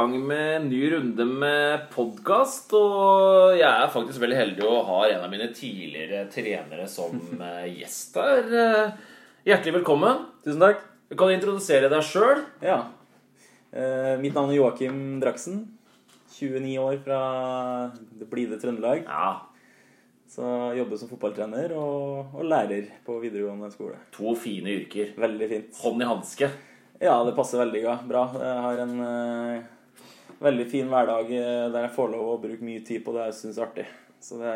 Gang 0.00 0.14
med 0.26 0.56
en 0.56 0.68
ny 0.70 0.78
runde 0.94 1.24
med 1.28 1.82
podkast. 1.92 2.70
Og 2.72 3.52
jeg 3.58 3.68
er 3.68 3.90
faktisk 3.92 4.22
veldig 4.22 4.36
heldig 4.38 4.62
og 4.64 4.86
har 4.88 5.10
en 5.10 5.24
av 5.26 5.32
mine 5.32 5.48
tidligere 5.52 6.22
trenere 6.32 6.86
som 6.88 7.18
eh, 7.44 7.66
gjest 7.82 8.14
her. 8.16 8.46
Eh, 8.62 8.94
Hjertelig 9.44 9.74
velkommen. 9.74 10.22
Tusen 10.40 10.62
takk. 10.62 10.78
Du 11.10 11.18
kan 11.20 11.32
introdusere 11.34 11.90
deg 11.92 12.06
sjøl. 12.06 12.40
Ja. 12.64 12.78
Eh, 13.76 14.14
mitt 14.22 14.32
navn 14.38 14.54
er 14.54 14.56
Joakim 14.56 15.02
Draksen. 15.20 15.58
29 16.38 16.78
år 16.80 16.96
fra 17.04 17.18
det 18.22 18.28
blide 18.32 18.56
Trøndelag. 18.62 19.02
Ja, 19.04 19.34
Så 20.32 20.46
jeg 20.70 20.78
jobber 20.80 21.02
som 21.02 21.10
fotballtrener 21.10 21.74
og, 21.76 22.38
og 22.38 22.46
lærer 22.48 22.86
på 23.04 23.18
videregående 23.20 23.68
skole. 23.74 23.98
to 24.16 24.32
fine 24.46 24.72
yrker. 24.78 25.12
Veldig 25.20 25.50
fint. 25.52 25.82
Hånd 25.82 26.00
i 26.00 26.08
hanske. 26.08 26.48
Ja, 27.04 27.18
det 27.28 27.36
passer 27.36 27.60
veldig 27.66 27.84
bra. 28.08 28.24
Jeg 28.40 28.64
har 28.64 28.82
en 28.86 28.96
veldig 30.40 30.68
fin 30.70 30.88
hverdag 30.88 31.30
eh, 31.36 31.66
der 31.72 31.82
jeg 31.88 31.96
får 31.96 32.12
lov 32.14 32.28
å 32.34 32.40
bruke 32.42 32.62
mye 32.64 32.84
tid 32.86 33.04
på 33.04 33.12
det 33.16 33.26
jeg 33.30 33.40
syns 33.42 33.58
er 33.58 33.66
artig. 33.68 33.86
Så 34.20 34.36
det 34.36 34.50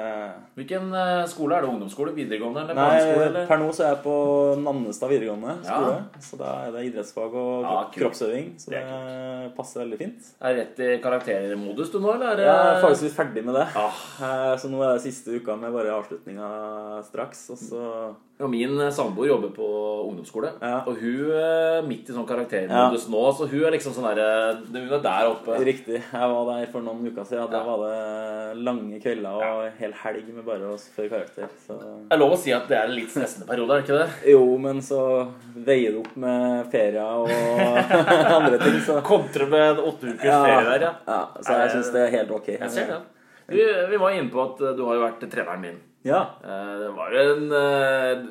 Hvilken 0.59 0.91
eh, 0.93 1.23
skole 1.33 1.57
er 1.57 1.63
det? 1.65 1.71
Ungdomsskole? 1.73 2.11
Videregående? 2.13 2.67
Eller 2.67 2.77
barneskole? 2.77 3.15
Nei, 3.17 3.29
Eller? 3.31 3.47
per 3.49 3.61
nå 3.63 3.69
så 3.73 3.87
er 3.87 3.95
jeg 3.95 4.01
på 4.05 4.17
Nannestad 4.61 5.09
videregående 5.09 5.55
Ja. 5.65 5.79
skole. 5.79 5.95
Så 6.27 6.37
da 6.37 6.51
er 6.67 6.75
det 6.75 6.83
idrettsfag 6.91 7.33
og 7.41 7.63
Ja, 7.65 7.79
kroppsøving. 7.95 8.51
Så 8.61 8.69
Det 8.75 8.83
det, 8.83 8.93
er 8.93 9.49
passer 9.57 9.81
veldig 9.81 9.99
fint. 10.03 10.29
Er 10.45 10.55
rett 10.61 10.79
i 10.85 10.91
karaktermodus 11.01 11.91
du 11.93 11.99
nå, 11.99 12.13
eller? 12.13 12.33
er 12.33 12.37
det- 12.37 12.45
Jeg 12.45 12.77
er 12.77 12.83
faktisk 12.85 13.03
litt 13.09 13.17
ferdig 13.17 13.45
med 13.45 13.55
det. 13.55 13.67
Ah, 13.75 13.95
Eh, 14.21 14.57
Så 14.61 14.69
nå 14.69 14.83
er 14.85 14.93
det 14.99 15.03
siste 15.03 15.33
uka 15.41 15.57
med 15.57 15.73
bare 15.73 15.97
avslutninga 15.97 17.03
straks. 17.09 17.49
Og 17.51 17.57
så 17.57 18.15
Og 18.43 18.49
min 18.51 18.73
eh, 18.83 18.89
samboer 18.91 19.29
jobber 19.29 19.51
på 19.55 19.67
ungdomsskole, 20.09 20.49
Ja. 20.61 20.81
og 20.91 20.97
hun 20.99 21.31
er 21.39 21.83
midt 21.87 22.09
i 22.11 22.15
sånn 22.17 22.27
karaktermodus 22.27 23.05
nå, 23.09 23.21
så 23.39 23.47
hun 23.49 23.63
er 23.69 23.71
liksom 23.77 23.95
sånn 23.95 24.09
der, 24.17 24.57
Hun 24.73 24.91
er 24.93 25.03
der 25.05 25.29
oppe. 25.31 25.55
Riktig. 25.65 26.01
Jeg 26.03 26.31
var 26.33 26.49
der 26.51 26.67
for 26.73 26.83
noen 26.83 27.07
uker 27.07 27.23
siden. 27.25 27.47
Da 27.53 27.61
Ja. 27.61 27.65
var 27.65 27.85
det 27.87 28.65
lange 28.65 28.99
kvelder 29.01 29.39
og 29.39 29.73
hel 29.79 29.93
helg 29.93 30.35
med 30.35 30.45
bare 30.45 30.67
å 30.67 30.75
føre 30.97 31.09
karakter. 31.15 31.49
Så 31.67 31.79
Det 31.79 32.11
er 32.11 32.19
lov 32.19 32.33
å 32.33 32.37
si 32.37 32.51
at 32.53 32.67
det 32.69 32.77
er 32.77 32.85
en 32.89 32.95
litt 32.97 33.09
stressende 33.15 33.47
periode, 33.47 33.71
er 33.71 33.81
det 33.81 33.87
ikke 33.87 33.99
det? 34.03 34.33
Jo, 34.33 34.59
men 34.59 34.81
så 34.81 35.31
veier 35.55 35.93
det 35.93 36.01
opp 36.05 36.17
med 36.17 36.71
ferier 36.73 37.01
og 37.03 37.29
andre 38.39 38.59
ting, 38.59 38.81
så 38.83 39.01
Kontre 39.03 39.47
med 39.49 39.79
åtte 39.79 40.11
ukers 40.11 40.21
ferie 40.45 40.65
der, 40.73 40.81
ja. 40.89 40.93
ja. 41.07 41.23
Så 41.41 41.53
jeg 41.63 41.71
syns 41.71 41.93
det 41.93 42.03
er 42.09 42.11
helt 42.19 42.31
ok. 42.31 42.49
Jeg 42.59 42.71
ser 42.71 42.87
det. 42.87 43.01
Vi, 43.47 43.63
vi 43.91 43.97
var 43.97 44.11
inne 44.11 44.31
på 44.33 44.43
at 44.43 44.61
eh, 44.61 44.75
du 44.77 44.85
har 44.87 44.95
jo 44.97 45.03
vært 45.07 45.31
treneren 45.31 45.61
min. 45.61 45.81
Ja. 46.05 46.21
Eh, 46.45 46.75
Det 46.83 46.91
var 46.97 47.15
en 47.17 47.53
eh, 47.53 48.25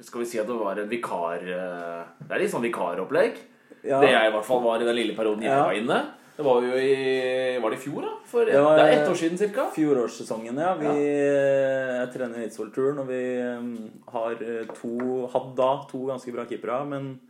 Skal 0.00 0.20
vi 0.22 0.26
si 0.26 0.38
at 0.40 0.46
det 0.48 0.56
var 0.56 0.78
en 0.80 0.88
vikar 0.88 1.42
eh, 1.44 2.04
Det 2.24 2.32
er 2.32 2.40
litt 2.44 2.52
sånn 2.52 2.64
vikaropplegg. 2.64 3.36
ja. 3.84 4.00
Det 4.00 4.08
jeg 4.12 4.30
i 4.30 4.32
hvert 4.32 4.44
fall 4.48 4.62
var 4.64 4.80
i 4.80 4.84
den 4.88 4.96
lille 4.96 5.14
perioden 5.16 5.42
jeg 5.44 5.52
Ja. 5.52 5.64
var 5.64 5.72
inne. 5.76 6.00
Det 6.36 6.44
var 6.46 6.62
jo 6.64 6.72
i 6.80 7.58
Var 7.60 7.70
det 7.70 7.78
i 7.78 7.82
fjor, 7.84 8.00
da? 8.02 8.12
For 8.24 8.44
Det 8.46 8.54
var- 8.62 8.76
det 8.78 8.84
er 8.86 9.02
ett 9.02 9.08
år 9.10 9.16
siden 9.20 9.36
cirka. 9.38 9.66
Fjorårssesongen, 9.74 10.56
ja. 10.56 10.74
Vi 10.74 10.86
Ja. 10.86 12.00
jeg 12.00 12.12
trener 12.14 12.38
Eidsvoll-turen, 12.44 12.98
og 13.00 13.06
vi 13.08 13.42
um, 13.42 13.90
har 14.08 14.34
to 14.74 15.26
Hadde 15.32 15.56
da 15.56 15.84
to 15.90 15.98
ganske 16.06 16.32
bra 16.32 16.44
keepere, 16.46 16.86
men 16.88 17.20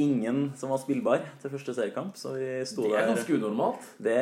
ingen 0.00 0.38
som 0.58 0.72
var 0.72 0.80
spillbar 0.82 1.24
til 1.42 1.52
første 1.52 1.74
seriekamp, 1.76 2.16
så 2.18 2.34
vi 2.36 2.48
sto 2.68 2.86
Det 2.86 2.94
er 2.94 3.04
der 3.04 3.12
ganske 3.12 3.36
unormalt. 3.36 3.90
det, 4.02 4.16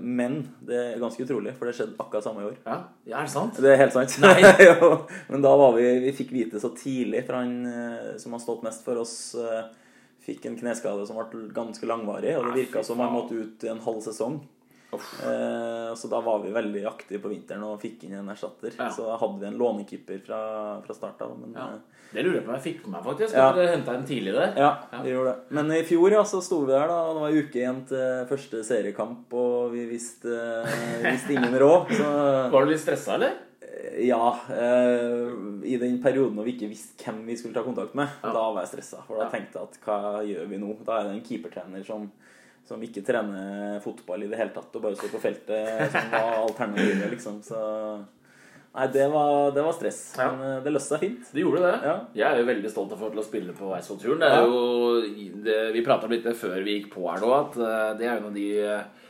Men 0.00 0.38
det 0.66 0.78
er 0.78 1.02
ganske 1.02 1.26
utrolig, 1.26 1.54
for 1.58 1.68
det 1.68 1.74
skjedde 1.78 1.98
akkurat 1.98 2.26
samme 2.26 2.44
i 2.44 2.48
år. 2.52 2.56
Ja, 2.64 2.78
er 3.10 3.26
det 3.28 3.34
sant? 3.34 3.58
Det 3.58 3.72
er 3.72 3.82
helt 3.82 3.96
sant. 3.96 4.16
Nei. 4.22 4.38
men 5.32 5.44
da 5.44 5.52
var 5.58 5.74
vi 5.76 5.88
Vi 6.06 6.14
fikk 6.22 6.32
vite 6.36 6.62
så 6.62 6.72
tidlig 6.76 7.24
fra 7.26 7.42
han 7.42 7.66
eh, 7.66 8.14
som 8.20 8.36
har 8.36 8.42
stått 8.42 8.64
mest 8.66 8.86
for 8.86 9.00
oss, 9.00 9.34
eh, 9.34 9.68
fikk 10.24 10.46
en 10.46 10.58
kneskade 10.60 11.06
som 11.08 11.18
ble 11.18 11.48
ganske 11.56 11.86
langvarig, 11.88 12.36
og 12.38 12.50
det 12.50 12.64
virka 12.64 12.84
som 12.86 13.00
han 13.02 13.12
måtte 13.14 13.38
ut 13.38 13.64
i 13.64 13.72
en 13.72 13.82
halv 13.84 14.02
sesong. 14.04 14.40
Eh, 14.92 15.94
så 15.94 16.08
da 16.10 16.20
var 16.20 16.40
vi 16.42 16.50
veldig 16.54 16.82
aktive 16.90 17.20
på 17.22 17.30
vinteren 17.30 17.62
og 17.68 17.80
fikk 17.82 18.04
inn 18.08 18.16
en 18.18 18.28
erstatter. 18.32 18.72
Ja. 18.78 18.88
Så 18.90 19.06
da 19.06 19.16
hadde 19.20 19.38
vi 19.40 19.46
en 19.46 19.58
lånekeeper 19.60 20.20
fra, 20.26 20.40
fra 20.86 20.94
start 20.96 21.22
av. 21.22 21.36
Men 21.38 21.52
Ja. 21.54 21.66
eh, 21.74 21.80
Det 22.12 22.24
lurer 22.24 22.40
jeg 22.40 22.44
på 22.44 22.48
om 22.50 22.56
jeg 22.58 22.64
fikk 22.74 22.86
med 22.86 22.90
meg, 22.96 23.04
faktisk. 23.06 23.34
Ja. 23.36 23.52
Dere 23.54 23.76
henta 23.76 23.94
en 23.94 24.04
tidlig 24.06 24.32
der. 24.34 24.54
ja, 24.56 24.70
Ja. 24.92 25.02
vi 25.02 25.10
gjorde 25.12 25.30
det. 25.36 25.36
Men 25.50 25.70
i 25.70 25.82
fjor 25.86 26.10
ja, 26.10 26.22
så 26.24 26.40
sto 26.42 26.60
vi 26.66 26.72
der, 26.72 26.88
da. 26.88 27.12
Det 27.14 27.20
var 27.20 27.28
en 27.28 27.38
uke 27.38 27.54
igjen 27.60 27.86
til 27.86 28.26
første 28.26 28.64
seriekamp, 28.66 29.32
og 29.32 29.70
vi 29.72 29.86
visste, 29.86 30.26
eh, 30.66 31.12
visste 31.12 31.30
ingen 31.36 31.54
råd. 31.54 31.86
Så 31.94 32.50
Var 32.50 32.64
du 32.64 32.70
litt 32.72 32.80
stressa, 32.80 33.14
eller? 33.14 33.32
ja, 34.00 34.40
eh, 34.50 35.30
i 35.70 35.76
den 35.78 36.02
perioden 36.02 36.34
når 36.34 36.44
vi 36.44 36.52
ikke 36.56 36.68
visste 36.70 37.04
hvem 37.04 37.24
vi 37.26 37.36
skulle 37.36 37.54
ta 37.54 37.62
kontakt 37.62 37.94
med, 37.94 38.08
Ja. 38.24 38.32
da 38.32 38.52
var 38.52 38.62
jeg 38.66 38.70
stressa. 38.80 39.04
For 39.06 39.16
da 39.22 39.28
tenkte 39.30 39.54
jeg 39.54 39.62
at 39.62 39.78
hva 39.84 40.22
gjør 40.26 40.48
vi 40.48 40.56
nå? 40.58 40.84
Da 40.84 40.98
er 41.00 41.02
det 41.04 41.12
en 41.14 41.22
keepertrener 41.22 41.84
som, 41.86 42.10
som 42.68 42.82
ikke 42.84 43.02
trener 43.06 43.80
fotball 43.84 44.24
i 44.24 44.30
det 44.30 44.38
hele 44.38 44.54
tatt, 44.54 44.70
og 44.74 44.84
bare 44.84 44.98
står 44.98 45.12
på 45.14 45.22
feltet, 45.22 45.90
som 45.90 46.12
var 46.12 46.40
alternativet, 46.44 47.06
liksom. 47.16 47.40
Så 47.44 47.60
Nei, 48.70 48.86
det 48.94 49.08
var, 49.10 49.50
det 49.50 49.62
var 49.66 49.74
stress. 49.74 49.98
Ja. 50.18 50.28
Men 50.30 50.46
eh, 50.46 50.58
det 50.62 50.70
løste 50.70 50.94
seg 50.94 51.02
fint. 51.02 51.30
Det 51.34 51.42
gjorde 51.42 51.62
det. 51.64 51.72
Ja. 51.88 51.94
Jeg 52.20 52.26
er 52.28 52.38
jo 52.38 52.48
veldig 52.52 52.70
stolt 52.70 52.92
av 52.94 53.00
å 53.00 53.02
få 53.02 53.10
til 53.10 53.22
å 53.22 53.26
spille 53.26 53.54
på 53.56 53.70
Eidsvoll-turen. 53.74 54.22
Det 54.22 54.28
er 54.30 54.44
jo, 54.46 55.30
det, 55.46 55.56
vi 55.74 55.82
prata 55.86 56.10
litt 56.10 56.28
før 56.38 56.60
vi 56.62 56.76
gikk 56.76 56.92
på 56.94 57.08
her 57.08 57.24
nå, 57.24 57.32
at 57.34 57.58
eh, 57.58 57.88
det 57.98 58.06
er 58.06 58.12
jo 58.12 58.20
en 58.20 58.28
av 58.28 58.36
de 58.38 58.46
eh, 58.62 59.08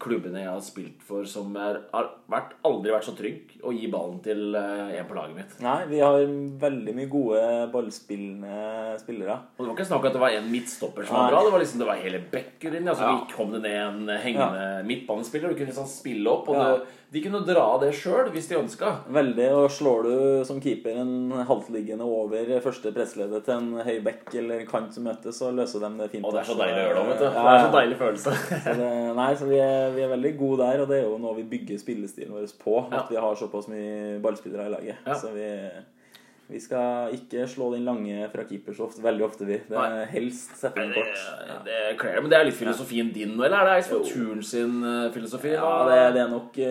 klubbene 0.00 0.42
jeg 0.42 0.50
har 0.50 0.60
spilt 0.64 1.02
for 1.06 1.24
som 1.28 1.54
er, 1.56 1.78
har 1.94 2.10
vært, 2.30 2.52
aldri 2.66 2.92
vært 2.92 3.06
så 3.08 3.14
trygg 3.16 3.54
å 3.64 3.72
gi 3.72 3.88
ballen 3.92 4.18
til 4.24 4.54
eh, 4.58 4.92
en 5.00 5.08
på 5.08 5.16
laget 5.16 5.36
mitt. 5.38 5.56
Nei, 5.64 5.78
vi 5.90 6.00
har 6.04 6.20
veldig 6.60 6.94
mye 6.96 7.08
gode 7.12 7.40
ballspillende 7.72 8.98
spillere. 9.00 9.38
Og 9.56 9.64
det 9.64 9.68
var 9.70 9.76
ikke 9.78 9.88
snakk 9.90 10.04
om 10.04 10.10
at 10.10 10.16
det 10.18 10.22
var 10.26 10.36
en 10.38 10.52
midtstopper 10.52 11.08
som 11.08 11.16
var 11.16 11.34
bra, 11.34 11.42
det 11.46 11.52
var 11.56 11.64
liksom 11.64 11.82
det 11.82 11.90
var 11.90 12.00
hele 12.04 12.22
bekken 12.32 12.78
inn. 12.80 12.88
Altså, 12.88 13.08
Ja. 13.10 13.18
Vi 13.20 13.32
kom 13.34 13.52
det 13.52 13.62
ned 13.62 13.76
en 13.80 14.08
hengende 14.20 14.84
midtbanespiller, 14.86 15.48
du 15.50 15.54
kunne 15.58 15.72
liksom 15.72 15.86
spille 15.90 16.30
opp, 16.30 16.48
og 16.48 16.56
Ja. 16.56 16.64
det, 16.76 16.96
de 17.10 17.20
kunne 17.24 17.40
dra 17.42 17.64
det 17.82 17.90
sjøl 17.98 18.28
hvis 18.30 18.46
de 18.48 18.54
ønska. 18.54 18.90
Veldig, 19.10 19.48
og 19.52 19.70
slår 19.74 20.02
du 20.06 20.44
som 20.46 20.60
keeper 20.62 20.94
en 21.00 21.32
halvtliggende 21.48 22.06
over 22.06 22.60
første 22.62 22.92
pressleddet 22.94 23.44
til 23.44 23.54
en 23.56 23.72
høy 23.82 23.98
bekk 24.04 24.34
eller 24.38 24.64
kant 24.68 24.94
som 24.94 25.04
møtes, 25.08 25.34
så 25.40 25.50
løser 25.50 25.80
de 25.82 25.90
det 25.98 26.10
fint. 26.12 26.24
Og 26.24 26.32
det 26.32 26.44
er 26.44 26.44
så 26.52 26.54
deilig 26.60 26.78
å 26.78 26.86
gjøre 26.86 27.00
det, 27.00 27.08
vet 27.08 27.18
du. 27.18 27.24
Ja, 27.24 27.42
Det 27.42 27.56
er 27.56 27.66
så 27.66 27.74
deilig 27.74 27.98
følelse. 27.98 28.36
Så 28.62 28.76
det, 28.78 28.92
nei, 29.20 29.29
så 29.38 29.46
vi 29.50 29.60
er, 29.60 29.92
vi 29.94 30.02
er 30.04 30.12
veldig 30.12 30.34
gode 30.38 30.64
der, 30.64 30.82
og 30.82 30.90
det 30.90 31.00
er 31.00 31.06
jo 31.08 31.20
noe 31.20 31.38
vi 31.38 31.46
bygger 31.50 31.80
spillestilen 31.80 32.34
vår 32.34 32.50
på. 32.60 32.76
Ja. 32.90 33.04
At 33.04 33.12
vi 33.12 33.20
har 33.20 33.38
såpass 33.38 33.70
mye 33.70 34.18
ballspillere 34.24 34.68
i 34.68 34.74
laget. 34.74 35.00
Ja. 35.06 35.16
Så 35.18 35.32
vi, 35.34 35.48
vi 36.50 36.60
skal 36.62 37.14
ikke 37.14 37.46
slå 37.50 37.70
den 37.74 37.86
lange 37.86 38.28
fra 38.32 38.44
keeper 38.48 38.74
så 38.76 38.88
ofte, 38.88 39.02
veldig 39.04 39.26
ofte, 39.26 39.46
vi. 39.48 39.60
Det 39.68 39.82
er 39.84 40.08
helst 40.10 40.56
sette 40.58 40.82
den 40.82 40.94
kort. 40.96 41.12
kort. 41.14 41.64
det 41.68 41.80
kler 42.00 42.20
men 42.20 42.32
det 42.32 42.38
er 42.40 42.48
litt 42.48 42.58
filosofien 42.58 43.12
din 43.14 43.36
nå, 43.36 43.44
eller 43.46 43.60
er 43.60 43.68
det 43.68 43.76
Eidsvoll 43.80 44.06
Turn 44.08 44.42
sin 44.46 44.80
eh, 44.82 45.10
filosofi? 45.14 45.54
Ja, 45.54 45.74
det, 45.90 46.00
det 46.16 46.24
er 46.24 46.32
nok 46.32 46.58
i 46.58 46.70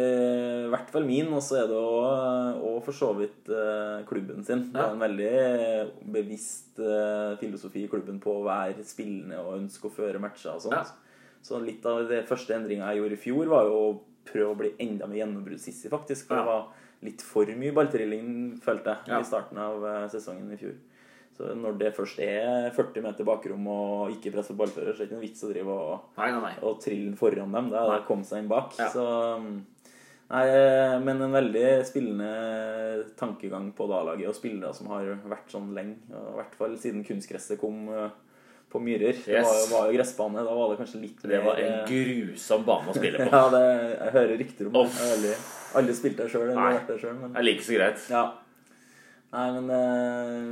i 0.69 0.71
hvert 0.71 0.91
fall 0.93 1.05
min, 1.07 1.29
og 1.33 1.41
så 1.43 1.63
er 1.63 1.69
det 1.69 1.77
òg 1.79 2.59
og 2.69 2.79
for 2.85 2.95
så 2.95 3.09
vidt 3.17 3.49
uh, 3.51 4.05
klubben 4.07 4.43
sin. 4.45 4.67
Det 4.73 4.81
er 4.81 4.93
en 4.93 5.01
veldig 5.01 6.11
bevisst 6.13 6.79
uh, 6.81 7.35
filosofi 7.41 7.85
i 7.85 7.91
klubben 7.91 8.19
på 8.21 8.39
å 8.39 8.45
være 8.45 8.85
spillende 8.87 9.39
og 9.41 9.57
ønske 9.57 9.89
å 9.89 9.93
føre 9.93 10.21
matcher 10.21 10.53
og 10.55 10.63
sånt. 10.67 10.93
Så 11.41 11.59
litt 11.63 11.85
av 11.85 12.07
det 12.09 12.25
første 12.27 12.53
endringa 12.55 12.89
jeg 12.91 13.01
gjorde 13.01 13.15
i 13.17 13.23
fjor, 13.23 13.45
var 13.47 13.63
jo 13.69 13.79
å 13.79 13.99
prøve 14.29 14.51
å 14.53 14.57
bli 14.59 14.73
enda 14.79 15.07
mer 15.07 15.21
gjennombruddssissy, 15.23 15.89
faktisk. 15.89 16.27
For 16.27 16.35
Ja. 16.35 16.41
det 16.43 16.47
var 16.51 16.67
litt 17.01 17.21
for 17.21 17.45
mye 17.45 17.71
balltrilling, 17.73 18.59
følte 18.61 18.85
jeg, 18.95 19.07
Ja. 19.07 19.19
i 19.19 19.23
starten 19.23 19.57
av 19.57 19.85
eh, 19.85 20.07
sesongen 20.09 20.51
i 20.53 20.57
fjor. 20.57 20.75
Så 21.39 21.55
når 21.55 21.77
det 21.79 21.93
først 21.95 22.19
er 22.19 22.69
40 22.75 23.01
meter 23.01 23.23
bakrom 23.23 23.65
og 23.71 24.09
ikke 24.11 24.33
press 24.33 24.49
på 24.51 24.57
ballfører, 24.59 24.91
så 24.93 25.01
er 25.01 25.05
det 25.05 25.07
ikke 25.07 25.15
noe 25.15 25.23
vits 25.29 25.43
å 25.43 25.53
drive 25.53 25.67
og 25.71 26.01
Nei, 26.17 26.31
nei, 26.31 26.41
nei. 26.41 26.53
og 26.61 26.81
trille 26.83 27.15
foran 27.15 27.51
dem. 27.55 27.69
Det 27.69 27.77
er 27.79 27.93
å 28.01 28.05
komme 28.05 28.25
seg 28.27 28.39
inn 28.43 28.49
bak. 28.49 28.73
Ja. 28.77 28.89
Så 28.89 29.05
um, 29.37 29.65
Nei, 30.29 30.43
eh, 30.45 30.99
men 30.99 31.21
en 31.23 31.31
veldig 31.31 31.85
spillende 31.87 33.05
tankegang 33.17 33.71
på 33.73 33.87
da-laget, 33.89 34.27
og 34.29 34.35
spillere 34.37 34.73
som 34.75 34.87
har 34.91 35.07
vært 35.25 35.49
sånn 35.49 35.71
lenge. 35.73 35.95
I 36.11 36.35
hvert 36.37 36.53
fall 36.59 36.75
siden 36.77 37.03
kunstgresset 37.07 37.57
kom 37.59 37.87
eh, 37.89 38.09
på 38.69 38.81
Myrer. 38.83 39.17
Det 39.25 39.39
var, 39.45 39.55
jo- 39.59 39.69
var 39.75 39.87
jo 39.91 39.95
gressbane. 39.97 40.43
Da 40.45 40.57
var 40.59 40.69
det 40.73 40.79
kanskje 40.83 41.01
litt 41.01 41.23
mer 41.23 41.31
Det 41.35 41.39
var 41.45 41.61
en 41.63 41.73
eh, 41.79 41.87
grusom 41.89 42.65
bane 42.67 42.91
å 42.91 42.97
spille 42.99 43.17
på. 43.25 43.31
Ja, 43.33 43.45
det, 43.55 43.63
jeg 43.95 44.13
hører 44.19 44.37
rykter 44.43 44.69
om 44.69 44.77
det. 44.77 44.85
Jeg 44.89 45.07
har 45.07 45.15
aldri, 45.17 45.33
aldri 45.81 45.97
spilt 46.03 46.21
der 46.21 46.29
sjøl, 46.29 46.51
men 46.53 47.33
Det 47.33 47.41
er 47.41 47.49
like 47.49 47.65
så 47.65 47.79
greit. 47.79 48.05
ja. 48.13 48.27
Nei, 49.29 49.43
men 49.53 49.67
eh, 49.69 50.45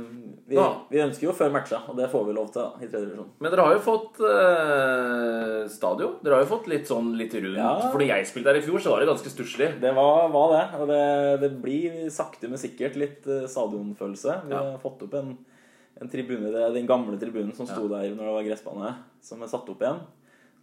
vi, 0.46 0.54
Ja. 0.54 0.66
vi 0.86 1.00
ønsker 1.02 1.24
jo 1.26 1.32
før 1.34 1.48
matcha, 1.50 1.80
og 1.90 1.96
det 1.98 2.06
får 2.12 2.28
vi 2.28 2.34
lov 2.36 2.52
til 2.54 2.62
da, 2.62 2.68
i 2.78 2.86
tredje 2.86 3.08
divisjon. 3.08 3.32
Men 3.42 3.50
dere 3.50 3.64
har 3.66 3.72
jo 3.74 3.80
fått 3.82 4.20
eh, 4.22 5.64
stadion. 5.72 6.12
Dere 6.22 6.36
har 6.38 6.44
jo 6.44 6.50
fått 6.52 6.68
litt 6.70 6.86
sånn 6.86 7.08
litt 7.18 7.34
rundt. 7.34 7.58
Ja. 7.58 7.72
For 7.90 7.98
når 7.98 8.06
jeg 8.12 8.28
spilte 8.30 8.52
der 8.52 8.60
i 8.60 8.62
fjor, 8.62 8.78
så 8.84 8.92
var 8.94 9.02
det 9.02 9.08
ganske 9.10 9.32
stusslig. 9.32 9.72
Det 9.82 9.90
var, 9.96 10.28
var 10.30 10.54
det, 10.54 10.62
og 10.78 10.92
det, 10.92 11.00
det 11.42 11.50
blir 11.64 12.04
sakte, 12.14 12.46
men 12.52 12.60
sikkert 12.62 12.94
litt 13.02 13.26
eh, 13.26 13.48
stadionfølelse. 13.50 14.38
Vi 14.46 14.54
har 14.54 14.78
fått 14.82 15.02
opp 15.08 15.18
en, 15.24 15.34
en 16.00 16.08
tribune, 16.12 16.52
det 16.54 16.62
er 16.62 16.72
den 16.76 16.86
gamle 16.86 17.18
tribunen 17.18 17.54
som 17.56 17.66
sto 17.66 17.88
der 17.90 18.10
når 18.14 18.24
det 18.28 18.34
var 18.36 18.46
gressbane, 18.46 18.94
som 19.24 19.42
er 19.42 19.50
satt 19.50 19.68
opp 19.72 19.82
igjen. 19.82 20.00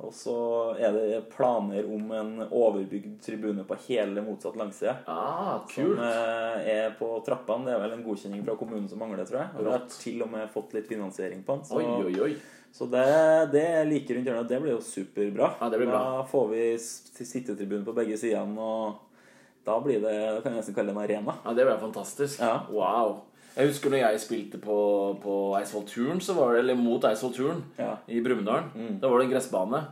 Og 0.04 0.12
så 0.12 0.34
er 0.76 0.92
det 0.92 1.22
planer 1.32 1.86
om 1.88 2.10
en 2.12 2.32
overbygd 2.50 3.14
tribune 3.24 3.64
på 3.64 3.78
hele 3.86 4.20
motsatt 4.26 4.58
langside. 4.60 4.96
Ah, 5.08 5.62
Som 5.72 5.86
kult. 5.86 6.00
eh, 6.04 6.66
er 6.74 6.90
på 7.00 7.14
trappene. 7.24 7.64
Det 7.70 7.74
er 7.78 7.80
vel 7.86 7.94
en 7.96 8.04
godkjenning 8.04 8.44
fra 8.44 8.58
kommunen 8.60 8.90
som 8.92 9.00
mangler, 9.00 9.24
tror 9.24 9.40
jeg. 9.40 9.54
Og 9.56 9.64
vi 9.64 9.72
har 9.72 9.86
til 9.94 10.26
og 10.26 10.32
med 10.34 10.50
fått 10.52 10.76
litt 10.76 10.90
finansiering 10.92 11.46
på 11.48 11.56
den. 11.56 11.64
Så, 11.70 11.80
Oi, 11.80 12.10
oi, 12.10 12.16
oi. 12.28 12.36
Så 12.76 12.90
det, 12.92 13.06
det 13.54 13.64
like 13.88 14.18
rundt 14.18 14.28
hjørnet, 14.28 14.50
det 14.52 14.60
blir 14.66 14.74
jo 14.76 14.82
superbra. 14.84 15.54
Ja, 15.62 15.70
det 15.72 15.80
blir 15.80 15.88
bra. 15.94 16.02
Da 16.18 16.26
får 16.28 16.50
vi 16.52 16.64
sittetribune 16.78 17.86
på 17.88 17.96
begge 17.96 18.18
sidene, 18.20 18.60
og 18.60 19.64
da 19.64 19.78
blir 19.80 20.04
det 20.04 20.18
kan 20.44 20.52
jeg 20.52 20.60
nesten 20.60 20.76
kalle 20.76 20.92
det 20.92 20.98
en 20.98 21.04
arena. 21.06 21.38
Ja, 21.46 21.54
det 21.56 21.70
blir 21.70 21.80
fantastisk. 21.80 22.44
Ja. 22.44 22.66
Wow. 22.68 23.22
Jeg 23.56 23.70
husker 23.72 23.90
når 23.94 24.02
jeg 24.04 24.20
spilte 24.20 24.58
på, 24.60 24.78
på 25.24 25.36
Eidsvoll 25.60 25.86
Turn, 25.88 26.20
så 26.20 26.34
var 26.36 26.54
det, 26.54 26.64
eller 26.66 26.76
mot 26.76 27.04
Eidsvoll 27.08 27.34
Turn 27.38 27.62
Ja. 27.80 27.94
i 28.12 28.20
Brumunddal. 28.24 28.66
Da 29.00 29.08
var 29.08 29.20
det 29.22 29.30
en 29.30 29.36
gressbane. 29.38 29.84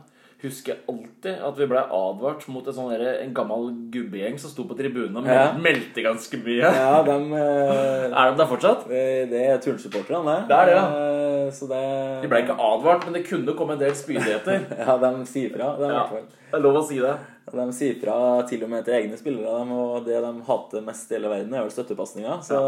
Husker 0.44 0.74
jeg 0.74 0.82
alltid 0.92 1.38
at 1.40 1.56
vi 1.56 1.66
ble 1.70 1.80
advart 1.96 2.42
mot 2.52 2.66
en, 2.68 2.74
sånn 2.76 2.90
der, 2.92 3.04
en 3.22 3.30
gammel 3.32 3.70
gubbegjeng 3.94 4.34
som 4.42 4.50
sto 4.52 4.66
på 4.68 4.76
tribunen 4.76 5.16
og 5.22 5.24
Ja. 5.32 5.46
meldte 5.56 6.02
ganske 6.04 6.36
mye. 6.44 6.60
Ja, 6.68 6.98
dem 7.06 7.30
eh, 7.38 8.12
Er 8.12 8.34
de 8.34 8.36
der 8.42 8.50
fortsatt? 8.50 8.84
Det 8.90 9.30
det 9.30 9.40
er 9.54 9.62
turnsupporterne, 9.64 10.34
det. 10.44 10.48
Det 10.50 10.58
er 10.58 10.66
det, 10.68 10.74
ja. 10.76 10.84
Eh, 11.00 11.50
Så 11.54 11.68
det 11.68 11.80
De 12.22 12.28
ble 12.28 12.42
ikke 12.44 12.58
advart, 12.60 13.04
men 13.06 13.14
det 13.16 13.24
kunne 13.28 13.54
komme 13.56 13.72
en 13.78 13.80
del 13.80 13.94
spydigheter. 13.96 14.66
Ja, 14.84 14.98
de 15.00 15.24
sier 15.24 15.48
fra. 15.56 15.70
De, 15.80 15.88
Ja, 15.88 16.04
det 16.12 16.58
er 16.60 16.60
lov 16.66 16.76
å 16.82 16.84
si 16.88 16.98
det. 17.00 17.14
de 17.54 17.66
sier 17.72 17.96
fra 18.04 18.42
til 18.48 18.62
og 18.64 18.68
med 18.70 18.84
til 18.84 18.94
egne 19.00 19.16
spillere, 19.16 19.58
dem, 19.64 19.72
og 19.72 20.04
det 20.04 20.20
de 20.20 20.34
hater 20.50 20.84
mest 20.84 21.10
i 21.10 21.16
hele 21.16 21.28
verden, 21.32 21.54
er 21.56 21.64
vel 21.64 21.72
støttepasninger. 21.72 22.44
Så 22.44 22.60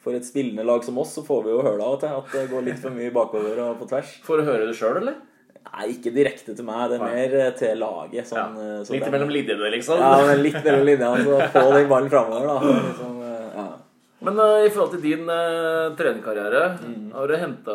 for 0.00 0.16
et 0.16 0.24
spillende 0.24 0.64
lag 0.64 0.84
som 0.86 0.96
oss, 1.02 1.12
så 1.18 1.22
får 1.26 1.42
vi 1.44 1.50
jo 1.52 1.62
høre 1.62 1.76
det 1.76 1.84
av 1.86 1.96
og 1.96 2.00
til 2.00 2.14
at 2.16 2.30
det 2.36 2.44
går 2.52 2.62
litt 2.70 2.78
for 2.80 2.94
mye 2.94 3.10
bakover 3.12 3.58
og 3.66 3.74
på 3.82 3.88
tvers. 3.90 4.14
Får 4.24 4.40
du 4.40 4.48
høre 4.48 4.66
det 4.70 4.76
sjøl, 4.78 4.96
eller? 5.02 5.18
Nei, 5.70 5.90
ikke 5.92 6.10
direkte 6.16 6.54
til 6.56 6.64
meg. 6.64 6.86
Det 6.90 6.96
er 6.96 7.04
mer 7.04 7.34
eh, 7.44 7.50
til 7.58 7.76
laget. 7.78 8.26
Sånn, 8.30 8.56
ja. 8.56 8.78
så 8.84 8.94
Litt 8.96 9.04
dem- 9.04 9.12
mellom 9.14 9.28
linjene, 9.34 9.68
liksom. 9.76 10.00
Ja, 10.00 10.14
men 10.26 10.40
litt 10.42 10.56
mellom 10.64 10.86
linjene. 10.88 11.24
Så 11.28 11.50
få 11.52 11.66
den 11.76 11.88
ballen 11.92 12.10
framover, 12.10 12.48
da. 12.48 12.72
Liksom, 12.88 13.18
eh, 13.28 13.44
ja. 13.60 13.66
Men 14.20 14.36
uh, 14.40 14.58
i 14.66 14.68
forhold 14.72 14.90
til 14.96 15.04
din 15.04 15.28
uh, 15.28 15.92
trenerkarriere, 15.96 16.64
Mm. 16.80 17.06
har 17.14 17.26
du 17.30 17.36
hentet, 17.40 17.70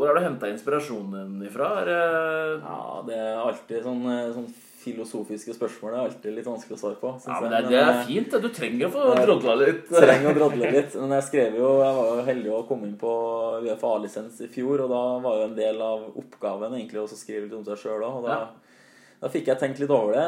hvor 0.00 0.06
har 0.10 0.18
du 0.18 0.24
henta 0.26 0.48
inspirasjonen 0.52 1.12
din 1.38 1.46
ifra? 1.48 1.70
Er 1.84 1.88
uh... 1.92 2.64
ja, 2.64 2.80
det 3.06 3.16
er 3.20 3.38
alltid 3.44 3.84
sånn, 3.84 4.02
eh, 4.12 4.32
sånn 4.34 4.48
filosofiske 4.86 5.54
spørsmål. 5.56 5.94
Er 5.94 6.04
alltid 6.06 6.36
litt 6.36 6.46
vanskelig 6.48 6.76
å 6.76 6.80
svare 6.80 6.98
på. 7.00 7.12
Ja, 7.26 7.38
men 7.42 7.52
det, 7.52 7.62
det 7.70 7.80
er 7.80 7.90
eh, 7.92 8.02
fint. 8.08 8.36
Du 8.42 8.48
trenger 8.54 8.88
å 8.88 8.92
få 8.94 9.06
drodla 9.18 9.56
litt. 9.60 9.82
trenger 9.90 10.30
å 10.30 10.36
drodle 10.36 10.70
litt. 10.76 10.94
Men 11.00 11.16
jeg 11.18 11.26
skrev 11.28 11.58
jo 11.60 11.72
Jeg 11.82 11.96
var 11.98 12.12
jo 12.12 12.26
heldig 12.28 12.52
å 12.54 12.62
komme 12.68 12.88
inn 12.88 12.98
på 13.00 13.14
UFA-lisens 13.66 14.44
i 14.46 14.50
fjor, 14.52 14.84
og 14.86 14.94
da 14.94 15.02
var 15.24 15.40
jo 15.40 15.48
en 15.48 15.58
del 15.58 15.82
av 15.84 16.06
oppgaven 16.22 16.78
egentlig 16.78 17.02
også 17.02 17.18
å 17.18 17.22
skrive 17.24 17.46
litt 17.46 17.58
om 17.58 17.66
seg 17.66 17.82
sjøl 17.82 18.06
òg. 18.06 18.20
Og 18.20 18.28
da, 18.30 18.38
da 19.22 19.32
fikk 19.32 19.50
jeg 19.52 19.62
tenkt 19.62 19.82
litt 19.82 19.94
over 19.94 20.16
det. 20.16 20.26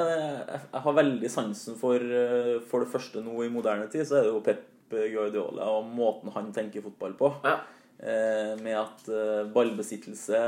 Jeg, 0.51 0.83
har 0.89 1.01
veldig 1.03 1.33
sansen 1.33 1.79
for 1.81 2.03
eh, 2.03 2.59
For 2.69 2.85
det 2.85 2.93
første 2.93 3.25
nå 3.25 3.41
i 3.47 3.53
moderne 3.53 3.89
tid, 3.93 4.07
så 4.09 4.21
er 4.21 4.29
det 4.29 4.35
jo 4.35 4.45
Pep 4.45 4.67
Guardiola 4.89 5.67
og 5.77 5.91
måten 5.93 6.33
han 6.33 6.53
tenker 6.57 6.85
fotball 6.87 7.17
på. 7.19 7.35
Ja. 7.45 7.59
Eh, 7.99 8.53
med 8.63 8.77
at 8.79 9.09
eh, 9.11 9.47
ballbesittelse 9.51 10.41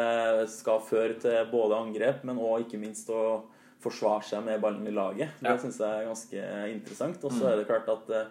skal 0.52 0.84
føre 0.86 1.16
til 1.18 1.48
både 1.50 1.80
angrep, 1.82 2.22
men 2.28 2.38
òg 2.38 2.68
ikke 2.68 2.78
minst 2.78 3.10
å 3.10 3.42
forsvare 3.81 4.25
seg 4.27 4.44
med 4.44 4.61
ballen 4.62 4.87
i 4.88 4.94
laget. 4.94 5.31
Ja. 5.41 5.55
Det 5.55 5.65
syns 5.65 5.81
jeg 5.81 5.88
er 5.88 6.09
ganske 6.11 6.47
interessant. 6.75 7.25
Og 7.25 7.32
så 7.37 7.50
er 7.50 7.61
det 7.61 7.69
klart 7.71 7.88
at 7.93 8.12
eh, 8.17 8.31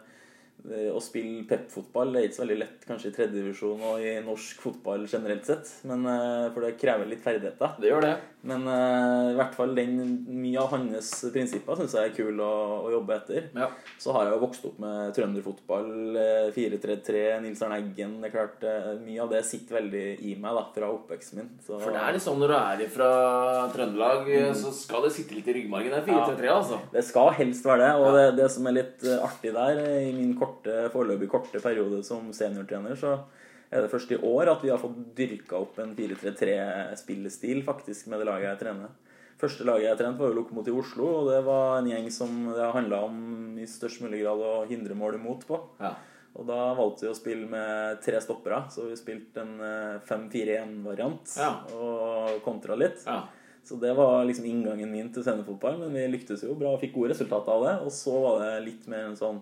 å 0.94 1.00
spille 1.02 1.46
pep-fotball 1.48 2.16
er 2.20 2.28
ikke 2.28 2.36
så 2.40 2.44
veldig 2.44 2.58
lett 2.60 2.84
kanskje 2.88 3.10
i 3.12 3.16
tredjedivisjon 3.16 3.84
og 3.90 4.02
i 4.04 4.16
norsk 4.26 4.60
fotball 4.66 5.06
generelt 5.10 5.46
sett. 5.48 5.72
Men, 5.88 6.06
eh, 6.06 6.50
for 6.54 6.62
det 6.66 6.76
krever 6.82 7.08
litt 7.10 7.24
ferdigheter. 7.24 7.78
Det 7.80 7.90
gjør 7.90 8.02
det. 8.06 8.16
Men 8.50 8.68
eh, 8.72 9.32
i 9.34 9.36
hvert 9.36 9.56
fall 9.56 9.74
den, 9.76 9.98
mye 10.32 10.60
av 10.62 10.70
hans 10.72 11.10
prinsipper 11.34 11.76
syns 11.80 11.96
jeg 11.98 12.12
er 12.12 12.16
kul 12.16 12.40
å, 12.44 12.52
å 12.88 12.92
jobbe 12.94 13.16
etter. 13.18 13.50
Ja. 13.56 13.68
Så 14.00 14.14
har 14.16 14.28
jeg 14.28 14.36
jo 14.38 14.44
vokst 14.46 14.68
opp 14.70 14.78
med 14.84 15.14
trønderfotball, 15.18 15.90
eh, 16.20 16.50
4-3-3, 16.56 17.24
Nils 17.44 17.64
Arne 17.66 17.80
Eggen. 17.82 18.18
Det 18.22 18.30
er 18.30 18.36
klart, 18.36 18.64
eh, 18.68 18.92
Mye 19.00 19.22
av 19.24 19.30
det 19.32 19.44
sitter 19.48 19.80
veldig 19.80 20.06
i 20.28 20.36
meg 20.40 20.56
da, 20.56 20.66
fra 20.76 20.90
oppveksten 20.92 21.40
min. 21.40 21.50
Så, 21.66 21.80
For 21.82 21.92
det 21.96 22.02
er 22.04 22.20
sånn 22.24 22.40
når 22.42 22.52
du 22.54 22.58
er 22.60 22.86
fra 22.92 23.10
Trøndelag, 23.74 24.28
Mm. 24.30 24.54
så 24.56 24.72
skal 24.74 25.04
det 25.04 25.12
sitte 25.16 25.36
litt 25.36 25.48
i 25.48 25.54
ryggmargen. 25.54 25.90
Det 25.92 26.00
er 26.04 26.08
4-3-3, 26.08 26.50
altså. 26.54 26.80
det 26.92 27.04
skal 27.06 27.32
helst 27.38 27.64
være 27.66 27.80
det. 27.86 27.92
Og 28.00 28.14
det, 28.16 28.26
det 28.40 28.50
som 28.52 28.68
er 28.68 28.72
litt 28.80 29.04
eh, 29.04 29.20
artig 29.26 29.54
der, 29.54 29.78
eh, 29.84 30.10
i 30.10 30.14
min 30.16 30.34
korte, 30.38 30.48
foreløpig 30.94 31.30
korte 31.30 31.60
periode 31.64 32.04
som 32.04 32.32
seniortrener, 32.34 32.96
så 33.00 33.18
er 33.72 33.82
det 33.86 33.92
først 33.92 34.12
i 34.12 34.18
år 34.26 34.50
at 34.56 34.64
vi 34.66 34.70
har 34.74 34.80
fått 34.82 34.98
dyrka 35.16 35.60
opp 35.62 35.78
en 35.80 35.96
4-3-3-spillestil 35.96 37.64
faktisk 37.68 38.08
med 38.10 38.20
det 38.20 38.28
laget 38.30 38.50
jeg 38.54 38.60
trener. 38.64 38.90
Første 39.40 39.64
laget 39.64 39.86
jeg 39.88 39.98
trente, 40.02 40.20
var 40.20 40.34
jo 40.34 40.36
Lokomotiv 40.42 40.78
Oslo, 40.82 41.06
og 41.22 41.30
det 41.32 41.40
var 41.46 41.78
en 41.80 41.88
gjeng 41.88 42.10
som 42.12 42.34
det 42.52 42.72
handla 42.76 43.04
om 43.08 43.20
i 43.62 43.68
størst 43.70 44.02
mulig 44.04 44.20
grad 44.26 44.42
å 44.44 44.66
hindre 44.68 44.98
mål 45.00 45.16
imot 45.16 45.46
på. 45.48 45.60
Ja. 45.80 45.94
Og 46.36 46.46
da 46.46 46.58
valgte 46.78 47.06
vi 47.08 47.12
å 47.14 47.16
spille 47.18 47.48
med 47.50 48.02
tre 48.04 48.20
stoppere, 48.22 48.66
så 48.72 48.90
vi 48.90 48.98
spilte 49.00 49.42
en 49.46 49.56
eh, 49.64 50.02
5-4-1-variant 50.10 51.38
Ja. 51.40 51.54
og 51.76 52.42
kontra 52.46 52.76
litt. 52.80 53.04
ja. 53.08 53.22
Så 53.70 53.76
det 53.78 53.92
var 53.94 54.24
liksom 54.26 54.46
inngangen 54.50 54.90
min 54.90 55.12
til 55.14 55.22
scenefotball, 55.22 55.76
men 55.78 55.92
vi 55.94 56.06
lyktes 56.10 56.42
jo 56.42 56.56
bra 56.58 56.72
og 56.74 56.80
fikk 56.82 56.94
gode 56.96 57.12
resultater 57.12 57.52
av 57.54 57.66
det. 57.68 57.74
Og 57.86 57.92
så 57.94 58.16
var 58.24 58.40
det 58.42 58.64
litt 58.66 58.88
mer 58.90 59.04
en 59.12 59.18
sånn 59.20 59.42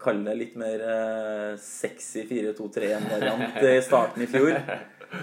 Kall 0.00 0.24
det 0.26 0.34
litt 0.38 0.56
mer 0.60 0.82
eh, 0.82 1.54
sexy 1.60 2.24
4-2-3-1-variant 2.28 3.62
i 3.62 3.78
starten 3.84 4.24
i 4.24 4.28
fjor. 4.30 4.58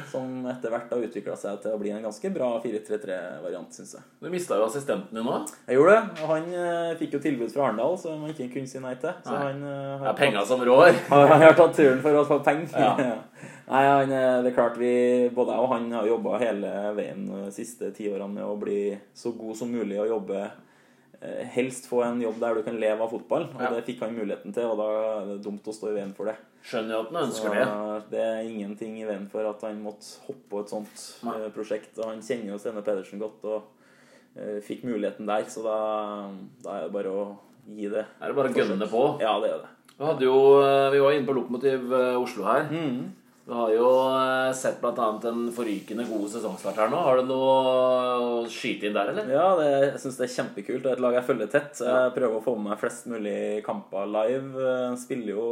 Som 0.08 0.46
etter 0.48 0.72
hvert 0.72 0.92
har 0.94 1.04
utvikla 1.04 1.34
seg 1.36 1.58
til 1.64 1.74
å 1.76 1.80
bli 1.82 1.92
en 1.92 2.06
ganske 2.06 2.30
bra 2.32 2.52
4-3-3-variant, 2.64 3.74
syns 3.76 3.98
jeg. 3.98 4.06
Du 4.24 4.30
mista 4.32 4.56
jo 4.60 4.68
assistenten 4.70 5.18
din 5.18 5.28
òg. 5.28 5.52
Jeg 5.68 5.80
gjorde 5.80 5.98
det. 5.98 6.22
og 6.24 6.32
Han 6.32 6.52
eh, 6.56 6.94
fikk 7.02 7.18
jo 7.18 7.24
tilbud 7.26 7.52
fra 7.52 7.68
Arendal, 7.68 7.98
som 8.00 8.24
han 8.24 8.32
ikke 8.32 8.54
kunne 8.54 8.72
si 8.72 8.80
nei 8.84 8.94
til. 9.02 9.18
Så 9.26 9.36
Nei. 9.36 9.42
han 9.50 9.66
har 9.66 10.06
Det 10.06 10.14
er 10.14 10.20
penga 10.22 10.46
som 10.48 10.64
rår. 10.70 10.94
han 11.12 11.44
har 11.44 11.58
tatt 11.60 11.76
turen 11.82 12.04
for 12.06 12.22
å 12.22 12.28
få 12.30 12.40
penger. 12.46 12.78
Ja. 12.80 13.18
Nei, 13.72 13.86
han, 13.88 14.12
eh, 14.12 14.42
det 14.44 14.52
er 14.52 14.56
klart 14.56 14.76
vi, 14.80 14.96
Både 15.36 15.56
jeg 15.56 15.64
og 15.64 15.72
han 15.72 15.86
har 15.96 16.08
jobba 16.10 16.40
hele 16.42 16.72
veien 16.98 17.24
de 17.30 17.52
siste 17.56 17.92
ti 17.96 18.10
årene 18.12 18.34
med 18.36 18.44
å 18.44 18.58
bli 18.60 18.82
så 19.16 19.32
god 19.38 19.56
som 19.60 19.72
mulig 19.72 20.00
og 20.02 20.10
jobbe 20.12 20.42
eh, 20.44 20.58
Helst 21.54 21.86
få 21.86 22.00
en 22.06 22.22
jobb 22.24 22.40
der 22.42 22.56
du 22.58 22.64
kan 22.66 22.80
leve 22.82 23.04
av 23.06 23.12
fotball, 23.12 23.44
og 23.54 23.62
Ja. 23.62 23.70
det 23.76 23.84
fikk 23.86 24.00
han 24.02 24.16
muligheten 24.16 24.54
til. 24.56 24.64
Og 24.66 24.78
da 24.80 24.88
er 25.22 25.26
det 25.36 25.44
dumt 25.46 25.68
å 25.70 25.74
stå 25.76 25.92
i 25.92 25.94
veien 26.00 26.16
for 26.18 26.26
det. 26.26 26.36
Skjønner 26.66 26.96
jo 26.96 27.00
at 27.02 27.12
han 27.12 27.24
ønsker 27.28 27.54
det. 27.54 27.66
det 28.12 28.20
er 28.22 28.42
ingenting 28.50 28.98
i 29.02 29.06
veien 29.06 29.28
for 29.30 29.46
at 29.50 29.62
han 29.62 29.84
måtte 29.84 30.18
hoppe 30.26 30.50
på 30.50 30.60
et 30.64 30.70
sånt 30.74 31.04
Nei. 31.24 31.36
eh, 31.46 31.50
prosjekt. 31.54 31.94
Og 32.00 32.06
han 32.06 32.22
kjenner 32.22 32.54
jo 32.54 32.58
Stene 32.58 32.82
Pedersen 32.82 33.20
godt 33.22 33.44
og 33.46 33.64
eh, 34.36 34.60
fikk 34.66 34.84
muligheten 34.84 35.26
der, 35.28 35.44
så 35.46 35.62
da, 35.64 35.78
da 36.64 36.78
er 36.80 36.84
det 36.88 36.94
bare 36.94 37.14
å 37.14 37.38
gi 37.70 37.88
det. 37.90 38.06
Er 38.22 38.28
det 38.28 38.36
bare 38.36 38.50
å 38.50 38.58
gønne 38.58 38.90
på? 38.90 39.20
Ja, 39.22 39.40
det 39.40 39.52
er 39.52 39.62
det. 39.62 39.72
Vi, 40.02 40.26
jo, 40.26 40.38
vi 40.92 41.00
var 41.04 41.12
inne 41.14 41.28
på 41.28 41.36
Lokomotiv 41.38 41.92
eh, 41.94 42.18
Oslo 42.18 42.44
her. 42.50 42.64
Mm. 42.72 43.12
Du 43.46 43.52
har 43.58 43.72
jo 43.74 43.88
eh, 44.14 44.52
sett 44.54 44.78
bl.a. 44.82 45.06
en 45.28 45.48
forrykende 45.56 46.06
god 46.08 46.28
sesongstart 46.30 46.78
her 46.78 46.92
nå. 46.94 47.00
Har 47.04 47.18
du 47.22 47.30
noe 47.32 47.54
å 48.22 48.42
skyte 48.52 48.86
inn 48.88 48.94
der, 48.96 49.10
eller? 49.12 49.32
Ja, 49.34 49.48
det, 49.58 49.70
jeg 49.88 50.02
syns 50.04 50.20
det 50.20 50.28
er 50.28 50.34
kjempekult. 50.36 50.84
Det 50.86 50.92
er 50.92 51.00
et 51.00 51.02
lag 51.04 51.18
jeg 51.18 51.26
følger 51.32 51.50
tett. 51.52 51.82
Jeg 51.82 52.14
prøver 52.16 52.38
å 52.38 52.44
få 52.46 52.54
med 52.60 52.70
meg 52.72 52.82
flest 52.84 53.10
mulig 53.12 53.40
kamper 53.66 54.06
live. 54.14 54.54
Jeg 54.62 55.00
spiller 55.06 55.34
jo 55.34 55.48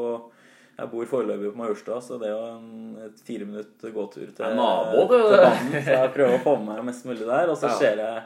Jeg 0.80 0.88
bor 0.94 1.10
foreløpig 1.12 1.50
på 1.52 1.60
Majorstua, 1.60 1.98
så 2.00 2.16
det 2.22 2.30
er 2.30 2.38
jo 2.38 2.52
en 2.54 3.02
et 3.10 3.18
fire 3.28 3.44
minutter 3.50 3.92
gåtur 3.92 4.30
til, 4.38 4.54
nabo, 4.56 5.02
til 5.10 5.34
banen. 5.42 5.74
Så 5.84 5.98
jeg 5.98 6.14
prøver 6.16 6.38
å 6.38 6.44
få 6.46 6.54
med 6.62 6.70
meg 6.78 6.86
mest 6.94 7.10
mulig 7.10 7.26
der. 7.28 7.50
Og 7.52 7.58
så 7.60 7.68
Ja. 7.68 7.76
ser 7.82 8.00
jeg, 8.06 8.22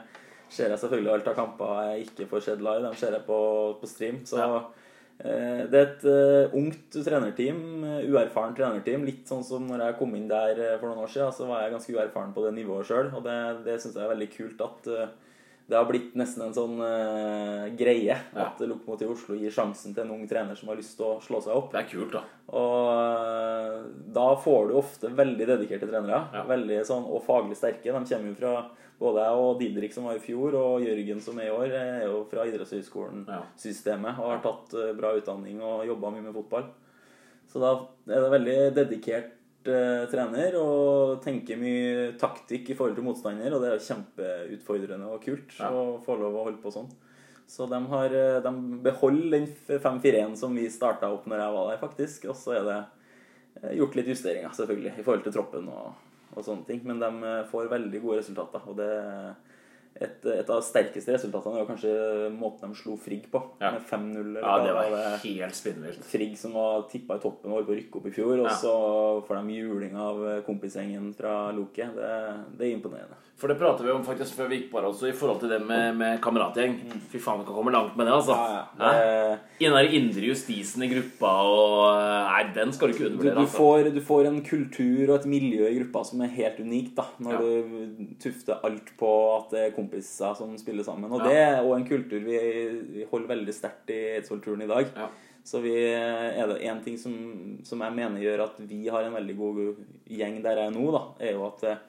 ser 0.54 0.70
jeg 0.70 0.78
selvfølgelig 0.84 1.12
alt 1.16 1.32
av 1.32 1.34
kamper 1.40 1.72
jeg 1.88 2.04
ikke 2.10 2.28
får 2.30 2.44
sett 2.46 2.62
live. 2.62 2.84
De 2.84 3.00
ser 3.00 3.16
jeg 3.16 3.24
på, 3.26 3.40
på 3.80 3.90
stream. 3.90 4.20
Så 4.28 4.38
Ja. 4.38 4.60
Eh, 5.24 5.64
det 5.70 5.80
er 5.80 5.86
et 5.88 6.06
eh, 6.10 6.56
ungt 6.60 6.98
trenerteam, 7.06 7.60
eh, 7.88 8.06
uerfaren 8.08 8.56
trenerteam. 8.56 9.04
Litt 9.08 9.28
sånn 9.30 9.44
som 9.46 9.66
når 9.68 9.88
jeg 9.88 9.98
kom 10.00 10.14
inn 10.18 10.30
der 10.30 10.62
for 10.78 10.90
noen 10.90 11.04
år 11.04 11.12
siden, 11.12 11.34
så 11.36 11.48
var 11.50 11.64
jeg 11.64 11.74
ganske 11.76 11.96
uerfaren 11.96 12.34
på 12.36 12.46
det 12.46 12.54
nivået 12.58 12.88
sjøl. 12.88 13.12
Og 13.16 13.24
det, 13.26 13.38
det 13.66 13.78
syns 13.80 13.98
jeg 13.98 14.06
er 14.06 14.14
veldig 14.14 14.30
kult 14.36 14.66
at 14.68 14.90
det 15.66 15.78
har 15.78 15.86
blitt 15.88 16.12
nesten 16.18 16.42
en 16.44 16.52
sånn 16.56 16.76
uh, 16.76 17.70
greie 17.78 18.12
Ja. 18.12 18.44
at 18.50 18.60
Lokomotiv 18.68 19.14
Oslo 19.14 19.36
gir 19.38 19.50
sjansen 19.54 19.94
til 19.96 20.04
en 20.04 20.10
ung 20.12 20.26
trener 20.28 20.58
som 20.58 20.68
har 20.68 20.76
lyst 20.76 20.98
til 20.98 21.06
å 21.08 21.20
slå 21.24 21.40
seg 21.40 21.56
opp. 21.56 21.70
Det 21.72 21.80
er 21.80 21.88
kult, 21.88 22.12
da. 22.12 22.20
Og 22.52 22.88
uh, 22.92 23.86
da 24.12 24.26
får 24.44 24.68
du 24.68 24.74
ofte 24.76 25.08
veldig 25.16 25.46
dedikerte 25.54 25.88
trenere. 25.88 26.20
Ja. 26.36 26.42
Veldig 26.50 26.82
sånn, 26.84 27.06
Og 27.08 27.24
faglig 27.24 27.56
sterke. 27.56 27.88
De 27.88 27.92
kommer 28.14 28.28
jo 28.34 28.36
fra 28.42 28.54
både 29.00 29.24
jeg 29.24 29.40
og 29.44 29.58
Didrik, 29.60 29.92
som 29.96 30.04
var 30.06 30.20
i 30.20 30.22
fjor, 30.22 30.54
og 30.54 30.84
Jørgen, 30.84 31.20
som 31.24 31.38
er 31.42 31.48
i 31.48 31.54
år, 31.54 31.72
er 31.74 32.04
jo 32.06 32.20
fra 32.30 32.44
idrettshøyskolen-systemet 32.46 34.20
og 34.22 34.28
har 34.30 34.42
tatt 34.44 34.74
eh, 34.78 34.92
bra 34.96 35.10
utdanning 35.18 35.58
og 35.64 35.86
jobba 35.88 36.12
mye 36.14 36.22
med 36.28 36.36
fotball. 36.36 36.68
Så 37.50 37.60
da 37.62 37.72
er 38.08 38.22
det 38.24 38.30
veldig 38.36 38.58
dedikert 38.76 39.32
eh, 39.68 40.04
trener 40.10 40.56
og 40.60 41.22
tenker 41.24 41.58
mye 41.60 42.12
taktikk 42.20 42.70
i 42.70 42.76
forhold 42.78 42.96
til 42.98 43.06
motstander, 43.06 43.54
og 43.56 43.62
det 43.64 43.72
er 43.74 43.84
kjempeutfordrende 43.88 45.08
og 45.10 45.22
kult 45.24 45.56
Ja. 45.60 45.70
å 45.70 45.98
få 46.04 46.16
lov 46.20 46.34
å 46.36 46.44
holde 46.48 46.62
på 46.62 46.72
sånn. 46.74 46.90
Så 47.46 47.66
de, 47.68 47.78
har, 47.90 48.06
eh, 48.14 48.40
de 48.40 48.52
beholder 48.82 49.30
den 49.38 49.46
5-4-1 49.68 50.36
som 50.36 50.54
vi 50.56 50.68
starta 50.72 51.10
opp 51.12 51.26
når 51.26 51.38
jeg 51.44 51.54
var 51.58 51.70
der, 51.70 51.80
faktisk. 51.82 52.28
Og 52.32 52.36
så 52.40 52.56
er 52.56 52.64
det 52.64 52.78
eh, 53.62 53.76
gjort 53.78 53.94
litt 53.96 54.06
justeringer, 54.08 54.50
selvfølgelig, 54.56 54.98
i 54.98 55.02
forhold 55.04 55.24
til 55.26 55.32
troppen 55.36 55.68
og, 55.68 55.92
og 56.34 56.44
sånne 56.46 56.64
ting. 56.66 56.80
Men 56.88 56.98
de 57.02 57.10
eh, 57.28 57.44
får 57.50 57.68
veldig 57.72 58.00
gode 58.02 58.22
resultater, 58.22 58.64
og 58.66 58.76
det 58.80 58.90
et, 60.00 60.24
et 60.26 60.48
av 60.50 60.58
de 60.58 60.66
sterkeste 60.66 61.12
resultatene 61.14 61.54
var 61.60 61.66
kanskje 61.68 62.30
måten 62.34 62.72
de 62.72 62.74
slo 62.80 62.96
Frigg 62.98 63.28
på. 63.30 63.40
Ja. 63.60 63.70
Med 63.76 63.82
5-0. 63.86 64.20
eller 64.24 64.40
Ja, 64.42 64.54
det 64.64 64.72
var 64.74 64.90
det? 64.90 65.20
helt 65.22 65.54
spinnvilt. 65.54 66.04
Frigg 66.04 66.38
som 66.38 66.52
var 66.58 66.82
tippa 66.90 67.16
i 67.16 67.22
toppen 67.22 67.52
og 67.52 67.58
holdt 67.60 67.68
på 67.68 67.74
å 67.74 67.78
rykke 67.78 68.00
opp 68.00 68.06
i 68.10 68.14
fjor, 68.16 68.34
og 68.40 68.48
Ja. 68.50 68.56
så 68.58 68.74
får 69.28 69.42
de 69.42 69.52
juling 69.60 69.94
av 69.96 70.42
kompisgjengen 70.48 71.14
fra 71.14 71.50
Loke. 71.52 71.86
Det, 71.94 72.10
det 72.58 72.66
er 72.66 72.74
imponerende. 72.76 73.20
For 73.36 73.50
det 73.50 73.56
prater 73.58 73.82
vi 73.84 73.90
om 73.90 74.04
faktisk 74.06 74.36
før 74.38 74.46
vi 74.48 74.56
gikk 74.60 74.68
på 74.70 74.78
her 74.78 74.84
også, 74.86 75.08
i 75.10 75.14
forhold 75.18 75.40
til 75.42 75.50
det 75.50 75.56
med, 75.66 75.96
med 75.98 76.20
kameratgjeng. 76.22 76.76
Fy 77.10 77.18
faen, 77.18 77.40
vi 77.42 77.46
kan 77.48 77.56
komme 77.56 77.72
langt 77.74 77.96
med 77.98 78.06
det, 78.06 78.12
altså. 78.14 78.36
Mm. 78.38 78.78
Ja, 78.78 78.90
ja. 78.94 79.32
I 79.58 79.64
den 79.66 79.74
der 79.74 79.94
indre 79.98 80.28
justisen 80.28 80.84
i 80.86 80.88
gruppa 80.92 81.32
og 81.42 81.98
Nei, 82.28 82.44
den 82.54 82.70
skal 82.76 82.88
du 82.88 82.94
ikke 82.94 83.02
Du, 83.02 83.08
undervurdere. 83.10 83.34
du, 83.34 83.40
Altså. 83.42 83.56
får, 83.58 83.90
du 83.96 84.00
får 84.06 84.28
en 84.30 84.38
kultur 84.46 85.02
og 85.10 85.14
et 85.18 85.26
miljø 85.32 85.66
i 85.66 85.74
gruppa 85.80 86.04
som 86.06 86.22
er 86.22 86.30
helt 86.36 86.60
unikt, 86.62 86.94
da. 87.00 87.08
Når 87.26 87.32
Ja. 87.34 87.40
du 87.42 88.14
tufter 88.22 88.62
alt 88.70 88.92
på 89.02 89.10
at 89.36 89.50
det 89.50 89.64
er 89.66 89.74
kompiser 89.76 90.36
som 90.38 90.54
spiller 90.62 90.86
sammen. 90.86 91.10
Og 91.10 91.24
det 91.26 91.34
er 91.34 91.58
òg 91.66 91.74
en 91.80 91.88
kultur 91.90 92.22
vi, 92.22 92.38
vi 92.94 93.04
holder 93.10 93.32
veldig 93.34 93.54
sterkt 93.58 93.90
i 93.90 93.98
Eidsvoll-turen 94.20 94.62
i 94.62 94.70
dag. 94.70 94.94
Ja. 94.94 95.08
Så 95.44 95.58
vi, 95.60 95.74
er 95.76 96.46
det 96.48 96.62
én 96.64 96.78
ting 96.86 96.94
som, 96.96 97.12
som 97.66 97.82
jeg 97.84 97.92
mener 97.98 98.22
gjør 98.22 98.44
at 98.46 98.62
vi 98.62 98.86
har 98.88 99.02
en 99.04 99.12
veldig 99.18 99.36
god 99.36 99.58
gjeng 100.08 100.38
der 100.46 100.56
jeg 100.62 100.70
er 100.70 100.78
nå, 100.78 100.86
da, 100.94 101.02
er 101.20 101.34
jo 101.34 101.42
at 101.50 101.66
eh, 101.68 101.82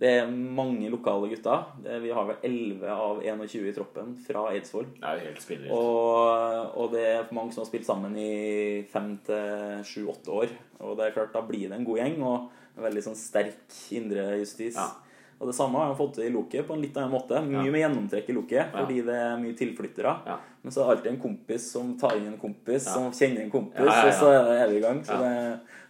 det 0.00 0.10
er 0.16 0.30
mange 0.32 0.88
lokale 0.88 1.28
gutter. 1.28 1.66
Det, 1.84 1.98
vi 2.00 2.12
har 2.16 2.24
vel 2.30 2.38
11 2.48 2.86
av 2.88 3.18
21 3.20 3.66
i 3.68 3.74
troppen 3.76 4.14
fra 4.24 4.46
Eidsvoll. 4.54 4.86
Det 4.96 5.10
er 5.10 5.20
helt. 5.26 5.42
Og, 5.76 6.70
og 6.80 6.94
det 6.94 7.02
er 7.04 7.34
mange 7.36 7.52
som 7.52 7.60
har 7.64 7.68
spilt 7.68 7.84
sammen 7.88 8.16
i 8.16 8.80
fem 8.88 9.12
til 9.26 9.84
sju-åtte 9.84 10.32
år. 10.32 10.54
Og 10.80 10.96
det 10.96 11.04
er 11.10 11.14
klart, 11.18 11.34
da 11.36 11.44
blir 11.44 11.68
det 11.68 11.76
en 11.76 11.84
god 11.84 12.00
gjeng 12.00 12.16
og 12.24 12.48
en 12.78 12.86
veldig 12.86 13.04
sånn 13.10 13.18
sterk 13.20 13.76
indre 13.92 14.24
justis. 14.40 14.80
Ja. 14.80 14.88
Og 15.40 15.48
det 15.48 15.54
samme 15.56 15.80
har 15.80 15.88
jeg 15.88 15.96
fått 15.96 16.16
til 16.18 16.26
i 16.28 16.32
Loket 16.32 16.66
på 16.68 16.74
en 16.76 16.82
litt 16.84 16.96
annen 17.00 17.12
måte. 17.14 17.38
Mye 17.44 17.62
Ja. 17.64 17.72
med 17.72 17.80
gjennomtrekk 17.80 18.26
i 18.28 18.34
Loket, 18.36 18.72
fordi 18.74 19.02
det 19.06 19.14
er 19.16 19.38
mye 19.40 19.56
tilflyttere. 19.56 20.12
Ja. 20.28 20.36
Men 20.62 20.72
så 20.72 20.80
er 20.82 20.84
det 20.84 20.96
alltid 20.96 21.12
en 21.12 21.20
kompis 21.22 21.70
som 21.72 21.92
tar 22.00 22.16
inn 22.16 22.26
en 22.28 22.40
kompis, 22.40 22.84
som 22.84 23.08
kjenner 23.12 23.46
en 23.46 23.52
kompis, 23.52 23.80
og 23.80 24.12
så 24.16 24.32
er 24.32 24.66
evig 24.66 24.80
i 24.80 24.84
gang. 24.84 25.00
Så 25.04 25.16
det, 25.16 25.30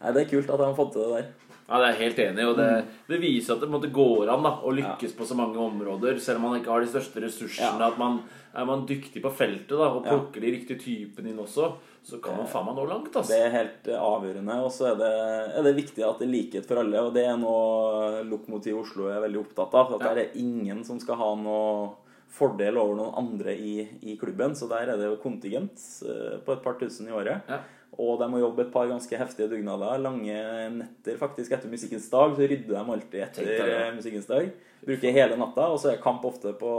nei, 0.02 0.12
det 0.14 0.22
er 0.22 0.30
kult 0.30 0.50
at 0.50 0.58
de 0.62 0.68
har 0.68 0.76
fått 0.78 0.92
til 0.94 1.02
det 1.02 1.10
der. 1.16 1.49
Ja, 1.70 1.78
det 1.78 1.86
er 1.86 1.92
jeg 1.94 2.00
helt 2.02 2.18
enig 2.24 2.42
i, 2.42 2.48
og 2.50 2.56
det, 2.58 2.66
Mm. 2.82 2.86
det 3.08 3.20
viser 3.22 3.54
at 3.54 3.60
det 3.60 3.68
måte 3.70 3.92
går 3.94 4.28
an 4.28 4.42
da, 4.42 4.50
å 4.58 4.72
lykkes 4.74 5.12
på 5.16 5.24
så 5.24 5.36
mange 5.38 5.54
områder, 5.56 6.18
selv 6.18 6.36
om 6.42 6.50
man 6.50 6.60
ikke 6.60 6.66
har 6.72 6.80
de 6.80 6.88
største 6.90 7.22
ressursene. 7.22 7.78
Ja. 7.78 7.86
At 7.88 7.96
man 7.98 8.24
er 8.52 8.64
man 8.66 8.84
dyktig 8.86 9.22
på 9.22 9.30
feltet 9.30 9.68
da, 9.78 9.86
og 9.94 10.04
Ja. 10.04 10.10
plukker 10.18 10.40
de 10.40 10.50
riktige 10.50 10.80
typene 10.82 11.30
inn 11.30 11.38
også, 11.38 11.74
så 12.02 12.20
kan 12.20 12.36
man 12.36 12.46
faen 12.48 12.66
meg 12.66 12.74
nå 12.74 12.88
langt. 12.88 13.12
Det 13.12 13.22
Altså. 13.22 13.38
er 13.46 13.50
helt 13.50 13.86
eh, 13.86 13.94
avgjørende. 14.00 14.64
Og 14.64 14.70
så 14.72 14.90
er 14.90 14.96
det, 14.96 15.54
er 15.58 15.62
det 15.62 15.76
viktig 15.76 16.02
at 16.02 16.18
det 16.18 16.26
er 16.28 16.32
likhet 16.32 16.66
for 16.66 16.78
alle. 16.78 16.98
Og 17.06 17.14
det 17.14 17.24
er 17.24 17.36
noe 17.36 18.24
Lokomotiv 18.24 18.80
Oslo 18.80 19.06
er 19.06 19.20
veldig 19.20 19.46
opptatt 19.46 19.72
av. 19.74 19.94
At 19.94 20.00
Ja. 20.00 20.14
det 20.14 20.24
er 20.34 20.38
ingen 20.40 20.82
som 20.84 20.98
skal 20.98 21.14
ha 21.16 21.34
noe 21.36 21.90
fordel 22.28 22.76
over 22.78 22.96
noen 22.96 23.14
andre 23.16 23.54
i, 23.56 23.88
i 24.02 24.16
klubben. 24.16 24.56
Så 24.56 24.68
der 24.68 24.88
er 24.88 24.96
det 24.96 25.06
jo 25.06 25.16
kontingent 25.22 25.78
eh, 26.02 26.38
på 26.44 26.52
et 26.52 26.62
par 26.64 26.74
tusen 26.74 27.06
i 27.06 27.12
året. 27.12 27.42
Ja. 27.48 27.58
Og 28.00 28.16
de 28.20 28.28
må 28.32 28.40
jobbe 28.40 28.64
et 28.64 28.72
par 28.72 28.88
ganske 28.88 29.18
heftige 29.20 29.50
dugnader. 29.52 30.00
Lange 30.00 30.40
netter 30.78 31.18
faktisk 31.20 31.52
etter 31.52 31.68
Musikkens 31.72 32.08
dag. 32.12 32.32
Så 32.38 32.48
rydder 32.48 32.78
de 32.78 32.96
alltid 32.96 33.22
etter 33.26 33.52
eh, 33.66 33.92
Musikkens 33.96 34.28
dag. 34.30 34.50
Bruker 34.86 35.12
hele 35.12 35.36
natta, 35.36 35.68
og 35.68 35.80
så 35.82 35.92
er 35.92 36.00
kamp 36.00 36.24
ofte 36.24 36.54
på 36.56 36.70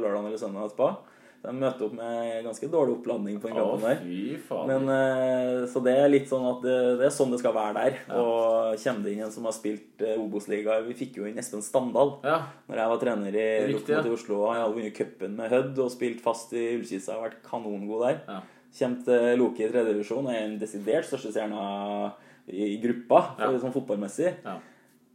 lørdag 0.00 0.30
eller 0.30 0.40
søndag 0.40 0.70
etterpå. 0.70 0.92
De 1.40 1.52
møter 1.56 1.86
opp 1.86 1.92
med 1.96 2.44
ganske 2.44 2.68
dårlig 2.68 2.98
oppladning 2.98 3.38
på 3.40 3.48
den 3.48 3.56
Å, 3.56 3.62
kampen 3.64 3.86
der. 3.86 4.40
faen. 4.44 4.68
Men, 4.68 4.90
eh, 4.92 5.62
så 5.72 5.80
det 5.84 5.94
er 5.96 6.10
litt 6.12 6.28
sånn 6.28 6.44
at 6.44 6.60
det, 6.66 6.74
det 7.00 7.06
er 7.08 7.14
sånn 7.16 7.32
det 7.32 7.38
skal 7.40 7.54
være 7.56 7.76
der. 7.78 7.96
Og 8.12 8.82
kommer 8.82 9.06
det 9.06 9.14
inn 9.14 9.22
en 9.24 9.32
som 9.32 9.48
har 9.48 9.56
spilt 9.56 10.04
eh, 10.04 10.20
Obos-liga 10.20 10.76
Vi 10.84 10.96
fikk 10.98 11.16
jo 11.22 11.28
inn 11.30 11.40
Espen 11.40 11.64
Standal 11.64 12.18
ja. 12.28 12.42
Når 12.68 12.82
jeg 12.82 12.92
var 12.92 13.00
trener 13.06 13.38
i 13.40 13.48
Riktig, 13.72 13.96
ja. 13.96 14.04
Oslo. 14.12 14.42
Han 14.50 14.60
hadde 14.60 14.76
vunnet 14.76 14.96
cupen 14.98 15.36
med 15.40 15.52
Hødd 15.54 15.80
og 15.80 15.92
spilt 15.96 16.20
fast 16.24 16.52
i 16.52 16.74
Ullkisa. 16.76 17.16
og 17.16 17.30
vært 17.30 17.40
kanongod 17.48 18.04
der. 18.04 18.20
Ja. 18.28 18.40
Kommer 18.78 19.04
til 19.04 19.38
Loki 19.40 19.64
i 19.66 19.70
tredje 19.70 19.92
divisjon. 19.94 20.28
Er 20.30 20.46
den 20.46 20.58
desidert 20.60 21.04
største 21.08 21.32
stjerna 21.34 22.12
i 22.48 22.76
gruppa 22.82 23.36
Ja. 23.38 23.50
sånn 23.58 23.72
fotballmessig. 23.74 24.34
Ja. 24.44 24.58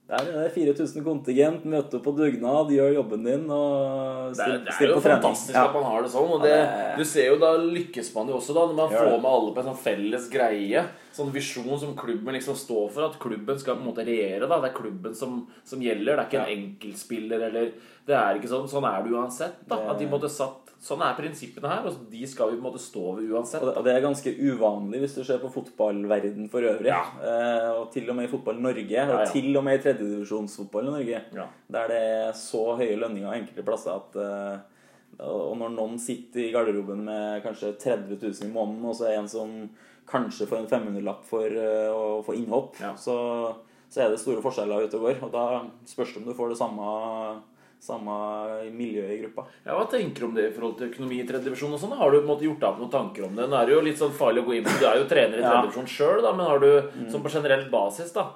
Der 0.08 0.22
er 0.22 0.44
det 0.46 0.52
4000 0.54 1.02
kontingent. 1.04 1.64
Møte 1.66 1.96
opp 1.98 2.04
på 2.06 2.12
dugnad, 2.16 2.70
gjør 2.70 2.92
jobben 2.94 3.24
din 3.26 3.50
og 3.50 4.36
Det 4.36 4.44
er, 4.44 4.44
still, 4.46 4.60
det 4.66 4.76
er 4.86 4.94
jo 4.94 5.00
fantastisk 5.02 5.54
Ja. 5.56 5.64
at 5.66 5.74
man 5.74 5.84
har 5.84 6.04
det 6.04 6.12
sånn. 6.12 6.30
Og 6.30 6.42
det, 6.44 6.52
det- 6.52 6.98
du 7.00 7.04
ser 7.04 7.26
jo 7.32 7.40
Da 7.40 7.58
lykkes 7.58 8.14
man 8.14 8.28
jo 8.28 8.36
også, 8.38 8.54
da 8.54 8.68
når 8.68 8.76
man 8.76 8.90
Gjør 8.92 9.00
får 9.10 9.22
med 9.24 9.32
alle 9.32 9.54
på 9.56 9.58
en 9.58 9.74
sånn 9.74 9.82
felles 9.82 10.30
greie. 10.30 10.86
Sånn 11.12 11.32
visjon 11.34 11.80
som 11.80 11.96
klubben 11.96 12.34
liksom 12.36 12.54
står 12.54 12.92
for. 12.92 13.06
At 13.06 13.18
klubben 13.18 13.58
skal 13.58 13.78
på 13.78 13.82
en 13.82 13.94
måte 13.96 14.06
regjere. 14.06 14.48
da 14.48 14.60
Det 14.62 14.70
er 14.76 14.78
klubben 14.82 15.16
som, 15.16 15.48
som 15.64 15.80
gjelder. 15.82 16.18
Det 16.18 16.20
er 16.20 16.30
ikke 16.30 16.46
en 16.46 16.78
enkeltspiller 16.78 17.42
eller 17.50 17.72
Det 18.06 18.14
er 18.16 18.38
ikke 18.38 18.50
sånn. 18.52 18.68
Sånn 18.70 18.86
er 18.86 19.04
det 19.04 19.12
uansett. 19.14 19.56
da 19.68 19.76
Det- 19.78 19.90
At 19.90 19.98
de 20.00 20.06
måtte 20.08 20.30
satt 20.30 20.62
Sånn 20.86 21.02
er 21.02 21.16
prinsippene 21.18 21.68
her, 21.68 21.86
og 21.88 21.96
de 22.12 22.28
skal 22.28 22.52
vi 22.52 22.58
på 22.58 22.66
en 22.66 22.72
måte 22.74 22.80
stå 22.84 23.16
ved 23.16 23.30
uansett. 23.32 23.62
Og 23.64 23.68
det- 23.70 23.78
og 23.78 23.84
det 23.86 23.94
er 23.96 24.02
ganske 24.06 24.38
uvanlig 24.38 25.00
hvis 25.02 25.16
du 25.16 25.24
ser 25.24 25.40
på 25.40 25.50
fotballverden 25.50 26.48
for 26.52 26.62
øvrig. 26.62 26.86
Ja. 26.86 27.02
Eh, 27.24 27.72
og 27.80 27.92
til 27.92 28.08
og 28.10 28.16
med 28.16 28.26
i 28.26 28.32
fotball 28.32 28.60
Norge, 28.62 28.84
og 28.84 28.92
Ja, 28.92 29.20
ja. 29.20 29.26
til 29.26 29.58
og 29.58 29.64
med 29.64 29.80
i 29.80 29.82
tredjedivisjonsfotball 29.84 30.88
i 30.88 30.92
Norge, 30.92 31.22
der 31.72 31.88
det 31.88 31.98
er 31.98 32.32
så 32.34 32.78
høye 32.78 33.00
lønninger 33.00 33.34
enkelte 33.34 33.64
plasser 33.66 33.96
at 33.96 34.16
eh, 34.16 34.60
Og 35.26 35.58
når 35.58 35.70
noen 35.76 35.98
sitter 35.98 36.42
i 36.42 36.52
garderoben 36.52 37.04
med 37.06 37.42
kanskje 37.42 37.78
30 37.80 38.18
000 38.22 38.44
i 38.50 38.52
måneden, 38.54 38.84
og 38.86 38.94
så 38.96 39.08
er 39.08 39.18
en 39.20 39.28
som 39.30 39.70
kanskje 40.06 40.46
får 40.46 40.58
en 40.60 40.68
500-lapp 40.68 41.24
for 41.24 41.46
eh, 41.46 41.90
å 41.90 42.22
få 42.24 42.36
innhopp, 42.36 42.76
Ja. 42.82 42.94
så, 42.96 43.56
så 43.90 44.02
er 44.06 44.10
det 44.10 44.20
store 44.20 44.42
forskjeller 44.44 44.84
ute 44.84 44.96
og 44.96 45.02
går. 45.08 45.24
Og 45.24 45.32
da 45.32 45.62
spørs 45.86 46.14
det 46.14 46.18
om 46.18 46.26
du 46.26 46.34
får 46.34 46.50
det 46.50 46.58
samme, 46.58 47.42
samme 47.86 48.16
miljø 48.74 49.06
i 49.14 49.20
gruppa. 49.22 49.46
Ja, 49.66 49.76
Hva 49.78 49.86
tenker 49.92 50.20
du 50.26 50.26
om 50.30 50.34
det 50.38 50.48
i 50.50 50.54
forhold 50.56 50.78
til 50.80 50.90
økonomi 50.92 51.20
i 51.22 51.28
tredje 51.28 51.46
divisjon? 51.50 51.78
sånn? 51.80 51.94
Har 51.98 52.12
du 52.12 52.18
på 52.20 52.26
en 52.26 52.32
måte 52.34 52.48
gjort 52.48 52.60
deg 52.64 52.70
opp 52.72 52.80
noen 52.82 52.92
tanker 52.92 53.28
om 53.28 53.36
det? 53.36 53.48
Nå 53.50 53.60
er 53.62 53.66
det 53.70 53.76
jo 53.78 53.82
litt 53.86 54.02
sånn 54.02 54.12
farlig 54.18 54.44
å 54.44 54.48
gå 54.50 54.56
inn 54.58 54.66
på 54.66 54.80
Du 54.80 54.86
er 54.90 54.98
jo 55.02 55.06
trener 55.12 55.38
i 55.38 55.42
Ja. 55.42 55.50
tredje 55.52 55.70
divisjon 55.70 55.92
sjøl, 55.96 56.22
men 56.36 56.46
har 56.46 56.60
du 56.60 56.72
sånn 57.14 57.24
på 57.24 57.32
generell 57.32 57.70
basis, 57.70 58.12
da? 58.14 58.28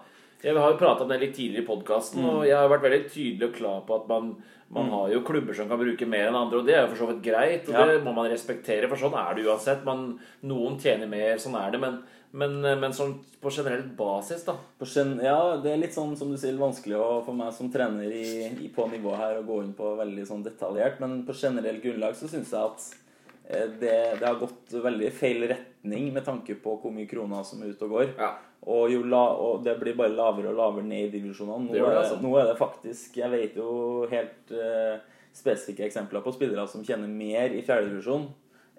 Jeg 0.43 0.55
har 0.55 0.71
jo 0.71 0.77
prata 0.79 1.03
om 1.03 1.09
det 1.11 1.17
litt 1.19 1.33
tidligere 1.35 1.65
i 1.65 1.67
podkasten, 1.67 2.23
og 2.23 2.45
jeg 2.47 2.55
har 2.55 2.69
vært 2.71 2.85
veldig 2.85 3.01
tydelig 3.11 3.47
og 3.49 3.55
klar 3.57 3.81
på 3.87 3.95
at 3.97 4.05
man, 4.07 4.29
man 4.71 4.87
har 4.93 5.09
jo 5.11 5.19
klubber 5.27 5.57
som 5.57 5.67
kan 5.67 5.81
bruke 5.81 6.07
mer 6.07 6.29
enn 6.29 6.37
andre, 6.39 6.61
og 6.61 6.65
det 6.69 6.77
er 6.77 6.85
jo 6.85 6.93
for 6.93 7.01
så 7.01 7.09
vidt 7.09 7.25
greit, 7.25 7.67
og 7.67 7.75
Ja. 7.75 7.85
det 7.89 7.97
må 8.05 8.13
man 8.15 8.29
respektere, 8.31 8.87
for 8.87 8.95
sånn 9.01 9.17
er 9.19 9.35
det 9.35 9.43
uansett. 9.49 9.83
Man, 9.83 10.05
noen 10.47 10.79
tjener 10.79 11.11
mer, 11.11 11.35
sånn 11.43 11.57
er 11.59 11.75
det, 11.75 11.81
men, 11.83 11.99
men, 12.31 12.55
men 12.79 12.95
sånn 12.95 13.17
på 13.43 13.51
generell 13.51 13.83
basis, 13.99 14.45
da. 14.47 14.55
På 14.79 14.87
gen 14.87 15.19
ja, 15.19 15.57
det 15.59 15.73
er 15.73 15.83
litt 15.83 15.93
sånn 15.97 16.15
som 16.15 16.31
du 16.31 16.37
sier 16.39 16.55
vanskelig 16.55 16.95
å, 16.95 17.21
for 17.27 17.35
meg 17.35 17.51
som 17.59 17.67
trener 17.73 18.07
i, 18.07 18.47
i, 18.63 18.71
på 18.71 18.87
nivået 18.87 19.19
her 19.19 19.39
å 19.41 19.45
gå 19.47 19.59
inn 19.65 19.73
på 19.75 19.91
veldig 19.99 20.23
sånn 20.29 20.43
detaljert, 20.47 21.01
men 21.03 21.25
på 21.27 21.35
generelt 21.35 21.83
grunnlag 21.83 22.15
så 22.15 22.31
syns 22.31 22.53
jeg 22.55 22.63
at 22.63 22.91
eh, 23.49 23.67
det, 23.81 23.97
det 24.21 24.23
har 24.27 24.39
gått 24.39 24.71
veldig 24.71 25.11
feil 25.19 25.49
retning 25.51 26.13
med 26.15 26.23
tanke 26.23 26.55
på 26.63 26.79
hvor 26.79 26.95
mye 26.95 27.09
kroner 27.11 27.43
som 27.43 27.59
er 27.65 27.73
ute 27.75 27.89
og 27.89 27.97
går. 27.97 28.13
Ja. 28.15 28.37
Og, 28.67 28.91
la, 29.07 29.21
og 29.39 29.63
det 29.63 29.77
blir 29.79 29.95
bare 29.95 30.11
lavere 30.11 30.51
og 30.51 30.57
lavere 30.59 30.83
ned 30.83 31.07
i 31.07 31.13
divisjonene. 31.13 31.69
Nå, 31.69 31.73
Det 31.73 31.79
det, 31.79 31.95
altså. 32.01 32.19
nå 32.19 32.33
er 32.35 32.49
det 32.49 32.57
faktisk 32.59 33.15
Jeg 33.21 33.31
vet 33.31 33.55
jo 33.55 33.69
helt 34.11 34.51
uh, 34.51 34.99
spesifikke 35.35 35.85
eksempler 35.87 36.23
på 36.25 36.33
spillere 36.35 36.67
som 36.67 36.83
tjener 36.83 37.07
mer 37.07 37.55
i 37.55 37.63
fjerdedivisjon 37.63 38.27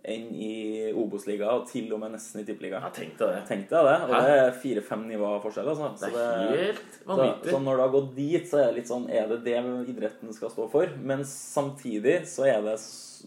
enn 0.01 0.31
i 0.33 0.53
Obos-liga, 0.97 1.51
og 1.53 1.67
til 1.69 1.91
og 1.93 2.01
med 2.01 2.15
nesten 2.15 2.41
i 2.41 2.47
tippeliga. 2.49 2.79
Ja, 2.81 2.89
tenk 2.95 3.19
deg 3.19 3.35
det. 3.35 3.41
Tenk 3.51 3.67
deg 3.69 3.85
det. 3.85 3.97
Og 4.07 4.15
Hæ? 4.15 4.21
det 4.25 4.37
er 4.39 4.55
fire-fem 4.63 5.03
nivåer 5.11 5.43
forskjell. 5.45 5.69
Altså. 5.69 5.91
Det 6.01 6.23
er 6.23 6.55
helt 6.57 6.95
vanvittig. 7.09 7.53
så 7.53 7.61
når 7.61 7.77
det 7.77 7.85
har 7.85 7.93
gått 7.97 8.15
dit, 8.17 8.47
så 8.49 8.61
er 8.63 8.71
det 8.71 8.79
litt 8.79 8.91
sånn 8.91 9.05
Er 9.13 9.29
det 9.29 9.43
det 9.45 9.59
idretten 9.93 10.33
skal 10.37 10.53
stå 10.55 10.69
for? 10.73 10.95
Men 11.05 11.25
samtidig 11.29 12.23
så 12.31 12.49
er 12.49 12.65
det 12.65 12.79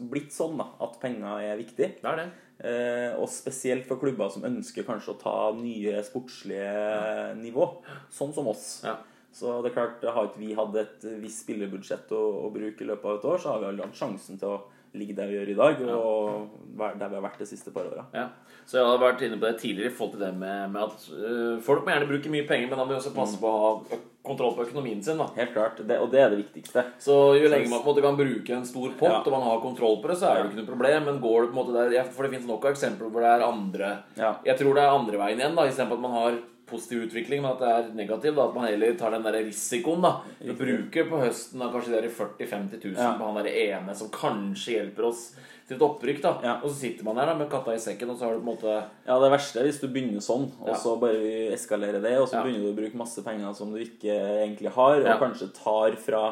blitt 0.09 0.33
sånn 0.33 0.57
da, 0.57 0.71
at 0.81 0.97
penger 1.01 1.45
er 1.45 1.61
viktig. 1.61 1.91
Det 2.01 2.09
er 2.09 2.23
det. 2.23 2.27
Eh, 2.59 3.15
og 3.17 3.25
spesielt 3.33 3.87
for 3.89 3.99
klubber 4.01 4.29
som 4.31 4.45
ønsker 4.47 4.85
kanskje 4.87 5.15
å 5.15 5.19
ta 5.19 5.37
nye 5.57 6.03
sportslige 6.05 7.33
nivå. 7.39 7.69
Sånn 8.13 8.35
som 8.35 8.47
oss. 8.51 8.67
Ja. 8.85 8.99
Så 9.33 9.57
det 9.63 9.71
er 9.71 9.77
klart, 9.79 10.05
har 10.05 10.29
ikke 10.29 10.43
vi 10.43 10.53
hatt 10.53 10.75
et 10.77 11.07
visst 11.23 11.41
spillerbudsjett 11.47 12.11
å, 12.13 12.21
å 12.45 12.51
bruke 12.53 12.85
i 12.85 12.87
løpet 12.87 13.09
av 13.09 13.17
et 13.17 13.27
år, 13.31 13.41
så 13.41 13.49
har 13.49 13.63
vi 13.63 13.69
aldri 13.71 13.87
hatt 13.87 13.97
sjansen 13.97 14.37
til 14.37 14.53
å 14.53 14.59
ligge 14.93 15.15
der 15.17 15.31
vi 15.31 15.39
gjør 15.39 15.49
i 15.49 15.57
dag, 15.57 15.79
og 15.97 16.77
der 16.77 17.09
vi 17.09 17.17
har 17.17 17.23
vært 17.25 17.41
de 17.41 17.47
siste 17.49 17.73
par 17.73 17.89
åra. 17.89 18.05
Ja. 18.13 18.27
Så 18.69 18.77
jeg 18.77 18.85
har 18.85 19.01
vært 19.01 19.23
inne 19.25 19.39
på 19.41 19.47
det 19.47 19.57
tidligere 19.59 19.89
i 19.89 19.95
forhold 19.97 20.13
til 20.15 20.21
det 20.27 20.31
med, 20.37 20.75
med 20.75 20.85
at 20.85 21.07
øh, 21.17 21.55
folk 21.65 21.81
må 21.81 21.95
gjerne 21.95 22.09
bruke 22.11 22.31
mye 22.31 22.45
penger, 22.47 22.69
men 22.69 22.77
da 22.77 22.85
må 22.85 22.93
vi 22.93 22.99
også 22.99 23.15
passe 23.17 23.41
på 23.41 23.49
å 23.49 23.63
ha 23.63 23.97
kontroll 24.23 24.53
på 24.55 24.63
økonomien 24.65 25.03
sin. 25.03 25.17
da. 25.17 25.27
Helt 25.35 25.51
klart. 25.53 25.77
Det, 25.85 25.97
og 25.99 26.09
det 26.11 26.19
er 26.21 26.29
det 26.31 26.37
viktigste. 26.45 26.83
Så 26.99 27.15
jo 27.41 27.49
lenge 27.51 27.67
man 27.69 27.81
på 27.83 27.89
en 27.89 27.95
måte 27.95 28.01
kan 28.05 28.15
bruke 28.17 28.55
en 28.55 28.65
stor 28.65 28.89
pott, 28.97 29.09
Ja. 29.11 29.19
og 29.25 29.31
man 29.31 29.41
har 29.43 29.59
kontroll 29.59 29.97
på 30.01 30.07
det, 30.07 30.17
så 30.17 30.29
er 30.31 30.35
det 30.35 30.43
jo 30.43 30.49
ikke 30.51 30.61
noe 30.63 30.71
problem. 30.75 31.03
Men 31.05 31.19
går 31.21 31.41
det 31.41 31.51
på 31.51 31.59
en 31.59 31.59
måte 31.65 31.73
der, 31.91 32.03
For 32.13 32.23
det 32.23 32.31
finnes 32.31 32.47
nok 32.47 32.65
av 32.65 32.71
eksempler 32.73 33.11
hvor 33.11 33.21
det 33.21 33.31
er 33.35 33.47
andre 33.47 34.03
Ja. 34.17 34.35
Jeg 34.45 34.57
tror 34.59 34.73
det 34.75 34.83
er 34.83 34.97
andre 34.97 35.17
veien 35.17 35.39
igjen, 35.39 35.55
da, 35.55 35.67
istedenfor 35.67 35.93
at 35.93 35.99
man 35.99 36.11
har 36.11 36.37
positiv 36.65 37.03
utvikling, 37.05 37.41
men 37.43 37.51
at 37.51 37.59
det 37.59 37.67
er 37.69 37.93
negativ. 37.93 38.35
da, 38.35 38.47
At 38.47 38.55
man 38.55 38.65
heller 38.67 38.93
tar 38.97 39.11
den 39.11 39.23
der 39.23 39.33
risikoen. 39.43 40.01
da. 40.01 40.21
Du 40.41 40.53
bruker 40.53 41.03
på 41.09 41.19
høsten 41.19 41.59
da, 41.59 41.67
kanskje 41.69 41.91
de 41.91 42.01
der 42.01 42.09
40 42.09 42.47
000-50 42.47 42.85
000 42.85 42.95
Ja. 42.97 43.17
på 43.19 43.25
han 43.33 43.43
der 43.43 43.51
ene 43.51 43.93
som 43.95 44.07
kanskje 44.09 44.79
hjelper 44.79 45.03
oss 45.09 45.35
til 45.73 45.79
et 45.81 45.85
opprykk. 45.89 46.21
da. 46.23 46.33
Ja. 46.45 46.53
Og 46.61 46.69
så 46.69 46.75
sitter 46.83 47.07
man 47.07 47.19
der 47.19 47.31
da, 47.31 47.35
med 47.39 47.49
katta 47.51 47.73
i 47.75 47.81
sekken, 47.81 48.13
og 48.13 48.19
så 48.19 48.27
har 48.27 48.37
du 48.37 48.43
på 48.43 48.45
en 48.45 48.51
måte 48.53 48.77
Ja, 49.07 49.17
det 49.19 49.31
verste 49.33 49.59
er 49.59 49.67
hvis 49.67 49.81
du 49.81 49.89
begynner 49.89 50.23
sånn, 50.23 50.47
og 50.61 50.77
så 50.79 50.95
bare 51.01 51.49
eskalerer 51.55 52.03
det, 52.03 52.15
og 52.21 52.29
så 52.29 52.43
begynner 52.43 52.67
du 52.67 52.71
å 52.71 52.77
bruke 52.77 52.99
masse 52.99 53.25
penger 53.25 53.57
som 53.57 53.73
du 53.73 53.81
ikke 53.81 54.13
egentlig 54.13 54.73
har, 54.77 55.01
og 55.01 55.25
kanskje 55.25 55.51
tar 55.57 55.97
fra 55.99 56.23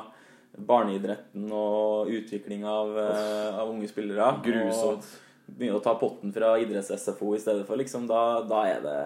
barneidretten 0.52 1.52
og 1.56 2.10
utvikling 2.12 2.66
av, 2.68 2.96
eh, 3.00 3.60
av 3.60 3.70
unge 3.72 3.88
spillere. 3.88 4.42
Grusomt. 4.44 5.06
Og 5.06 5.58
begynne 5.58 5.80
å 5.80 5.84
ta 5.84 5.96
potten 6.00 6.32
fra 6.36 6.54
idretts-SFO 6.60 7.34
i 7.36 7.42
stedet 7.42 7.66
for, 7.68 7.80
liksom, 7.80 8.08
da, 8.08 8.42
da, 8.48 8.64
er 8.68 8.82
det, 8.84 8.98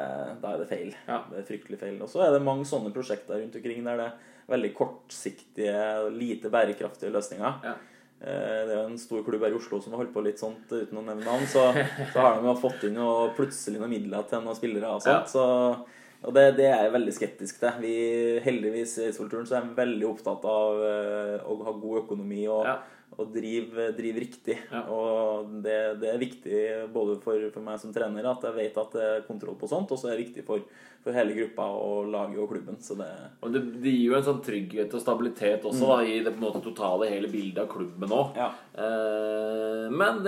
da 0.41 0.53
er 0.53 0.61
det 0.61 0.69
feil. 0.69 0.93
Ja. 1.07 1.23
Det 1.31 1.41
er 1.41 1.47
fryktelig 1.47 1.79
feil. 1.81 1.97
Og 2.01 2.11
så 2.11 2.25
er 2.25 2.35
det 2.35 2.45
mange 2.45 2.67
sånne 2.69 2.93
prosjekter 2.93 3.39
rundt 3.39 3.57
omkring 3.57 3.83
der 3.85 4.01
det 4.01 4.07
er 4.11 4.31
veldig 4.53 4.71
kortsiktige, 4.77 5.77
lite 6.13 6.51
bærekraftige 6.53 7.13
løsninger. 7.13 7.61
Ja. 7.65 7.75
Eh, 8.25 8.61
Det 8.65 8.73
er 8.73 8.79
jo 8.79 8.87
en 8.89 8.97
stor 8.97 9.21
klubb 9.27 9.43
her 9.45 9.53
i 9.53 9.57
Oslo 9.59 9.77
som 9.83 9.93
har 9.93 10.01
holdt 10.03 10.13
på 10.15 10.23
litt 10.25 10.39
sånt 10.41 10.71
uten 10.73 10.97
å 10.97 11.03
nevne 11.05 11.25
navn. 11.27 11.45
Så, 11.51 11.65
så 12.13 12.23
har 12.23 12.39
de 12.39 12.47
jo 12.49 12.55
fått 12.63 12.87
inn 12.87 12.97
noe, 12.97 13.29
plutselig 13.37 13.77
noen 13.81 13.93
midler 13.93 14.25
til 14.31 14.41
noen 14.45 14.57
spillere 14.57 14.95
og 14.97 15.03
sånt. 15.05 15.29
Så, 15.29 15.45
og 16.25 16.33
det, 16.33 16.45
det 16.57 16.65
er 16.71 16.83
jeg 16.87 16.93
veldig 16.95 17.13
skeptisk 17.13 17.59
til. 17.61 17.75
Vi, 17.83 17.93
heldigvis 18.45 18.97
i 18.97 19.07
Eidsvollturen 19.11 19.45
så 19.45 19.59
er 19.59 19.67
de 19.67 19.77
veldig 19.77 20.07
opptatt 20.09 20.47
av 20.49 20.81
eh, 20.89 21.37
å 21.45 21.59
ha 21.67 21.75
god 21.77 22.01
økonomi 22.05 22.47
og, 22.49 22.65
Ja. 22.65 22.77
Og 23.15 23.29
driv, 23.31 23.77
driv 23.95 24.17
riktig. 24.19 24.57
Ja. 24.71 24.81
Og 24.91 25.53
det, 25.63 25.77
det 26.01 26.09
er 26.11 26.19
viktig 26.19 26.63
både 26.91 27.19
for, 27.23 27.45
for 27.53 27.63
meg 27.63 27.79
som 27.79 27.93
trener 27.95 28.27
at 28.27 28.43
jeg 28.43 28.57
vet 28.57 28.81
at 28.81 28.97
det 28.97 29.05
er 29.05 29.23
kontroll 29.27 29.55
på 29.59 29.69
sånt, 29.71 29.93
og 29.93 30.01
så 30.01 30.09
er 30.09 30.17
det 30.17 30.25
viktig 30.25 30.43
for, 30.47 30.65
for 31.05 31.15
hele 31.15 31.35
gruppa 31.37 31.69
og 31.79 32.09
laget 32.11 32.41
og 32.43 32.49
klubben. 32.51 32.79
Så 32.83 32.97
det 32.99 33.07
Og 33.45 33.53
det, 33.53 33.61
det 33.85 33.93
gir 33.93 34.09
jo 34.09 34.17
en 34.19 34.27
sånn 34.27 34.41
trygghet 34.43 34.97
og 34.97 35.03
stabilitet 35.03 35.63
også 35.69 35.93
da, 35.93 35.99
i 36.03 36.19
det 36.25 36.35
måte 36.41 36.63
totale 36.65 37.07
hele 37.13 37.31
bildet 37.31 37.63
av 37.63 37.71
klubben 37.71 38.11
òg. 38.19 38.35
Ja. 38.41 38.49
Eh, 38.75 39.87
men 39.95 40.21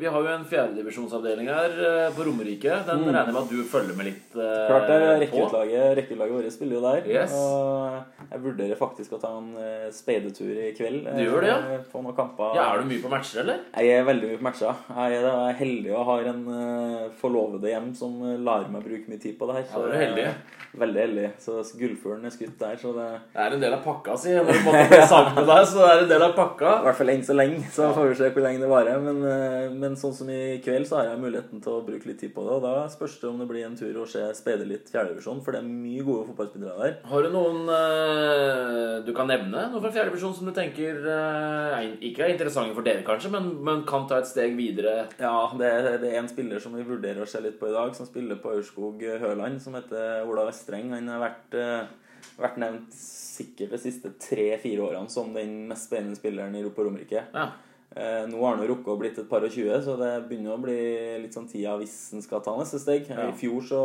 vi 0.00 0.08
har 0.08 0.20
jo 0.24 0.32
en 0.32 0.48
fjerdedivisjonsavdeling 0.48 1.50
her 1.52 1.76
eh, 1.90 2.08
på 2.16 2.24
Romerike. 2.30 2.80
Den 2.88 3.04
regner 3.04 3.20
jeg 3.20 3.36
med 3.36 3.42
at 3.42 3.52
du 3.52 3.62
følger 3.68 3.98
med 4.00 4.12
litt 4.12 4.38
eh, 4.38 4.52
Mm. 4.54 4.68
Klart 4.70 4.88
det. 4.88 4.98
Rekkeutlaget 5.24 5.96
rekkeutlaget 5.98 6.36
vårt 6.38 6.52
spiller 6.54 6.76
jo 6.78 6.82
der. 6.84 7.08
Yes. 7.10 7.34
Og 7.34 8.13
jeg 8.30 8.42
vurderer 8.44 8.78
faktisk 8.78 9.12
å 9.16 9.20
ta 9.22 9.30
en 9.38 9.50
uh, 9.58 9.86
speidetur 9.94 10.50
i 10.66 10.70
kveld. 10.76 11.04
Du 11.16 11.22
gjør 11.24 11.44
det, 11.44 11.50
ja? 11.52 11.58
eh, 11.76 11.84
På 11.92 12.02
noen 12.04 12.16
kamper. 12.16 12.54
Ja, 12.58 12.70
Er 12.74 12.82
du 12.82 12.88
mye 12.90 13.02
på 13.04 13.10
matcher, 13.12 13.42
eller? 13.44 13.62
Jeg 13.76 13.98
er 14.00 14.08
veldig 14.08 14.30
mye 14.32 14.40
på 14.40 14.46
matcher. 14.48 14.82
Jeg 14.94 15.18
er, 15.20 15.28
jeg 15.28 15.52
er 15.54 15.58
heldig 15.60 15.94
og 15.94 16.08
har 16.10 16.28
en 16.32 16.42
uh, 16.48 17.06
forlovede 17.20 17.70
hjem 17.72 17.92
som 17.98 18.16
eh, 18.26 18.38
lar 18.44 18.68
meg 18.72 18.84
bruke 18.86 19.10
mye 19.12 19.22
tid 19.22 19.38
på 19.40 19.48
det 19.50 19.60
her. 19.60 19.66
Ja, 19.70 19.82
du 19.84 19.92
er 19.94 20.04
heldig. 20.06 20.28
Veldig 20.74 20.98
heldig. 21.04 21.26
Så 21.38 21.60
gullfuglen 21.78 22.26
er 22.26 22.32
skutt 22.34 22.56
der, 22.58 22.74
så 22.80 22.90
det 22.96 23.04
Det 23.34 23.42
er 23.44 23.52
en 23.54 23.60
del 23.62 23.76
av 23.76 23.84
pakka, 23.84 24.16
si. 24.18 24.32
Når 24.34 24.48
du 24.56 24.64
måtte 24.66 24.86
bli 24.90 25.02
sammen 25.12 25.36
med 25.38 25.46
deg, 25.52 25.68
så 25.70 25.84
er 25.86 26.02
en 26.02 26.08
del 26.10 26.24
av 26.26 26.32
pakka. 26.34 26.72
I 26.80 26.86
hvert 26.88 26.98
fall 26.98 27.12
enn 27.14 27.22
så 27.28 27.36
lenge, 27.38 27.60
så 27.76 27.92
får 27.94 28.08
vi 28.10 28.16
se 28.18 28.30
hvor 28.34 28.42
lenge 28.48 28.62
det 28.64 28.70
varer. 28.72 28.98
Men, 29.04 29.20
uh, 29.22 29.76
men 29.84 29.94
sånn 30.00 30.16
som 30.16 30.32
i 30.34 30.40
kveld, 30.64 30.88
så 30.90 30.98
har 30.98 31.12
jeg 31.12 31.22
muligheten 31.22 31.62
til 31.62 31.76
å 31.76 31.84
bruke 31.86 32.10
litt 32.10 32.18
tid 32.24 32.32
på 32.34 32.42
det. 32.48 32.56
Og 32.58 32.64
da 32.66 32.74
spørs 32.90 33.14
det 33.22 33.28
om 33.30 33.38
det 33.44 33.46
blir 33.52 33.68
en 33.68 33.78
tur 33.78 34.00
å 34.02 34.08
se 34.10 34.24
speide 34.34 34.66
litt 34.66 34.90
fjerdedivisjon, 34.90 35.44
for 35.46 35.54
det 35.54 35.62
er 35.62 35.68
mye 35.70 36.02
gode 36.08 36.26
fotballspillere 36.32 36.74
der. 36.82 36.96
Har 37.12 37.22
du 37.22 37.30
noen 37.36 37.70
eh, 37.70 38.23
du 39.06 39.10
kan 39.16 39.28
nevne? 39.30 39.66
Noe 39.72 39.82
fra 39.82 39.90
fjerdedivisjon 39.94 40.34
som 40.36 40.48
du 40.48 40.52
tenker 40.56 41.00
eh, 41.10 41.88
ikke 42.08 42.24
er 42.26 42.34
interessante 42.34 42.76
for 42.76 42.86
dere, 42.86 43.04
kanskje, 43.06 43.32
men, 43.34 43.50
men 43.66 43.82
kan 43.88 44.06
ta 44.10 44.20
et 44.20 44.30
steg 44.30 44.56
videre? 44.58 45.08
Ja, 45.20 45.48
det 45.58 45.68
er, 45.70 45.90
det 46.02 46.12
er 46.12 46.20
en 46.22 46.30
spiller 46.30 46.62
som 46.62 46.76
vi 46.76 46.86
vurderer 46.86 47.24
å 47.24 47.28
se 47.30 47.42
litt 47.44 47.58
på 47.60 47.70
i 47.70 47.74
dag, 47.74 47.92
som 47.96 48.08
spiller 48.08 48.40
på 48.42 48.54
Aurskog 48.54 49.04
Høland, 49.22 49.60
som 49.62 49.76
heter 49.78 50.24
Ola 50.28 50.46
Vestreng. 50.48 50.92
Han 50.96 51.12
har 51.12 51.22
vært, 51.22 51.58
eh, 51.60 52.32
vært 52.40 52.58
nevnt 52.62 52.96
sikkert 52.96 53.74
de 53.74 53.82
siste 53.82 54.14
tre-fire 54.22 54.88
årene 54.88 55.10
som 55.10 55.32
den 55.34 55.64
mest 55.70 55.90
spennende 55.90 56.18
spilleren 56.18 56.56
i 56.58 56.64
på 56.68 56.86
Romerike. 56.86 57.26
Ja. 57.34 57.48
Eh, 57.94 58.24
nå 58.26 58.40
har 58.42 58.56
han 58.56 58.66
rukket 58.66 58.90
å 58.90 58.98
blitt 58.98 59.18
et 59.22 59.28
par 59.30 59.44
og 59.46 59.52
tjue, 59.54 59.76
så 59.82 59.94
det 60.00 60.14
begynner 60.28 60.56
å 60.56 60.62
bli 60.62 60.78
litt 61.22 61.36
sånn 61.36 61.46
tida 61.50 61.76
hvis 61.78 61.94
han 62.14 62.24
skal 62.24 62.42
ta 62.42 62.56
neste 62.58 62.80
steg. 62.82 63.06
Ja. 63.10 63.28
I 63.28 63.36
fjor 63.38 63.62
så 63.62 63.82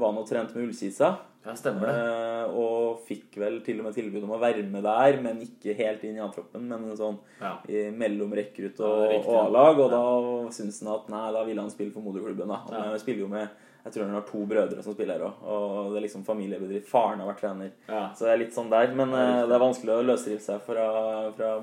var 0.00 0.12
han 0.12 0.18
og 0.22 0.26
trente 0.28 0.54
med 0.56 0.68
Ullkisa. 0.68 1.16
ja, 1.44 1.52
stemmer 1.54 1.86
det. 1.86 1.94
Eh, 2.00 2.54
og 2.56 3.00
fikk 3.06 3.36
vel 3.36 3.58
til 3.66 3.78
og 3.80 3.84
med 3.88 3.94
tilbud 3.94 4.22
om 4.24 4.30
å 4.36 4.40
være 4.40 4.62
med 4.68 4.82
der, 4.86 5.18
men 5.22 5.42
ikke 5.44 5.74
helt 5.76 6.02
inn 6.04 6.16
i 6.16 6.22
A-troppen. 6.24 6.62
Men 6.68 6.86
sånn 6.96 7.18
Ja. 7.40 7.58
i 7.68 7.90
mellom 7.90 8.32
rekrutt 8.32 8.80
og, 8.80 9.28
A-lag. 9.28 9.78
Og 9.78 9.90
da 9.90 10.02
syntes 10.50 10.80
han 10.82 10.94
at 10.94 11.08
nei, 11.12 11.32
da 11.32 11.44
ville 11.44 11.60
han 11.60 11.70
spille 11.70 11.92
for 11.92 12.00
moderklubben. 12.02 12.48
da 12.48 12.60
Ja. 12.72 12.82
Han 12.90 12.98
spiller 12.98 13.20
jo 13.20 13.28
med 13.28 13.48
Jeg 13.84 13.92
tror 13.92 14.04
han 14.06 14.14
har 14.14 14.22
to 14.22 14.38
brødre 14.48 14.82
som 14.82 14.94
spiller 14.94 15.18
her 15.18 15.26
òg. 15.26 15.42
Og 15.44 15.92
det 15.92 15.98
er 16.02 16.06
liksom 16.08 16.24
familiebedrift. 16.24 16.86
Faren 16.88 17.18
har 17.20 17.28
vært 17.34 17.40
trener. 17.42 17.70
Ja. 17.86 18.08
Så 18.14 18.20
det 18.24 18.30
er 18.32 18.38
litt 18.38 18.54
sånn 18.54 18.70
der. 18.70 18.94
Men 18.94 19.12
eh, 19.12 19.46
det 19.46 19.52
er 19.52 19.60
vanskelig 19.60 19.92
å 19.92 20.06
løsrive 20.08 20.40
seg 20.40 20.62
fra, 20.62 21.30
fra 21.36 21.60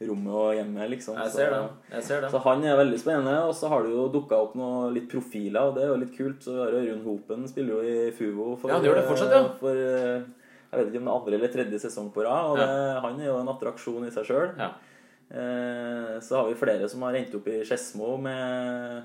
barndomsrommet 0.00 0.32
og 0.34 0.54
hjemmet, 0.56 0.90
liksom. 0.90 1.16
Jeg 1.20 1.30
ser 1.30 1.50
det. 1.50 1.60
Jeg 1.92 2.02
ser 2.02 2.20
det. 2.22 2.30
så 2.30 2.38
han 2.44 2.64
er 2.64 2.76
veldig 2.76 2.98
spennende. 2.98 3.36
Og 3.48 3.54
så 3.54 3.68
har 3.68 3.82
det 3.84 3.90
jo 3.92 4.08
dukka 4.08 4.36
opp 4.40 4.54
noe 4.56 4.90
litt 4.94 5.08
profiler, 5.10 5.60
og 5.68 5.74
det 5.76 5.84
er 5.84 5.88
jo 5.92 6.00
litt 6.00 6.16
kult. 6.16 6.42
Så 6.42 6.56
Ørjund 6.68 7.04
Hopen 7.04 7.46
spiller 7.48 7.74
jo 7.74 7.82
i 7.82 8.10
Fuvo 8.16 8.56
for, 8.56 8.70
Ja, 8.70 8.76
han 8.78 8.84
gjør 8.84 8.94
det 9.00 9.06
fortsatt, 9.08 9.32
ja. 9.32 9.42
for 9.60 9.70
eh, 9.76 10.22
Jeg 10.70 10.78
vet 10.78 10.88
ikke 10.92 11.00
om 11.02 11.04
det 11.04 11.12
er 11.12 11.18
andre 11.20 11.34
eller 11.36 11.52
tredje 11.54 11.78
sesong 11.84 12.10
på 12.14 12.24
rad. 12.24 12.50
Og 12.52 12.58
det, 12.58 12.68
han 13.04 13.20
er 13.20 13.26
jo 13.30 13.38
en 13.40 13.48
attraksjon 13.52 14.06
i 14.06 14.10
seg 14.14 14.28
sjøl. 14.28 14.50
Ja. 14.58 14.72
Eh, 15.30 16.18
så 16.24 16.36
har 16.40 16.48
vi 16.48 16.58
flere 16.58 16.88
som 16.90 17.02
har 17.06 17.14
endt 17.14 17.34
opp 17.38 17.46
i 17.48 17.60
Skedsmo 17.62 18.16
med 18.18 19.02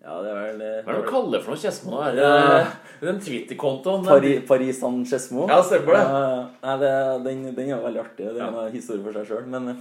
Ja, 0.00 0.16
det 0.24 0.30
er 0.32 0.38
vel 0.40 0.62
Hva 0.82 0.90
er 0.90 0.96
det 0.96 1.02
du 1.04 1.10
kaller 1.12 1.42
for 1.44 1.52
noe 1.52 1.60
Skedsmo 1.60 2.00
Ja. 2.00 2.08
det 2.16 3.06
den 3.06 3.20
Twitter-kontoen? 3.22 4.02
Paris, 4.08 4.40
Paris 4.48 4.80
San 4.80 5.04
Skedsmo. 5.06 5.44
Ja, 5.48 5.60
stemmer 5.62 5.94
det. 5.94 6.02
Ja, 6.08 6.48
nei, 6.64 6.76
det, 6.82 6.92
den, 7.28 7.44
den 7.54 7.70
er 7.76 7.84
veldig 7.84 8.00
artig. 8.02 8.30
Det 8.34 8.40
er 8.40 8.56
en 8.64 8.72
historie 8.74 9.04
for 9.04 9.12
seg 9.20 9.28
sjøl. 9.30 9.46
Men, 9.52 9.76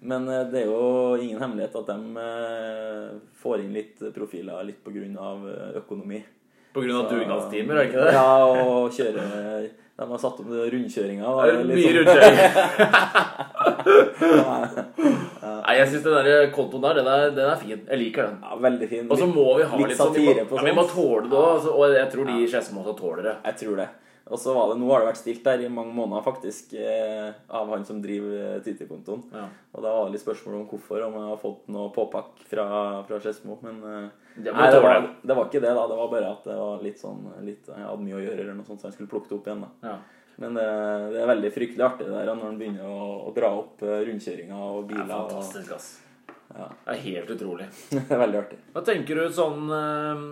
men 0.00 0.28
eh, 0.28 0.44
det 0.52 0.60
er 0.62 0.66
jo 0.70 1.16
ingen 1.18 1.40
hemmelighet 1.42 1.74
at 1.80 1.86
de 1.90 1.98
eh, 2.22 3.08
får 3.42 3.60
inn 3.64 3.72
litt 3.74 3.98
profiler 4.14 4.64
litt 4.66 4.80
pga. 4.84 5.34
økonomi. 5.82 6.22
På 6.74 6.80
grunn 6.84 6.96
av 7.00 7.08
Så- 7.08 7.16
dugnadstimer, 7.16 7.74
er 7.74 7.78
det 7.78 7.88
ikke 7.90 8.04
det? 8.04 8.12
Ja, 8.14 8.44
og 8.46 8.90
kjøre 8.92 9.22
De 9.98 10.06
har 10.06 10.18
satt 10.22 10.38
opp 10.38 10.46
rundkjøringa. 10.46 11.26
Det 11.26 11.50
er 11.50 11.64
mye 11.66 11.82
sånn- 11.82 11.96
rundkjøring. 11.98 12.38
Nei, 15.68 15.74
jeg 15.78 15.88
syns 15.90 16.04
den 16.04 16.14
der 16.28 16.50
kontoen 16.54 16.82
der, 16.84 16.94
den 17.00 17.08
er, 17.10 17.30
den 17.34 17.48
er 17.50 17.58
fin. 17.60 17.80
Jeg 17.88 17.98
liker 18.02 18.28
den. 18.28 18.36
Ja, 18.44 18.56
veldig 18.68 18.88
fin. 18.90 19.08
Og 19.10 19.18
så 19.18 19.26
må 19.30 19.46
vi 19.58 19.64
ha 19.68 19.76
Litt 19.80 19.88
litt, 19.92 19.98
sånn 19.98 20.12
vi 20.14 20.22
må, 20.22 20.30
satire 20.32 20.44
på 20.50 20.54
ja, 20.60 20.64
Vi 20.68 20.74
må 20.76 20.84
tåle 20.92 21.26
det 21.32 21.40
òg, 21.40 21.66
og 21.72 21.96
jeg 21.96 22.08
tror 22.14 22.24
de 22.30 22.36
i 22.44 22.46
Skedsmo 22.52 22.84
også 22.84 22.94
tåler 23.00 23.22
det. 23.28 23.34
Jeg 23.50 23.54
tror 23.64 23.74
det. 23.82 23.88
Og 24.30 24.38
så 24.40 24.52
var 24.54 24.68
det, 24.70 24.76
Nå 24.80 24.88
har 24.92 25.00
det 25.02 25.08
vært 25.10 25.20
stilt 25.22 25.44
der 25.46 25.62
i 25.64 25.70
mange 25.72 25.94
måneder 25.96 26.24
faktisk 26.26 26.74
eh, 26.76 27.30
av 27.48 27.70
han 27.72 27.84
som 27.88 28.02
driver 28.04 28.34
eh, 28.36 28.58
Twitter-kontoen. 28.64 29.22
Ja. 29.32 29.46
Og 29.72 29.84
da 29.84 29.92
var 29.94 30.06
det 30.08 30.16
litt 30.16 30.24
spørsmål 30.24 30.58
om 30.60 30.66
hvorfor, 30.68 31.04
om 31.06 31.16
jeg 31.16 31.30
har 31.30 31.40
fått 31.42 31.70
noe 31.72 31.92
påpakk 31.94 32.44
fra, 32.50 32.66
fra 33.08 33.20
Skedsmo. 33.24 33.58
Men 33.64 33.80
eh, 33.82 34.08
Det 34.36 34.52
nei, 34.52 34.68
det, 34.74 34.82
var, 34.84 35.00
det 35.22 35.38
var 35.38 35.48
ikke 35.48 35.62
det, 35.64 35.72
da. 35.80 35.86
Det 35.90 35.98
var 36.02 36.12
bare 36.12 36.32
at 36.36 36.48
det 36.50 36.58
var 36.60 36.84
litt 36.84 37.00
sånn 37.00 37.24
litt, 37.46 37.70
Jeg 37.72 37.88
hadde 37.88 38.04
mye 38.04 38.18
å 38.18 38.24
gjøre, 38.26 38.40
eller 38.44 38.58
noe 38.60 38.68
sånt, 38.68 38.82
så 38.82 38.90
jeg 38.90 38.98
skulle 38.98 39.12
plukke 39.14 39.32
det 39.32 39.38
opp 39.40 39.50
igjen. 39.50 39.64
da 39.66 39.92
Ja. 39.92 39.98
Men 40.38 40.54
det, 40.54 40.66
det 41.10 41.18
er 41.18 41.32
veldig 41.32 41.48
fryktelig 41.50 41.82
artig 41.82 42.04
det 42.06 42.14
der 42.14 42.28
når 42.30 42.44
han 42.46 42.58
begynner 42.60 42.86
å, 42.86 43.06
å 43.26 43.32
dra 43.34 43.48
opp 43.58 43.80
rundkjøringa 43.82 44.58
og 44.68 44.84
Det 44.86 45.00
er 45.02 45.08
fantastisk, 45.10 45.72
ass. 45.74 45.88
Ja, 46.54 46.66
Det 46.84 46.94
er 46.94 47.00
helt 47.04 47.30
utrolig. 47.34 47.66
det 48.08 48.18
veldig 48.18 48.38
artig. 48.40 48.58
Hva 48.72 48.82
tenker 48.86 49.18
du 49.20 49.32
sånn 49.36 49.68
eh, 49.74 50.22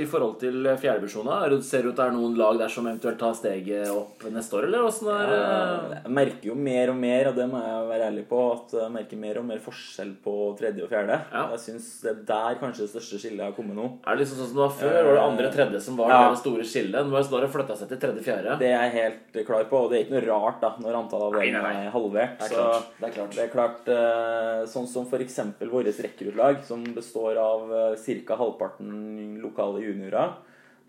i 0.00 0.04
forhold 0.10 0.36
til 0.42 0.68
fjerdedivisjonen? 0.80 1.56
Ser 1.66 1.82
du 1.82 1.90
ut 1.90 1.96
det 1.98 2.04
er 2.06 2.14
noen 2.14 2.36
lag 2.38 2.58
der 2.60 2.70
som 2.72 2.86
eventuelt 2.86 3.18
tar 3.20 3.34
steget 3.36 3.90
opp 3.90 4.22
neste 4.30 4.56
år, 4.58 4.68
eller 4.68 4.86
åssen 4.86 5.10
er 5.12 5.32
eh, 5.34 5.96
Jeg 6.04 6.14
merker 6.20 6.50
jo 6.50 6.54
mer 6.58 6.92
og 6.94 6.98
mer, 7.02 7.30
og 7.32 7.38
det 7.38 7.46
må 7.50 7.60
jeg 7.62 7.88
være 7.90 8.08
ærlig 8.12 8.24
på, 8.30 8.40
at 8.54 8.74
jeg 8.78 8.94
merker 8.94 9.20
mer 9.24 9.40
og 9.42 9.48
mer 9.50 9.62
forskjell 9.64 10.14
på 10.24 10.36
tredje 10.60 10.86
og 10.86 10.92
fjerde. 10.94 11.18
Ja. 11.34 11.44
Jeg 11.54 11.62
syns 11.66 11.90
det 12.04 12.12
er 12.14 12.22
der 12.30 12.60
kanskje 12.62 12.86
det 12.86 12.92
største 12.94 13.20
skillet 13.24 13.44
har 13.48 13.56
kommet 13.58 13.78
nå. 13.78 13.88
Er 14.06 14.14
det 14.18 14.24
liksom 14.24 14.40
sånn 14.42 14.50
som 14.52 14.60
det 14.60 14.64
var 14.64 14.76
før? 14.78 14.98
Var 15.10 15.18
det 15.18 15.24
andre 15.26 15.52
tredje 15.58 15.82
som 15.88 15.98
var 16.00 16.14
Ja. 16.14 16.22
det 16.30 16.40
store 16.44 16.64
skillet? 16.70 17.10
Nå 17.10 17.18
har 17.18 17.46
det 17.46 17.52
flytta 17.54 17.76
seg 17.82 17.90
til 17.92 18.02
tredje-fjerde. 18.06 18.58
Det 18.62 18.70
er 18.70 18.86
jeg 18.86 18.94
helt 19.00 19.40
klar 19.50 19.66
på, 19.70 19.84
og 19.84 19.90
det 19.90 19.98
er 19.98 20.06
ikke 20.06 20.16
noe 20.20 20.26
rart 20.30 20.60
da 20.62 20.72
når 20.80 21.00
antallet 21.02 21.28
av 21.28 21.38
dem 21.42 21.68
er 21.74 21.90
halvert. 21.94 22.38
Det 22.38 22.46
er 22.46 22.54
Så 22.54 22.62
klart. 22.62 22.88
Det 23.00 23.08
er 23.10 23.14
klart. 23.18 23.34
det 23.34 23.44
er 23.44 23.52
klart 23.52 23.92
eh, 23.94 24.64
Sånn 24.70 24.86
som 24.88 25.06
f.eks. 25.06 25.38
vårt 25.72 26.00
rekruttlag, 26.04 26.62
som 26.66 26.84
består 26.96 27.38
av 27.40 27.72
ca. 27.96 28.36
halvparten 28.40 29.38
lokale 29.42 29.82
juniorer, 29.84 30.34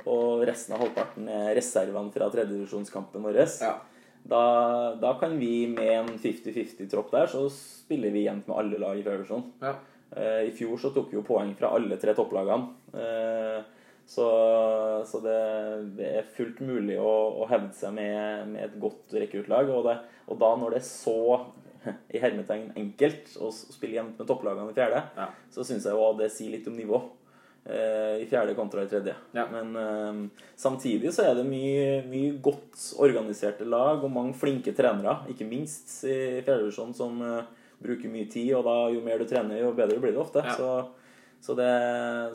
og 0.05 0.43
resten 0.47 0.75
av 0.75 0.83
halvparten 0.83 1.29
er 1.31 1.55
reservene 1.57 2.11
fra 2.13 2.29
tredjedivisjonskampen 2.33 3.23
vår. 3.25 3.41
Ja. 3.61 3.75
Da, 4.25 4.43
da 5.01 5.13
kan 5.21 5.37
vi 5.39 5.67
med 5.69 5.91
en 5.99 6.13
50-50-tropp 6.19 7.11
der, 7.13 7.29
så 7.29 7.45
spiller 7.53 8.11
vi 8.11 8.25
jevnt 8.25 8.47
med 8.49 8.57
alle 8.57 8.81
lag 8.81 8.99
i 8.99 9.05
fjerde. 9.05 9.41
Ja. 9.61 9.75
Eh, 10.15 10.41
I 10.49 10.51
fjor 10.57 10.77
så 10.81 10.91
tok 10.95 11.11
vi 11.13 11.19
jo 11.19 11.25
poeng 11.25 11.53
fra 11.57 11.71
alle 11.77 11.97
tre 12.01 12.17
topplagene. 12.17 12.73
Eh, 12.93 13.63
Så, 14.05 14.25
så 15.09 15.17
det, 15.23 15.37
det 15.97 16.09
er 16.19 16.27
fullt 16.35 16.59
mulig 16.61 16.99
å, 17.01 17.13
å 17.41 17.47
hevde 17.49 17.73
seg 17.73 17.95
med, 17.97 18.51
med 18.51 18.61
et 18.67 18.75
godt 18.77 19.15
rekruttlag. 19.17 19.71
Og, 19.73 19.87
og 20.29 20.37
da 20.43 20.49
når 20.61 20.75
det 20.75 20.81
er 20.83 20.85
så 20.85 21.15
i 22.15 22.19
hermetegn 22.21 22.71
enkelt 22.75 23.35
å 23.41 23.51
spille 23.53 23.97
jevnt 23.99 24.17
med 24.19 24.27
topplagene 24.29 24.71
i 24.71 24.77
fjerde, 24.77 25.03
Ja. 25.17 25.27
så 25.51 25.63
syns 25.67 25.85
jeg 25.85 25.93
òg 25.93 26.17
det 26.19 26.31
sier 26.33 26.51
litt 26.55 26.67
om 26.67 26.75
nivå. 26.77 27.01
eh, 27.65 28.21
I 28.21 28.25
fjerde 28.29 28.53
kontra 28.55 28.83
i 28.83 28.87
tredje. 28.87 29.15
Ja. 29.33 29.47
Men 29.51 29.75
eh, 29.75 30.43
samtidig 30.55 31.09
så 31.15 31.23
er 31.25 31.35
det 31.39 31.45
mye, 31.49 32.03
mye 32.09 32.35
godt 32.41 32.91
organiserte 33.01 33.65
lag 33.65 34.03
og 34.05 34.11
mange 34.13 34.35
flinke 34.37 34.73
trenere, 34.77 35.23
ikke 35.33 35.47
minst 35.49 36.03
i 36.05 36.41
fjerdedivisjon, 36.45 36.93
som 36.93 37.21
eh, 37.25 37.41
bruker 37.81 38.09
mye 38.13 38.29
tid. 38.29 38.53
Og 38.53 38.63
da 38.67 38.75
jo 38.93 39.01
mer 39.01 39.17
du 39.17 39.25
trener, 39.25 39.59
jo 39.63 39.73
bedre 39.73 39.97
blir 39.99 40.13
det 40.13 40.21
ofte. 40.21 40.45
Ja. 40.45 40.53
Så, 40.53 40.69
Så 41.45 41.53
det, 41.59 41.67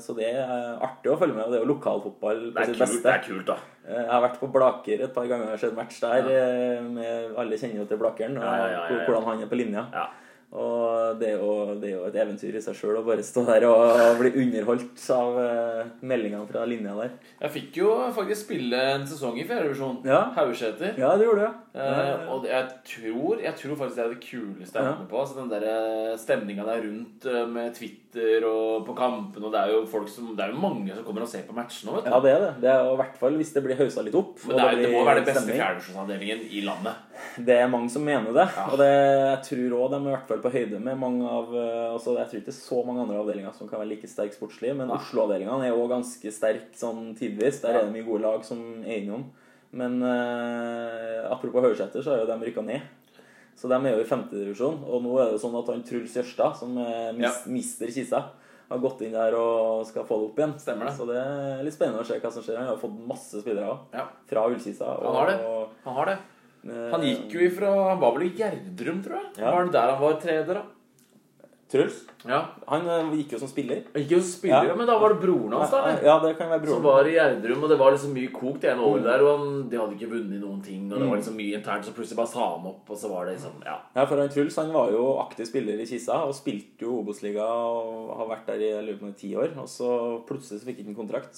så 0.04 0.14
det 0.14 0.28
er 0.30 0.78
artig 0.86 1.10
å 1.10 1.16
følge 1.18 1.34
med. 1.34 1.44
Og 1.48 1.50
det 1.50 1.58
er 1.58 1.64
jo 1.66 1.72
lokalfotball 1.72 2.44
Det 2.46 2.54
på 2.54 2.62
er 2.62 2.70
sitt 2.70 2.78
kult, 2.78 2.86
beste. 2.86 3.02
det 3.08 3.14
er 3.16 3.24
kult 3.26 3.46
da. 3.50 3.58
Eh, 3.88 3.98
Jeg 4.04 4.10
har 4.14 4.22
vært 4.28 4.38
på 4.44 4.52
Blaker 4.54 5.02
et 5.08 5.14
par 5.18 5.26
ganger 5.26 5.52
og 5.56 5.58
sett 5.58 5.74
match 5.74 5.98
der. 6.04 6.30
Ja. 6.30 6.80
Med, 6.86 7.34
alle 7.42 7.58
kjenner 7.58 7.82
jo 7.82 7.90
til 7.90 7.98
Blakeren 7.98 8.38
og 8.38 8.44
Ja, 8.46 8.56
ja, 8.56 8.66
ja, 8.66 8.82
ja, 8.86 8.98
ja. 9.00 9.04
hvordan 9.08 9.26
han 9.32 9.42
er 9.42 9.50
på 9.50 9.58
linja. 9.58 9.86
Ja. 9.92 10.08
Og 10.50 11.14
det 11.20 11.28
er, 11.28 11.36
jo, 11.38 11.76
det 11.78 11.92
er 11.92 11.92
jo 11.94 12.06
et 12.08 12.16
eventyr 12.18 12.56
i 12.58 12.60
seg 12.64 12.74
sjøl 12.74 12.96
å 12.98 13.04
bare 13.06 13.22
stå 13.22 13.44
der 13.46 13.62
og 13.68 14.16
bli 14.18 14.32
underholdt 14.42 14.98
av 15.14 15.36
eh, 15.38 15.92
meldingene 16.02 16.42
fra 16.48 16.64
linja 16.66 16.90
der. 16.98 17.12
Jeg 17.44 17.52
fikk 17.54 17.78
jo 17.78 17.92
faktisk 18.16 18.48
spille 18.48 18.80
en 18.96 19.06
sesong 19.06 19.38
i 19.38 19.44
fjerdedivisjon. 19.46 20.00
Ja. 20.10 20.24
Haugeseter. 20.34 20.98
Ja, 20.98 21.12
det 21.20 21.28
gjorde 21.28 21.46
du. 21.46 21.60
Eh, 21.78 22.26
og 22.34 22.42
det- 22.42 22.50
jeg 22.50 22.66
tror, 22.90 23.38
jeg 23.46 23.54
tror 23.62 23.76
faktisk 23.78 23.94
det 24.00 24.04
er 24.04 24.10
det 24.16 24.24
kuleste 24.26 24.74
jeg 24.74 24.82
har 24.82 24.90
vært 24.90 24.98
med 25.04 25.08
på. 25.14 25.20
Altså 25.22 25.38
den 25.38 25.50
der 25.54 26.16
stemninga 26.18 26.64
der 26.66 26.82
rundt 26.82 27.26
eh, 27.30 27.46
med 27.46 27.74
Twitter 27.78 28.09
og 28.16 28.86
på 28.86 28.94
kampene. 28.98 29.46
Og 29.46 29.52
det 29.54 29.60
er 29.60 29.72
jo 29.74 29.80
folk 29.88 30.08
som 30.10 30.32
Det 30.36 30.44
er 30.44 30.54
jo 30.54 30.62
mange 30.62 30.94
som 30.94 31.04
kommer 31.06 31.22
og 31.22 31.30
ser 31.30 31.44
på 31.46 31.54
matchene 31.56 31.90
nå, 31.90 31.96
vet 31.98 32.06
du. 32.06 32.10
Ja, 32.10 32.20
det 32.24 32.32
er 32.32 32.40
det. 32.44 32.50
Det 32.64 32.70
er 32.72 32.84
jo 32.84 32.94
i 32.94 33.00
hvert 33.00 33.18
fall 33.20 33.36
hvis 33.38 33.52
det 33.54 33.62
blir 33.64 33.78
hausa 33.78 34.04
litt 34.06 34.18
opp. 34.18 34.34
Men 34.46 34.56
det, 34.56 34.64
er, 34.64 34.76
det 34.76 34.84
det, 34.86 34.92
må 34.94 35.02
være 35.06 35.22
den 35.22 35.28
beste 35.28 35.54
fjerdedivisjonsavdelingen 35.54 36.44
i 36.50 36.62
landet. 36.66 37.18
Det 37.50 37.56
er 37.56 37.70
mange 37.70 37.90
som 37.92 38.06
mener 38.06 38.34
det. 38.34 38.46
Og 38.66 38.76
det, 38.80 38.90
jeg 38.90 39.42
tror 39.48 39.76
òg 39.80 39.92
de 39.94 40.00
er 40.00 40.08
i 40.08 40.14
hvert 40.14 40.32
fall 40.32 40.44
på 40.44 40.54
høyde 40.56 40.80
med 40.86 41.00
mange 41.00 41.34
av 41.38 41.52
eh, 41.54 41.88
altså 41.90 42.16
Jeg 42.18 42.30
tror 42.30 42.40
ikke 42.40 42.50
det 42.50 42.56
er 42.56 42.60
så 42.60 42.80
mange 42.86 43.04
andre 43.04 43.20
avdelinger 43.20 43.54
som 43.56 43.70
kan 43.70 43.82
være 43.82 43.92
like 43.92 44.10
sterke 44.10 44.36
sportslig, 44.36 44.72
men 44.78 44.90
ja. 44.90 44.98
Oslo-avdelingene 44.98 45.68
er 45.68 45.76
òg 45.76 45.92
ganske 45.94 46.34
sterke 46.34 46.74
sånn 46.80 47.12
tidvis. 47.18 47.62
Der 47.62 47.78
er 47.78 47.86
det 47.86 47.94
mye 47.94 48.08
gode 48.08 48.24
lag 48.26 48.46
som 48.46 48.64
er 48.82 49.04
innom. 49.04 49.28
Men 49.70 50.00
eh, 50.02 51.20
apropos 51.30 51.62
Haugeseter, 51.62 52.02
så 52.02 52.16
er 52.16 52.24
jo 52.24 52.30
de 52.32 52.48
rykka 52.48 52.64
ned. 52.66 52.96
Så 53.60 53.68
de 53.68 53.76
er 53.76 53.92
jo 53.92 54.00
i 54.00 54.08
femtedivisjon. 54.08 54.78
Og 54.88 55.02
nå 55.04 55.18
er 55.20 55.32
det 55.34 55.40
sånn 55.42 55.56
at 55.58 55.66
han 55.68 55.82
Truls 55.84 56.14
Jørstad, 56.16 56.56
som 56.56 56.78
er 56.80 57.12
mis, 57.12 57.26
Ja. 57.28 57.52
mister 57.52 57.90
Kisa, 57.92 58.22
har 58.70 58.78
gått 58.78 59.02
inn 59.04 59.12
der 59.12 59.34
og 59.36 59.84
skal 59.86 60.04
få 60.08 60.16
det 60.20 60.28
opp 60.30 60.38
igjen. 60.40 60.54
Stemmer 60.62 60.86
det. 60.88 60.94
Så 60.96 61.06
det 61.06 61.16
er 61.20 61.62
litt 61.66 61.74
spennende 61.76 62.00
å 62.00 62.06
se 62.06 62.18
hva 62.22 62.32
som 62.32 62.42
skjer. 62.42 62.56
Han 62.56 62.68
har 62.72 62.78
fått 62.80 62.96
masse 63.06 63.42
spillere. 63.42 63.78
Ja, 63.92 64.06
Fra 64.30 64.46
Ullkisa. 64.48 64.86
Han 65.04 65.14
har 65.20 65.26
det. 65.26 65.38
Han 65.84 65.94
har 65.94 66.06
det. 66.06 66.18
eh, 66.70 66.90
Han 66.92 67.00
gikk 67.02 67.30
jo 67.32 67.40
ifra 67.50 67.74
Han 67.90 68.00
var 68.00 68.12
vel 68.16 68.28
i 68.28 68.34
Gjerdrum, 68.36 69.02
tror 69.04 69.16
jeg. 69.20 69.38
Ja. 69.38 69.50
Var 69.50 69.64
det 69.64 69.72
der 69.72 69.90
han 69.92 70.00
var 70.00 70.20
trener, 70.20 70.54
da? 70.54 70.62
Truls? 71.70 72.00
Ja. 72.26 72.40
Han 72.68 72.86
eh, 72.90 73.12
gikk 73.20 73.32
jo 73.36 73.38
som 73.38 73.48
spiller. 73.48 73.84
Han 73.94 74.02
gikk 74.02 74.10
jo 74.16 74.20
som 74.20 74.32
spiller, 74.40 74.66
Ja. 74.68 74.74
men 74.76 74.88
da 74.90 74.96
var 74.98 75.14
det 75.14 75.20
broren 75.22 75.52
hans, 75.54 75.70
da? 75.70 75.92
Ja, 76.02 76.16
det 76.18 76.32
kan 76.36 76.50
være 76.50 76.64
broren 76.64 76.74
Som 76.74 76.82
var 76.82 77.06
i 77.06 77.12
Gjerdrum, 77.14 77.62
og 77.62 77.70
det 77.70 77.78
var 77.78 77.92
liksom 77.94 78.12
mye 78.16 78.32
kokt 78.34 78.60
det 78.64 78.72
ene 78.72 78.82
året 78.88 79.04
der. 79.06 79.22
Og 79.22 79.38
han, 79.38 79.68
de 79.70 79.78
hadde 79.78 79.94
ikke 79.96 80.10
vunnet 80.10 80.40
noen 80.42 80.60
ting, 80.66 80.90
og 80.92 80.98
det 80.98 81.06
Mm. 81.06 81.10
var 81.10 81.16
liksom 81.22 81.36
mye 81.38 81.54
internt, 81.60 81.84
så 81.86 81.94
plutselig 81.94 82.16
bare 82.16 82.32
sa 82.34 82.48
han 82.56 82.66
opp, 82.66 82.90
og 82.90 82.96
så 82.98 83.08
var 83.10 83.24
det 83.26 83.36
liksom 83.38 83.62
Ja. 83.64 83.78
Ja, 83.94 84.04
for 84.06 84.16
han 84.18 84.28
Truls 84.28 84.56
han 84.56 84.72
var 84.72 84.90
jo 84.90 85.06
aktiv 85.22 85.46
spiller 85.46 85.78
i 85.80 85.86
Kissa, 85.86 86.24
og 86.26 86.34
spilte 86.34 86.82
jo 86.82 86.98
Obos-liga 87.04 87.46
og 87.46 88.16
har 88.18 88.26
vært 88.36 88.46
der 88.46 88.60
i 88.60 88.72
løpet 88.90 89.08
er 89.08 89.12
ti 89.18 89.34
år. 89.36 89.56
Og 89.58 89.66
så 89.70 90.26
plutselig 90.26 90.60
så 90.60 90.66
fikk 90.66 90.84
han 90.84 90.94
kontrakt 90.94 91.34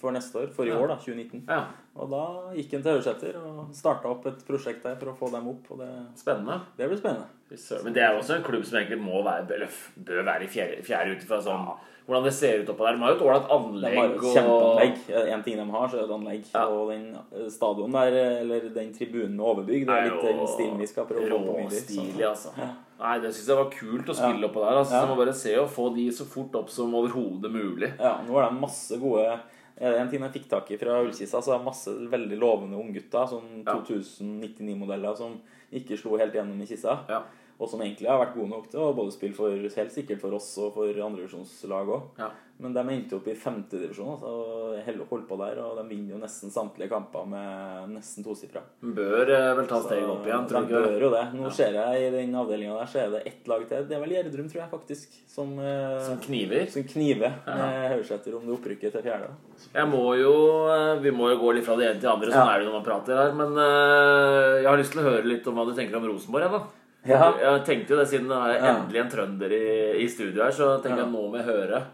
for 0.00 0.12
neste 0.12 0.34
år, 0.42 0.50
for 0.52 0.64
i 0.64 0.68
Ja. 0.68 0.78
år, 0.78 0.88
da, 0.88 0.96
2019. 0.96 1.44
ja. 1.48 1.64
Og 1.96 2.10
da 2.10 2.52
gikk 2.54 2.72
han 2.72 2.82
til 2.82 2.92
Haugeseter 2.92 3.36
og 3.40 3.70
starta 3.72 4.04
opp 4.10 4.26
et 4.26 4.42
prosjekt 4.46 4.82
der 4.82 4.96
for 5.00 5.06
å 5.12 5.16
få 5.16 5.30
dem 5.32 5.48
opp. 5.48 5.70
Og 5.70 5.78
det, 5.78 5.88
Spennende. 6.14 6.60
det 6.76 6.88
blir 6.90 6.98
spennende. 7.00 7.82
Men 7.84 7.92
det 7.94 8.02
er 8.02 8.12
jo 8.12 8.18
også 8.20 8.36
en 8.36 8.42
klubb 8.42 8.64
som 8.66 8.78
egentlig 8.78 9.00
må 9.00 9.22
være 9.24 9.50
eller 9.54 9.68
bør 10.04 10.24
være 10.26 10.42
i 10.44 10.46
fjerde, 10.46 10.82
fjerde 10.84 11.16
ut 11.16 11.22
ifra 11.24 11.38
sånn 11.40 11.70
hvordan 12.06 12.24
det 12.24 12.32
ser 12.34 12.60
ut 12.62 12.68
oppå 12.68 12.84
der. 12.86 12.92
De 12.92 13.02
har 13.02 13.08
jo 13.10 13.16
et 13.16 13.22
ålreit 13.22 13.48
De 13.48 13.48
har 13.48 13.58
anlegg 13.58 14.12
et 14.12 14.16
og 14.20 14.34
kjempeanlegg. 14.36 15.32
En 15.32 15.42
ting 15.42 15.56
de 15.56 15.64
har, 15.72 15.88
så 15.88 15.94
er 15.96 16.06
det 16.06 16.16
anlegg. 16.18 16.44
Ja. 16.54 16.66
Og 16.68 16.90
den 16.90 17.16
eh, 17.32 17.48
stadion 17.50 17.92
der, 17.92 18.12
eller 18.42 18.60
den 18.76 18.92
tribunen 18.94 19.36
med 19.36 19.46
overbygg, 19.46 19.86
det 19.86 19.96
er 19.96 20.10
litt 20.10 20.22
den 20.22 20.46
stilen 20.46 20.78
vi 20.78 20.86
skal 20.86 21.06
prøve 21.06 21.26
å 21.32 21.40
få 21.40 21.46
på 21.46 21.56
Myhre. 21.56 21.70
så- 21.70 21.96
råstilig, 21.96 22.28
altså. 22.28 22.52
Nei, 23.00 23.18
det 23.20 23.32
syns 23.34 23.48
jeg 23.48 23.56
var 23.56 23.70
kult 23.70 24.06
å 24.06 24.14
spille 24.14 24.44
oppå 24.50 24.60
der. 24.60 24.76
Altså, 24.76 24.92
Ja. 24.92 25.02
Så 25.02 25.08
må 25.08 25.16
bare 25.16 25.32
se 25.34 25.56
og 25.58 25.68
få 25.68 25.94
de 25.96 26.08
så 26.10 26.24
fort 26.26 26.52
opp 26.54 26.68
som 26.70 26.92
overhodet 26.94 27.50
mulig. 27.50 27.92
Ja, 27.98 28.18
nå 28.26 28.36
er 28.38 28.50
det 28.50 28.60
masse 28.60 29.00
gode 29.00 29.40
er 29.76 29.92
det 29.92 30.00
En 30.00 30.10
ting 30.10 30.22
jeg 30.24 30.34
fikk 30.38 30.46
tak 30.50 30.70
i 30.72 30.78
fra 30.80 31.00
Ullkisa, 31.04 31.40
så 31.42 31.52
er 31.52 31.58
det 31.58 31.68
masse 31.68 31.92
veldig 32.12 32.38
lovende 32.40 32.78
unggutter. 32.80 33.26
Sånn 33.28 33.64
2099-modeller 33.66 35.18
som 35.18 35.36
ikke 35.76 35.98
slo 36.00 36.16
helt 36.20 36.36
gjennom 36.36 36.62
i 36.64 36.68
kissa. 36.68 37.00
Ja. 37.10 37.20
Og 37.58 37.70
som 37.72 37.80
egentlig 37.80 38.08
har 38.10 38.18
vært 38.20 38.34
gode 38.36 38.50
nok 38.52 38.66
til 38.68 38.80
å 38.84 38.90
både 38.92 39.12
spille 39.14 39.32
for, 39.34 39.48
helt 39.48 39.92
sikkert 39.94 40.20
for 40.20 40.34
oss 40.36 40.50
og 40.60 40.74
for 40.74 40.90
andredivisjonslag 40.92 41.88
òg. 41.88 42.02
Ja. 42.20 42.26
Men 42.60 42.72
de 42.72 42.80
endte 42.88 43.16
opp 43.18 43.26
i 43.28 43.34
femtedivisjon 43.36 44.14
altså, 44.14 44.28
og 44.32 45.08
holdt 45.10 45.26
på 45.28 45.36
der. 45.40 45.58
Og 45.64 45.76
de 45.76 45.82
vinner 45.90 46.14
jo 46.14 46.20
nesten 46.20 46.52
samtlige 46.52 46.88
kamper 46.88 47.26
med 47.28 47.90
nesten 47.94 48.24
tosifra. 48.24 48.62
Bør 48.80 49.28
eh, 49.32 49.48
vel 49.58 49.66
ta 49.68 49.80
steget 49.84 50.08
opp 50.08 50.24
igjen, 50.28 50.46
tror 50.48 50.64
de 50.68 50.76
bør 50.76 51.04
jo 51.06 51.10
det. 51.12 51.24
Nå 51.36 51.42
Ja. 51.48 51.50
ser 51.58 51.72
jeg 51.76 52.06
i 52.06 52.12
den 52.14 52.36
avdelinga 52.36 52.76
der, 52.78 52.86
så 52.92 53.00
er 53.02 53.10
det 53.16 53.22
ett 53.32 53.48
lag 53.48 53.66
til. 53.68 53.84
Det 53.88 53.96
er 53.96 54.00
vel 54.04 54.14
Gjerdrum, 54.16 54.48
tror 54.52 54.60
jeg 54.62 54.70
faktisk, 54.72 55.18
som, 55.28 55.58
eh, 55.58 55.98
Som 56.06 56.18
kniver. 56.28 56.66
som 56.70 56.84
kniver 56.84 57.32
med 57.46 57.90
Haugeseter 57.92 58.36
om 58.36 58.44
det 58.46 58.56
opprykket 58.56 58.92
til 58.92 59.02
fjerde. 59.02 59.28
Jeg 59.74 59.88
må 59.88 60.04
jo 60.20 60.34
eh, 60.68 61.00
Vi 61.00 61.10
må 61.10 61.28
jo 61.32 61.40
gå 61.40 61.54
litt 61.56 61.64
fra 61.64 61.76
det 61.76 61.88
ene 61.90 62.00
til 62.00 62.08
det 62.08 62.14
andre, 62.14 62.32
sånn 62.32 62.46
Ja. 62.46 62.54
er 62.54 62.58
det 62.60 62.68
når 62.68 62.80
man 62.80 62.84
prater 62.88 63.16
her. 63.16 63.32
Men 63.32 63.52
jeg 63.56 64.66
har 64.68 64.76
lyst 64.76 64.92
til 64.92 65.00
å 65.04 65.08
høre 65.10 65.24
litt 65.24 65.46
om 65.46 65.54
hva 65.56 65.66
du 65.68 65.74
tenker 65.74 65.96
om 65.96 66.04
Rosenborg, 66.08 66.42
jeg, 66.44 66.52
da. 66.52 66.64
Ja. 67.06 67.28
Jeg 67.40 67.62
tenkte 67.66 67.94
jo 67.94 68.00
det 68.00 68.08
siden 68.10 68.30
det 68.30 68.38
er 68.38 68.64
endelig 68.72 69.02
en 69.02 69.12
trønder 69.12 69.52
i, 69.54 69.66
i 70.02 70.08
studio 70.10 70.42
her, 70.44 70.54
så 70.54 70.76
tenker 70.82 71.04
jeg 71.04 71.12
nå 71.12 71.28
må 71.30 71.38
jeg 71.40 71.48
høre. 71.48 71.84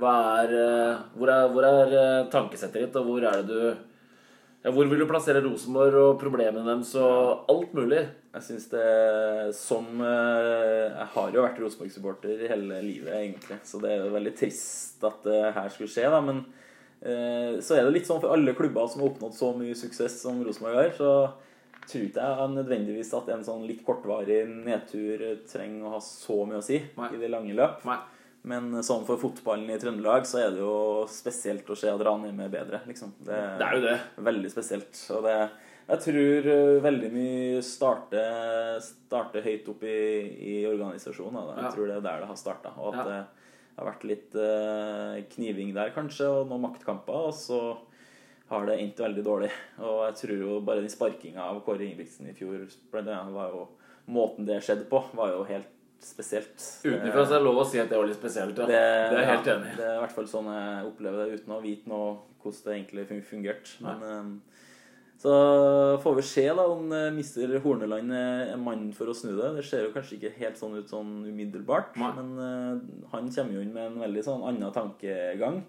Er, 0.00 0.52
eh, 0.56 1.00
hvor 1.18 1.30
er, 1.30 1.48
hvor 1.52 1.66
er 1.68 1.92
eh, 1.92 2.28
tankesettet 2.32 2.86
ditt, 2.86 2.96
og 2.96 3.06
hvor 3.06 3.24
er 3.28 3.42
det 3.42 3.48
du 3.50 3.74
ja, 4.62 4.70
Hvor 4.70 4.86
vil 4.88 5.02
du 5.02 5.06
plassere 5.10 5.42
Rosenborg 5.44 5.98
og 5.98 6.20
problemene 6.20 6.64
deres 6.64 6.94
og 6.96 7.50
alt 7.50 7.74
mulig? 7.74 8.00
Jeg 8.32 8.46
synes 8.46 8.66
det 8.72 9.54
som 9.58 10.00
eh, 10.00 10.88
Jeg 10.88 11.08
har 11.14 11.34
jo 11.34 11.44
vært 11.44 11.60
Rosenborg-supporter 11.60 12.46
hele 12.48 12.80
livet, 12.80 13.12
egentlig. 13.12 13.60
Så 13.68 13.82
det 13.82 13.92
er 13.92 14.04
jo 14.06 14.14
veldig 14.16 14.34
trist 14.38 15.04
at 15.04 15.26
det 15.28 15.54
her 15.58 15.68
skulle 15.68 15.92
skje, 15.92 16.08
da. 16.10 16.20
Men 16.24 16.44
så 17.02 17.74
er 17.74 17.82
det 17.82 17.96
litt 17.96 18.06
sånn 18.06 18.20
for 18.22 18.30
alle 18.30 18.52
klubber 18.54 18.86
som 18.86 19.00
har 19.02 19.08
oppnådd 19.08 19.32
så 19.34 19.48
mye 19.58 19.74
suksess 19.74 20.20
som 20.22 20.36
Rosenborg 20.46 20.76
har, 20.78 20.92
så 20.94 21.08
tror 21.86 22.04
ikke 22.06 22.24
jeg 22.28 22.50
nødvendigvis 22.56 23.12
at 23.18 23.28
en 23.34 23.44
sånn 23.44 23.66
litt 23.66 23.84
kortvarig 23.86 24.42
nedtur 24.48 25.22
trenger 25.50 25.86
å 25.88 25.94
ha 25.96 26.00
så 26.04 26.44
mye 26.46 26.60
å 26.60 26.64
si 26.64 26.78
Nei. 26.98 27.08
i 27.14 27.20
det 27.20 27.30
lange 27.32 27.54
løp. 27.58 27.84
Nei. 27.88 27.98
Men 28.44 28.72
sånn 28.82 29.04
for 29.06 29.20
fotballen 29.22 29.68
i 29.70 29.76
Trøndelag 29.78 30.24
så 30.26 30.40
er 30.42 30.50
det 30.50 30.58
jo 30.64 31.04
spesielt 31.06 31.68
å 31.70 31.76
se 31.78 31.86
at 31.92 32.00
Ranheim 32.02 32.40
er 32.42 32.48
bedre, 32.50 32.80
liksom. 32.88 33.12
Det, 33.22 33.36
Det 33.60 33.66
er 33.68 33.76
jo 33.76 33.84
det. 33.84 33.98
Veldig 34.30 34.50
spesielt. 34.50 34.98
Og 35.14 35.22
det, 35.28 35.36
jeg 35.92 36.00
tror 36.06 36.48
eh, 36.50 36.80
veldig 36.82 37.10
mye 37.14 37.62
starter, 37.62 38.80
starter 38.82 39.46
høyt 39.46 39.68
opp 39.70 39.84
i, 39.86 39.94
i 40.42 40.56
organisasjonen. 40.66 41.38
Jeg 41.54 41.64
Ja. 41.68 41.70
tror 41.76 41.86
det 41.86 41.96
er 42.00 42.04
der 42.08 42.20
det 42.24 42.30
har 42.32 42.36
starta. 42.40 42.74
Og 42.78 42.94
at 42.94 42.98
Ja. 42.98 43.04
det 43.12 43.20
har 43.78 43.86
vært 43.92 44.04
litt 44.10 44.34
eh, 44.34 45.22
kniving 45.36 45.72
der, 45.74 45.90
kanskje, 45.94 46.26
og 46.28 46.48
noen 46.50 46.66
maktkamper. 46.66 47.28
Og 47.30 47.34
så 47.34 47.60
har 48.52 48.66
det 48.68 48.78
endt 48.82 49.00
veldig 49.02 49.24
dårlig. 49.26 49.50
Og 49.80 50.00
jeg 50.06 50.18
tror 50.22 50.42
jo 50.44 50.56
bare 50.64 50.82
den 50.84 50.92
sparkinga 50.92 51.44
av 51.50 51.60
Kåre 51.66 51.86
Ingebrigtsen 51.86 52.28
i 52.30 52.34
fjor, 52.36 52.66
blant 52.92 53.08
annet, 53.12 53.34
var 53.36 53.54
jo 53.54 53.68
Måten 54.12 54.42
det 54.48 54.56
skjedde 54.66 54.88
på, 54.90 54.98
var 55.14 55.30
jo 55.30 55.44
helt 55.46 55.68
spesielt. 56.02 56.56
Utenfra 56.82 57.22
så 57.22 57.36
er 57.36 57.38
det 57.38 57.46
lov 57.46 57.60
å 57.62 57.66
si 57.70 57.78
at 57.78 57.86
det 57.92 57.98
var 58.00 58.08
litt 58.10 58.18
spesielt, 58.18 58.56
ja. 58.58 58.64
Det, 58.66 58.74
Det, 58.74 59.14
er 59.14 59.20
jeg 59.20 59.28
helt 59.28 59.50
enig 59.52 59.68
i. 59.70 59.76
Det 59.78 59.84
er 59.86 59.94
i 59.94 60.00
hvert 60.02 60.14
fall 60.16 60.26
sånn 60.32 60.48
jeg 60.50 60.88
opplever 60.88 61.20
det, 61.22 61.36
uten 61.38 61.54
å 61.54 61.60
vite 61.62 61.92
noe 61.92 62.08
hvordan 62.42 62.64
det 62.64 62.72
egentlig 62.74 63.04
fun- 63.12 63.22
fungerte. 63.28 63.76
Men 63.86 64.02
eh, 64.08 64.64
så 65.22 65.36
får 66.02 66.16
vi 66.18 66.24
se 66.26 66.48
da 66.58 66.64
om 66.66 66.90
eh, 66.98 67.06
Mr. 67.14 67.54
Horneland 67.62 68.16
er 68.18 68.58
mannen 68.58 68.90
for 68.98 69.12
å 69.12 69.14
snu 69.14 69.30
det. 69.38 69.52
Det 69.60 69.64
ser 69.68 69.86
jo 69.86 69.92
kanskje 69.94 70.18
ikke 70.18 70.34
helt 70.40 70.58
sånn 70.58 70.74
ut 70.80 70.90
sånn 70.90 71.20
umiddelbart, 71.30 71.94
Nei. 72.02 72.10
men 72.18 72.32
eh, 72.42 73.06
han 73.14 73.30
kommer 73.30 73.54
jo 73.54 73.62
inn 73.62 73.70
med 73.76 73.86
en 73.92 74.02
veldig 74.02 74.26
sånn 74.26 74.42
annen 74.50 74.74
tankegang. 74.74 75.62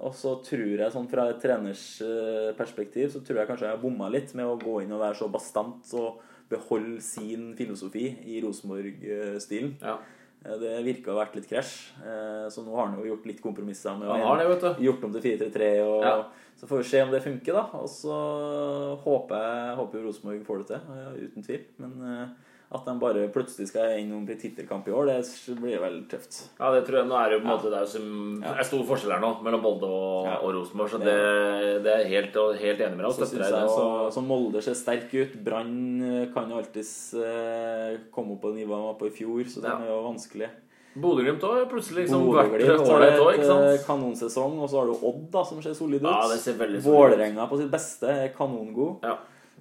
Og 0.00 0.14
så 0.14 0.34
tror 0.42 0.78
jeg, 0.80 0.90
sånn 0.92 1.08
fra 1.10 1.28
et 1.30 1.40
treners 1.40 2.00
eh, 2.02 2.52
perspektiv, 2.58 3.10
så 3.12 3.20
tror 3.22 3.38
jeg 3.38 3.46
kanskje 3.48 3.68
jeg 3.68 3.76
har 3.76 3.82
bomma 3.82 4.08
litt 4.10 4.34
med 4.34 4.46
å 4.46 4.58
gå 4.58 4.82
inn 4.82 4.92
og 4.92 5.00
være 5.00 5.14
så 5.20 5.28
bastant 5.30 5.92
og 5.94 6.20
beholde 6.50 7.00
sin 7.00 7.54
filosofi 7.56 8.08
i 8.26 8.40
Rosenborg-stilen. 8.42 9.76
Ja. 9.80 9.98
Eh, 10.44 10.56
Det 10.58 10.72
virka 10.84 11.12
å 11.12 11.16
ha 11.16 11.24
vært 11.24 11.36
litt 11.36 11.48
krasj. 11.48 11.92
Eh, 12.02 12.48
Så 12.50 12.64
nå 12.66 12.74
har 12.74 12.88
han 12.88 12.98
jo 12.98 13.06
gjort 13.14 13.26
litt 13.26 13.40
kompromisser. 13.42 13.96
med 13.98 14.08
Han 14.08 14.20
har 14.20 14.38
det, 14.38 14.48
vet 14.48 14.60
du. 14.60 14.82
Gjort 14.84 15.04
om 15.04 15.12
til 15.12 15.22
4-3-3. 15.22 15.84
og 15.86 16.02
Ja. 16.02 16.24
Så 16.56 16.66
får 16.68 16.78
vi 16.78 16.84
se 16.84 17.02
om 17.02 17.10
det 17.10 17.22
funker, 17.22 17.52
da. 17.52 17.62
Og 17.78 17.88
så 17.88 18.98
håper 19.02 19.34
jeg 19.38 19.76
håper 19.76 20.02
Rosenborg 20.04 20.44
får 20.46 20.58
det 20.58 20.66
til, 20.66 20.80
uten 21.28 21.42
tvil. 21.42 21.62
Men 21.78 21.92
eh, 22.02 22.28
at 22.74 22.84
de 22.88 22.92
bare 22.98 23.28
plutselig 23.32 23.68
skal 23.68 23.98
innom 24.00 24.22
i 24.30 24.34
tittelkamp 24.40 24.86
i 24.88 24.92
år, 24.96 25.06
det 25.12 25.56
blir 25.60 25.78
vel 25.82 25.98
tøft. 26.08 26.48
Ja, 26.58 26.70
det 26.72 26.86
tror 26.86 26.98
jeg. 27.02 27.08
Nå 27.10 27.16
er 27.18 27.28
det 27.30 27.36
jo 27.38 27.42
på 27.44 27.48
en 27.50 27.52
måte 27.58 27.70
Det 27.70 27.80
er 27.82 27.86
som, 27.86 28.42
Ja. 28.42 28.54
er 28.58 28.64
stor 28.64 28.84
forskjell 28.88 29.12
her 29.12 29.20
nå 29.20 29.42
mellom 29.42 29.62
Molde 29.62 29.84
og, 29.84 30.26
Ja. 30.26 30.36
og 30.40 30.54
Rosenborg, 30.54 30.88
så 30.90 30.98
Det- 30.98 31.82
det, 31.84 31.92
er 31.92 32.04
helt, 32.08 32.36
og 32.36 32.56
helt 32.56 32.80
enig 32.80 32.96
med 32.96 33.04
deg. 33.06 33.12
Så 33.12 33.36
jeg 33.36 33.52
og... 33.52 33.68
så, 33.68 34.12
Så 34.14 34.22
Molde 34.26 34.62
ser 34.62 34.74
sterk 34.74 35.12
ut. 35.14 35.44
Brann 35.44 36.02
eh, 36.02 36.32
kan 36.32 36.48
jo 36.48 36.56
alltids 36.56 37.14
eh, 37.14 37.98
komme 38.10 38.32
opp 38.32 38.42
på 38.42 38.54
det 38.54 38.64
nivået 38.64 38.80
de 38.80 38.88
var 38.88 38.94
på 38.98 39.06
i 39.06 39.10
fjor, 39.10 39.44
så 39.44 39.60
det 39.60 39.68
Ja. 39.70 39.76
er 39.78 39.86
jo 39.88 40.02
vanskelig. 40.08 40.48
Bodø-Glimt 40.94 41.40
òg 41.40 41.70
plutselig 41.70 42.04
liksom 42.06 42.26
vært 42.28 42.52
ålreit 42.52 43.18
òg, 43.18 43.32
ikke 43.32 43.48
eh, 43.48 43.76
sant? 43.78 43.86
kanonsesong, 43.86 44.58
og 44.60 44.68
så 44.68 44.80
har 44.80 44.86
du 44.86 44.92
Odd, 45.08 45.30
da, 45.32 45.42
som 45.42 45.62
ser 45.62 45.72
solid 45.72 46.02
ut. 46.02 46.08
Ja, 46.08 46.28
det 46.28 46.38
ser. 46.40 46.52
Vålerenga 46.84 47.48
på 47.48 47.56
sitt 47.58 47.70
beste 47.70 48.04
er 48.08 48.28
kanongod. 48.36 48.98
Ja. 49.02 49.16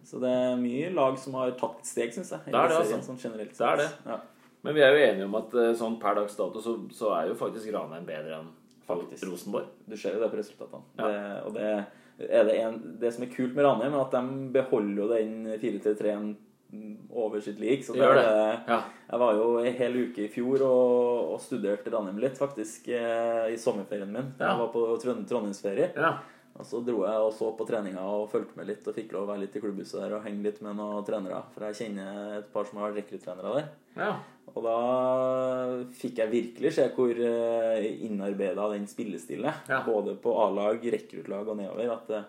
Så 0.08 0.20
det 0.22 0.32
er 0.34 0.60
mye 0.60 0.90
lag 0.96 1.18
som 1.20 1.36
har 1.40 1.52
tatt 1.60 1.82
et 1.84 1.90
steg, 1.90 2.14
syns 2.16 2.32
jeg. 2.34 2.46
Det 2.48 2.56
er 2.58 2.72
det, 2.72 2.78
serien, 2.80 3.00
altså. 3.00 3.12
sånn 3.12 3.22
generelt 3.22 3.58
Det 3.58 3.68
er 3.68 3.82
det. 3.84 3.90
Ja. 4.08 4.20
Men 4.62 4.78
vi 4.78 4.84
er 4.86 4.94
jo 4.94 5.06
enige 5.08 5.28
om 5.30 5.38
at 5.40 5.56
eh, 5.58 5.72
sånn 5.78 5.98
per 6.02 6.18
dags 6.20 6.36
dato 6.38 6.62
så, 6.62 6.76
så 6.94 7.14
er 7.18 7.32
jo 7.32 7.38
faktisk 7.40 7.72
Ranheim 7.74 8.06
bedre 8.06 8.42
enn 8.42 8.52
Faktisk. 8.92 9.24
Rosenborg. 9.30 9.66
Du 9.88 9.96
ser 9.98 10.18
jo 10.18 10.22
det 10.24 10.30
på 10.34 10.40
resultatene. 10.40 10.82
Ja. 10.98 11.08
Det, 11.08 11.20
og 11.48 11.54
det, 11.56 11.68
det, 12.20 12.56
en, 12.60 12.80
det 13.00 13.12
som 13.16 13.24
er 13.24 13.30
kult 13.32 13.54
med 13.56 13.66
Ranheim, 13.66 13.94
er 13.96 14.04
at 14.04 14.16
de 14.18 14.50
beholder 14.58 14.98
jo 15.04 15.08
den 15.14 15.36
4-3-3-en 15.62 16.32
over 17.12 17.40
sitt 17.44 17.60
lik. 17.60 17.86
Så 17.86 17.96
det, 17.96 18.10
Ja. 18.68 18.82
Jeg 19.12 19.20
var 19.20 19.34
jo 19.36 19.48
en 19.60 19.74
hel 19.76 19.96
uke 20.06 20.26
i 20.26 20.30
fjor 20.32 20.64
og, 20.68 21.32
og 21.34 21.40
studerte 21.44 21.92
Ranheim 21.94 22.20
litt, 22.24 22.38
faktisk, 22.40 22.88
eh, 22.96 23.54
i 23.54 23.58
sommerferien 23.60 24.12
min. 24.12 24.34
Ja. 24.40 24.52
Jeg 24.52 24.62
var 24.64 24.70
på 24.76 24.86
Trond 25.04 25.28
Trondheimsferie. 25.30 25.92
ja. 25.96 26.14
Og 26.62 26.68
så 26.70 26.80
dro 26.86 27.00
jeg 27.08 27.22
og 27.26 27.32
så 27.34 27.48
på 27.58 27.66
treninga 27.68 28.04
og 28.06 28.28
fulgte 28.32 28.56
med 28.60 28.68
litt 28.70 28.86
og 28.88 28.94
fikk 28.96 29.16
lov 29.16 29.26
å 29.26 29.32
være 29.34 29.44
litt 29.48 29.56
i 29.58 29.62
klubbhuset 29.64 29.98
der 30.04 30.14
og 30.20 30.26
henge 30.28 30.46
litt 30.46 30.60
med 30.62 30.78
noen 30.78 31.06
trenere. 31.08 31.40
For 31.56 31.66
jeg 31.68 31.80
kjenner 31.82 32.36
et 32.38 32.52
par 32.54 32.68
som 32.70 32.78
har 32.82 32.92
vært 32.92 33.02
rekruttrenere 33.04 33.56
der. 33.58 33.72
ja. 33.98 34.12
Og 34.52 34.66
da 34.66 34.76
fikk 35.96 36.18
jeg 36.20 36.32
virkelig 36.32 36.72
se 36.76 36.86
hvor 36.92 37.16
innarbeida 38.04 38.66
den 38.74 38.88
spillestilen 38.90 39.48
er. 39.48 39.62
Ja. 39.70 39.82
Både 39.86 40.18
på 40.20 40.34
A-lag, 40.44 40.84
rekruttlag 40.92 41.48
og 41.48 41.56
nedover. 41.60 41.92
At 41.94 42.10
det 42.10 42.18
er 42.20 42.26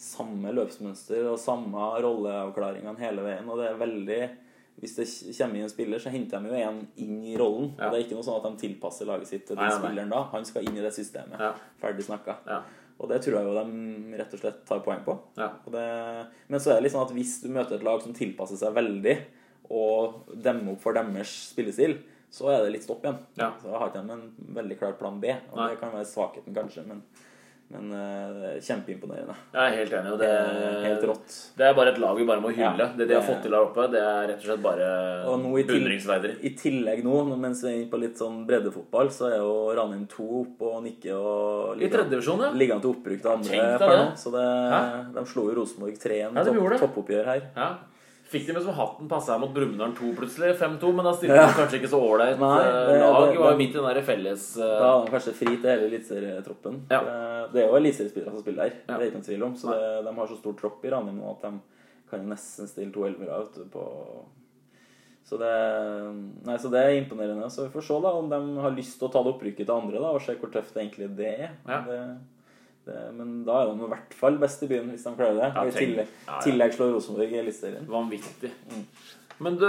samme 0.00 0.50
løpsmønster 0.56 1.28
og 1.30 1.38
samme 1.38 1.90
rolleavklaringene 2.02 2.96
hele 3.04 3.22
veien. 3.26 3.46
Og 3.52 3.60
det 3.60 3.68
er 3.70 3.78
veldig 3.86 4.20
Hvis 4.80 4.94
det 4.96 5.04
kommer 5.36 5.58
inn 5.60 5.66
en 5.66 5.70
spiller, 5.70 6.00
så 6.00 6.08
henter 6.08 6.40
de 6.40 6.48
jo 6.48 6.60
en 6.64 6.78
inn 7.04 7.18
i 7.28 7.34
rollen. 7.36 7.66
Ja. 7.76 7.86
Og 7.86 7.92
det 7.92 7.98
er 7.98 8.04
ikke 8.06 8.16
noe 8.16 8.24
sånn 8.24 8.38
at 8.40 8.46
de 8.48 8.60
tilpasser 8.62 9.04
laget 9.10 9.28
sitt 9.28 9.42
til 9.46 9.58
den 9.58 9.60
Nei, 9.60 9.68
nei, 9.68 9.76
nei. 9.76 9.82
spilleren 9.84 10.14
da. 10.14 10.20
Han 10.32 10.46
skal 10.48 10.64
inn 10.64 10.78
i 10.78 10.84
det 10.86 10.92
systemet. 10.96 11.36
Ja. 11.38 11.50
Ferdig 11.82 12.06
snakka. 12.06 12.38
Ja. 12.48 12.62
Og 13.00 13.08
det 13.08 13.22
tror 13.24 13.38
jeg 13.38 13.48
jo 13.48 13.56
de 13.56 14.16
rett 14.20 14.34
og 14.36 14.42
slett 14.42 14.62
tar 14.68 14.82
poeng 14.84 15.02
på. 15.06 15.14
Ja. 15.40 15.48
Og 15.64 15.72
det, 15.72 15.84
men 16.52 16.60
så 16.60 16.72
er 16.72 16.78
det 16.78 16.86
litt 16.86 16.94
sånn 16.94 17.06
at 17.06 17.14
hvis 17.16 17.38
du 17.40 17.48
møter 17.52 17.78
et 17.78 17.86
lag 17.86 18.02
som 18.04 18.12
tilpasser 18.16 18.60
seg 18.60 18.74
veldig, 18.76 19.16
og 19.70 20.34
demmer 20.34 20.74
opp 20.74 20.82
for 20.82 20.96
deres 20.96 21.32
spillestil, 21.52 21.96
så 22.30 22.50
er 22.52 22.64
det 22.64 22.74
litt 22.74 22.84
stopp 22.86 23.04
igjen. 23.06 23.18
Ja. 23.40 23.52
Så 23.62 23.72
har 23.72 23.90
ikke 23.90 24.02
de 24.04 24.14
en 24.14 24.54
veldig 24.58 24.78
klar 24.78 24.94
plan 24.98 25.18
B. 25.22 25.32
Og 25.50 25.58
Nei. 25.58 25.70
det 25.72 25.80
kan 25.80 25.94
være 25.94 26.08
svakheten, 26.10 26.54
kanskje, 26.54 26.84
men, 26.90 27.02
men 27.70 27.92
uh, 27.94 28.46
er 28.50 28.56
kjempeimponerende. 28.66 29.34
Jeg 29.54 29.60
er 29.62 29.76
helt 29.78 29.92
enig. 30.00 30.14
Det, 30.18 30.30
Helt 30.84 31.04
rått. 31.06 31.34
det 31.58 31.66
er 31.68 31.76
bare 31.78 31.92
et 31.94 32.00
lag 32.02 32.16
vi 32.18 32.26
bare 32.26 32.42
må 32.42 32.50
hylle. 32.50 32.74
Ja, 32.82 32.88
det 32.98 33.06
de 33.06 33.14
har 33.14 33.22
fått 33.26 33.44
til 33.44 33.54
der 33.54 33.62
oppe, 33.66 33.84
det 33.92 34.00
er 34.02 34.26
rett 34.32 34.40
og 34.42 34.48
slett 34.48 34.64
bare 34.64 34.88
i 35.60 35.64
beundringsverdig. 35.68 36.32
I 36.42 36.52
tillegg 36.58 37.04
nå, 37.06 37.20
mens 37.38 37.62
vi 37.62 37.70
er 37.70 37.76
inne 37.78 37.90
på 37.92 38.00
litt 38.02 38.18
sånn 38.18 38.40
breddefotball, 38.48 39.12
så 39.14 39.28
er 39.30 39.36
jo 39.38 39.52
Ranheim 39.78 40.06
2 40.10 40.26
oppe 40.40 40.72
og 40.72 40.82
nikker 40.88 41.14
og 41.14 41.84
I 41.84 41.92
tredjedivisjon, 41.92 42.42
ja. 42.48 42.50
ligger 42.58 42.78
an 42.78 42.82
til 42.84 42.94
opprykk 42.96 43.22
til 43.22 43.32
andre 43.36 43.62
per 43.78 43.94
det. 43.94 44.00
nå. 44.02 44.10
Så 44.24 44.34
det, 44.34 44.48
de 45.14 45.24
slo 45.30 45.46
jo 45.50 45.56
Rosenborg 45.60 45.94
3-1 46.02 46.18
Ja, 46.18 46.28
de 46.34 46.44
topp, 46.50 46.58
gjorde 46.58 46.74
det. 46.74 46.82
toppoppgjør 46.86 47.32
her. 47.34 47.46
ja. 47.56 47.70
Fikk 48.30 48.44
de 48.46 48.52
liksom 48.54 48.68
som 48.70 48.76
hatten 48.78 49.08
passa 49.10 49.36
mot 49.42 49.50
Brumunddal 49.54 49.90
2 49.98 50.12
plutselig, 50.14 50.52
5-2, 50.60 50.90
men 50.94 51.04
da 51.08 51.12
stilte 51.16 51.34
de 51.40 51.54
kanskje 51.56 51.80
ikke 51.80 51.88
så 51.90 51.98
ålreit 51.98 52.36
eh, 52.36 53.00
lag. 53.00 53.34
var 53.40 53.50
jo 53.50 53.56
midt 53.58 53.74
i 53.74 53.78
den 53.80 53.88
der 53.88 54.02
felles 54.06 54.44
uh... 54.60 54.64
Er 54.68 55.04
de 55.06 55.10
kanskje 55.16 55.32
fri 55.34 55.56
til 55.56 55.66
hele 55.72 55.88
eliteserietroppen. 55.90 56.76
Ja. 56.92 57.00
Det- 57.02 57.52
Det 57.52 57.62
er 57.64 57.68
jo 57.72 57.76
eliteseriespillere 57.80 58.30
som 58.30 58.42
spiller 58.44 58.62
der. 58.68 58.76
Ja. 58.86 58.96
Det 58.96 59.00
er 59.02 59.08
ikke 59.10 59.18
noen 59.18 59.26
tvil 59.26 59.42
om. 59.48 59.56
Så 59.58 59.72
det, 59.74 60.04
de 60.06 60.14
har 60.20 60.26
så 60.30 60.36
stor 60.38 60.54
tropp 60.60 60.84
i 60.86 60.90
Ranheim 60.94 61.18
nå 61.18 61.32
at 61.32 61.42
de 61.48 61.52
kan 62.10 62.28
nesten 62.30 62.68
stille 62.70 62.92
to 62.94 63.02
elvere 63.08 63.34
av. 63.40 63.48
på 63.72 63.86
så 65.30 65.36
det, 65.38 65.50
nei, 66.46 66.56
så 66.58 66.70
det 66.72 66.80
er 66.82 66.96
imponerende. 67.00 67.46
Så 67.50 67.66
vi 67.66 67.70
får 67.74 67.84
se 67.86 67.98
da 68.02 68.10
om 68.18 68.28
de 68.30 68.38
har 68.62 68.72
lyst 68.74 68.98
til 68.98 69.06
å 69.08 69.12
ta 69.12 69.20
det 69.22 69.30
opprykket 69.34 69.66
til 69.66 69.74
andre 69.76 70.00
da, 70.02 70.08
og 70.16 70.22
se 70.24 70.34
hvor 70.40 70.50
tøft 70.50 70.74
egentlig 70.80 71.06
det 71.18 71.28
er. 71.46 71.50
Ja. 71.68 71.80
Det, 71.86 71.98
det, 72.90 73.02
men 73.16 73.32
da 73.46 73.60
er 73.62 73.70
de 73.70 73.86
i 73.86 73.90
hvert 73.94 74.14
fall 74.20 74.38
best 74.42 74.62
i 74.66 74.68
byen, 74.70 74.90
hvis 74.92 75.06
de 75.06 75.12
klarer 75.18 75.38
det. 75.38 75.50
Ja, 75.56 75.64
i 75.66 75.74
tillegg, 75.74 76.08
Ja, 76.26 76.32
ja. 76.34 76.40
tillegg 76.44 76.74
slår 76.76 76.92
Rosenborg 76.96 77.32
i 77.34 77.40
Eliteserien. 77.42 77.86
Vanvittig. 77.90 78.50
Men 79.40 79.54
du, 79.56 79.66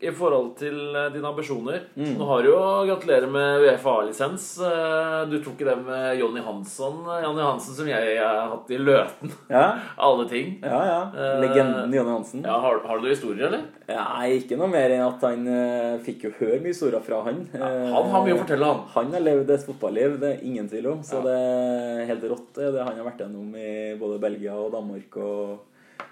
i 0.00 0.10
forhold 0.16 0.54
til 0.60 0.76
eh, 0.96 1.10
dine 1.12 1.28
ambisjoner 1.28 1.82
Mm. 1.96 2.14
Nå 2.16 2.24
har 2.28 2.42
du 2.42 2.48
jo 2.48 2.60
Gratulerer 2.88 3.28
med 3.28 3.64
Uefa-lisens. 3.66 4.44
Eh, 4.64 5.26
Du 5.28 5.36
tok 5.44 5.58
det 5.66 5.74
med 5.84 6.18
Jonny 6.20 6.40
Hansson. 6.40 7.02
Jonny 7.24 7.42
Hansen 7.44 7.74
som 7.76 7.88
jeg 7.90 8.16
har 8.18 8.48
hatt 8.54 8.70
i 8.72 8.78
Løten. 8.80 9.32
Ja, 9.50 9.66
Alle 10.08 10.24
ting. 10.30 10.54
ja. 10.64 10.80
ja. 10.88 11.00
Eh, 11.12 11.40
Legenden 11.44 11.92
Jonny 11.92 12.10
Hansen. 12.14 12.44
Ja, 12.46 12.56
har, 12.64 12.80
har 12.88 12.98
du 13.04 13.08
historier, 13.10 13.50
eller? 13.50 13.66
Nei, 13.90 14.38
ikke 14.40 14.56
noe 14.60 14.70
mer 14.72 14.94
enn 14.96 15.04
at 15.04 15.24
han 15.26 15.44
eh, 15.50 15.98
fikk 16.06 16.24
jo 16.28 16.32
høre 16.40 16.60
mye 16.64 16.72
historier 16.72 17.04
fra 17.04 17.20
han. 17.28 17.42
Ja, 17.52 17.70
Han 17.96 18.08
har 18.14 18.24
mye 18.24 18.38
å 18.38 18.42
fortelle, 18.44 18.72
han. 18.72 18.84
Han 18.96 19.12
har 19.18 19.26
levd 19.26 19.50
et 19.56 19.66
fotballiv, 19.68 20.16
det 20.22 20.32
er 20.36 20.44
ingen 20.48 20.68
tvil 20.70 20.86
om. 20.94 21.02
Så 21.04 21.20
det 21.26 21.36
er 21.36 22.06
helt 22.14 22.24
rått, 22.32 22.52
det 22.56 22.72
det 22.78 22.86
han 22.86 22.96
har 23.02 23.10
vært 23.12 23.24
gjennom 23.26 23.52
i 23.58 23.72
både 24.00 24.20
Belgia 24.22 24.56
og 24.56 24.72
Danmark 24.78 25.20
og 25.20 25.58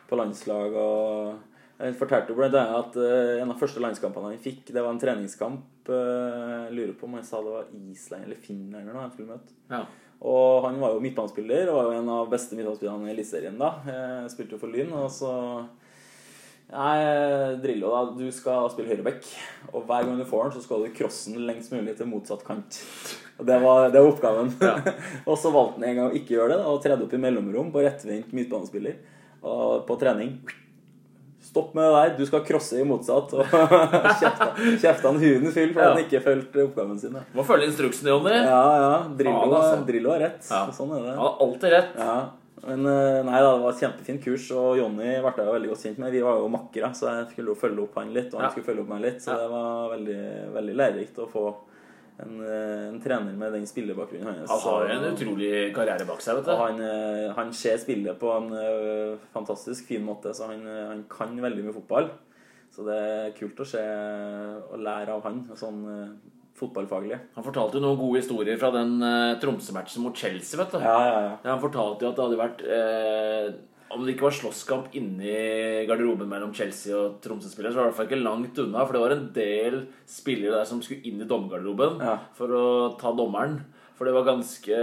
på 0.09 0.17
landslag. 0.19 0.75
og 0.77 1.48
Han 1.79 1.95
fortalte 1.95 2.35
annet 2.35 2.75
at 2.75 2.97
eh, 2.99 3.39
en 3.43 3.53
av 3.53 3.61
første 3.61 3.79
landskampene 3.83 4.33
han 4.33 4.43
fikk, 4.43 4.65
det 4.75 4.83
var 4.83 4.91
en 4.91 4.99
treningskamp. 4.99 5.89
eh, 5.89 6.67
Jeg 6.67 6.75
lurer 6.75 6.95
på 6.99 7.07
om 7.07 7.15
han 7.15 7.27
sa 7.27 7.39
det 7.45 7.55
var 7.55 7.69
Island 7.93 8.25
eller 8.27 8.37
Finland 8.43 8.83
eller 8.83 8.99
han 8.99 9.13
skulle 9.15 9.37
møte. 9.37 9.55
Ja. 9.71 9.85
Og 10.19 10.65
han 10.67 10.81
var 10.83 10.97
jo 10.97 11.03
midtbanespiller 11.05 11.71
og 11.71 11.77
var 11.79 11.93
jo 11.93 11.99
en 12.01 12.09
av 12.11 12.31
beste 12.33 12.59
midtbanespillerne 12.59 13.07
i 13.07 13.13
Eliteserien 13.15 13.61
da. 13.61 13.69
Jeg 13.87 14.33
Spilte 14.35 14.57
jo 14.57 14.63
for 14.65 14.75
Lyn, 14.75 14.91
og 14.99 15.07
så 15.15 15.31
Nei, 16.69 17.57
Drillo, 17.63 17.89
da. 17.95 18.01
Du 18.19 18.27
skal 18.35 18.67
spille 18.69 18.91
høyreback. 18.91 19.25
Og 19.73 19.87
hver 19.89 20.05
gang 20.05 20.19
du 20.21 20.25
får 20.29 20.43
den, 20.51 20.57
så 20.59 20.65
skal 20.67 20.83
du 20.85 20.91
crosse 20.93 21.33
den 21.33 21.47
lengst 21.49 21.73
mulig 21.73 21.95
til 21.97 22.11
motsatt 22.11 22.43
kant. 22.45 22.77
Og 23.39 23.47
Det 23.49 23.57
var, 23.63 23.87
det 23.95 24.03
var 24.03 24.11
oppgaven. 24.11 24.51
og 25.31 25.39
så 25.41 25.53
valgte 25.55 25.79
han 25.81 25.87
en 25.89 25.97
gang 26.03 26.11
å 26.11 26.19
ikke 26.19 26.35
gjøre 26.37 26.59
det, 26.59 26.67
og 26.69 26.83
tredde 26.85 27.07
opp 27.07 27.15
i 27.17 27.23
mellomrom 27.23 27.71
på 27.73 27.87
rettvendt 27.87 28.35
midtbanespiller 28.37 28.99
og 29.49 29.87
på 29.89 29.97
trening. 30.03 30.35
Stopp 31.49 31.71
med 31.77 31.87
det 31.87 31.93
der, 31.97 32.11
du 32.19 32.27
skal 32.29 32.43
crosse 32.45 32.77
i 32.81 32.85
motsatt. 32.85 33.33
Og 33.33 33.47
kjefta, 34.83 35.09
han 35.09 35.21
huden 35.23 35.53
full 35.55 35.71
for 35.73 35.81
Ja. 35.83 35.93
han 35.95 36.03
ikke 36.03 36.21
fulgte 36.25 36.65
oppgaven 36.69 36.99
sin. 37.01 37.17
Må 37.37 37.45
følge 37.49 37.71
instruksene, 37.71 38.13
Jonny. 38.13 38.35
Ja, 38.37 38.65
ja. 38.83 38.91
Drillo, 39.17 39.39
Faen, 39.47 39.55
altså. 39.61 39.87
Drillo 39.89 40.13
har 40.13 40.21
rett. 40.27 40.43
Ja. 40.51 40.67
Sånn 40.77 40.93
er 40.99 41.07
det. 41.07 41.15
Han 41.17 41.25
har 41.25 41.41
alltid 41.47 41.73
rett. 41.79 41.97
Ja, 42.03 42.19
men 42.67 42.85
eh, 42.91 43.21
nei 43.25 43.39
da, 43.41 43.53
det 43.55 43.63
var 43.65 43.73
et 43.77 43.81
kjempefint 43.85 44.25
kurs, 44.25 44.49
og 44.53 44.77
Jonny 44.81 45.13
ble 45.23 45.33
jeg 45.39 45.53
veldig 45.55 45.71
godt 45.73 45.85
kjent 45.87 46.01
med. 46.03 46.13
Vi 46.13 46.23
var 46.27 46.41
jo 46.43 46.49
makkere, 46.53 46.91
så 46.99 47.09
jeg 47.15 47.29
skulle 47.33 47.55
jo 47.55 47.59
følge 47.61 47.85
opp 47.87 47.97
han 48.01 48.13
litt, 48.17 48.33
og 48.35 48.43
han 48.43 48.51
skulle 48.53 48.67
følge 48.69 48.83
opp 48.85 48.93
meg 48.93 49.05
litt. 49.07 49.21
Så 49.25 49.37
det 49.39 49.49
var 49.55 49.93
veldig, 49.95 50.21
veldig 50.59 50.77
lærerikt 50.83 51.23
å 51.23 51.29
få 51.33 51.45
en, 52.23 52.39
eh, 52.43 52.87
en 52.89 53.01
trener 53.03 53.37
med 53.39 53.53
den 53.55 53.67
spillerbakgrunnen 53.67 54.41
hans. 54.41 54.51
Han 54.51 54.65
har 54.65 54.95
en 54.95 55.05
utrolig 55.13 55.51
karriere 55.75 56.07
bak 56.09 56.23
seg, 56.25 56.41
vet 56.41 56.49
du. 56.49 56.55
han, 56.59 56.81
eh, 56.83 57.27
han 57.37 57.53
ser 57.55 57.79
spillet 57.79 58.19
på 58.19 58.33
en 58.35 58.49
eh, 58.59 59.19
fantastisk 59.35 59.87
fin 59.87 60.03
måte, 60.05 60.35
så 60.35 60.51
han, 60.51 60.65
han 60.67 61.05
kan 61.11 61.37
veldig 61.39 61.69
mye 61.69 61.77
fotball. 61.77 62.11
Så 62.75 62.85
det 62.87 62.97
er 62.97 63.37
kult 63.39 63.63
å 63.63 63.67
se 63.67 63.83
og 63.83 64.83
lære 64.83 65.15
av 65.15 65.25
han, 65.25 65.47
sånn 65.57 65.87
fotballfaglig. 66.59 67.19
Han 67.37 67.47
fortalte 67.47 67.79
jo 67.79 67.85
noen 67.85 67.99
gode 68.01 68.23
historier 68.23 68.59
fra 68.61 68.71
den 68.75 68.99
uh, 69.03 69.39
Tromsø-matchen 69.43 70.05
mot 70.05 70.17
Chelsea, 70.17 70.59
vet 70.61 70.75
du. 70.75 70.79
Ja, 70.83 70.97
ja, 71.07 71.19
ja. 71.23 71.33
Ja, 71.45 71.51
Han 71.55 71.63
fortalte 71.63 72.05
jo 72.05 72.11
at 72.11 72.19
det 72.19 72.27
hadde 72.27 72.41
vært 72.41 72.65
eh, 72.67 73.51
Om 73.91 74.05
det 74.05 74.15
ikke 74.17 74.27
var 74.29 74.35
slåsskamp 74.37 74.93
inni 74.99 75.87
garderoben 75.89 76.29
mellom 76.29 76.51
Chelsea 76.55 76.93
og 76.95 77.23
Tromsø-spillere, 77.25 77.73
så 77.73 77.81
var 77.81 77.87
det 77.87 77.89
i 77.89 77.93
hvert 77.95 77.97
fall 77.97 78.11
ikke 78.11 78.23
langt 78.25 78.59
unna. 78.61 78.85
For 78.85 78.93
det 78.93 79.01
var 79.01 79.15
en 79.17 79.27
del 79.33 79.79
spillere 80.05 80.59
der 80.59 80.69
som 80.69 80.83
skulle 80.85 81.01
inn 81.09 81.23
i 81.25 81.29
dommergarderoben 81.31 81.99
Ja. 82.05 82.19
for 82.37 82.49
å 82.53 82.65
ta 83.01 83.13
dommeren. 83.17 83.61
For 83.99 84.05
det 84.07 84.13
var 84.15 84.29
ganske 84.29 84.77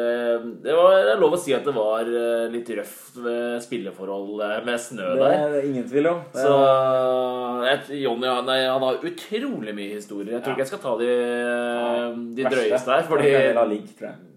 Det 0.65 0.73
var 0.75 0.91
det 1.05 1.11
er 1.13 1.19
lov 1.21 1.37
å 1.37 1.39
si 1.39 1.53
at 1.55 1.63
det 1.63 1.71
var 1.73 2.01
eh, 2.03 2.49
litt 2.51 2.67
røft 2.75 3.15
ved 3.23 3.61
spilleforhold 3.63 4.41
eh, 4.43 4.65
med 4.65 4.75
snø 4.81 5.05
Det 5.13 5.21
der. 5.21 5.37
er 5.45 5.53
det 5.53 5.61
ingen 5.69 5.87
tvil 5.87 6.07
om. 6.11 6.19
Det 6.33 6.41
Så 6.43 6.51
er- 6.51 7.63
jeg, 7.69 8.01
Jonny 8.03 8.27
han, 8.27 8.45
nei, 8.45 8.59
han 8.67 8.81
har 8.81 8.97
utrolig 8.99 9.73
mye 9.77 9.93
historier. 9.95 10.33
Jeg 10.33 10.43
tror 10.43 10.51
Ja. 10.51 10.55
ikke 10.57 10.65
jeg 10.65 10.67
skal 10.73 10.83
ta 10.83 10.97
de, 10.97 12.35
de 12.35 12.43
drøyeste 12.43 12.91
her, 12.91 13.03
fordi 13.07 13.31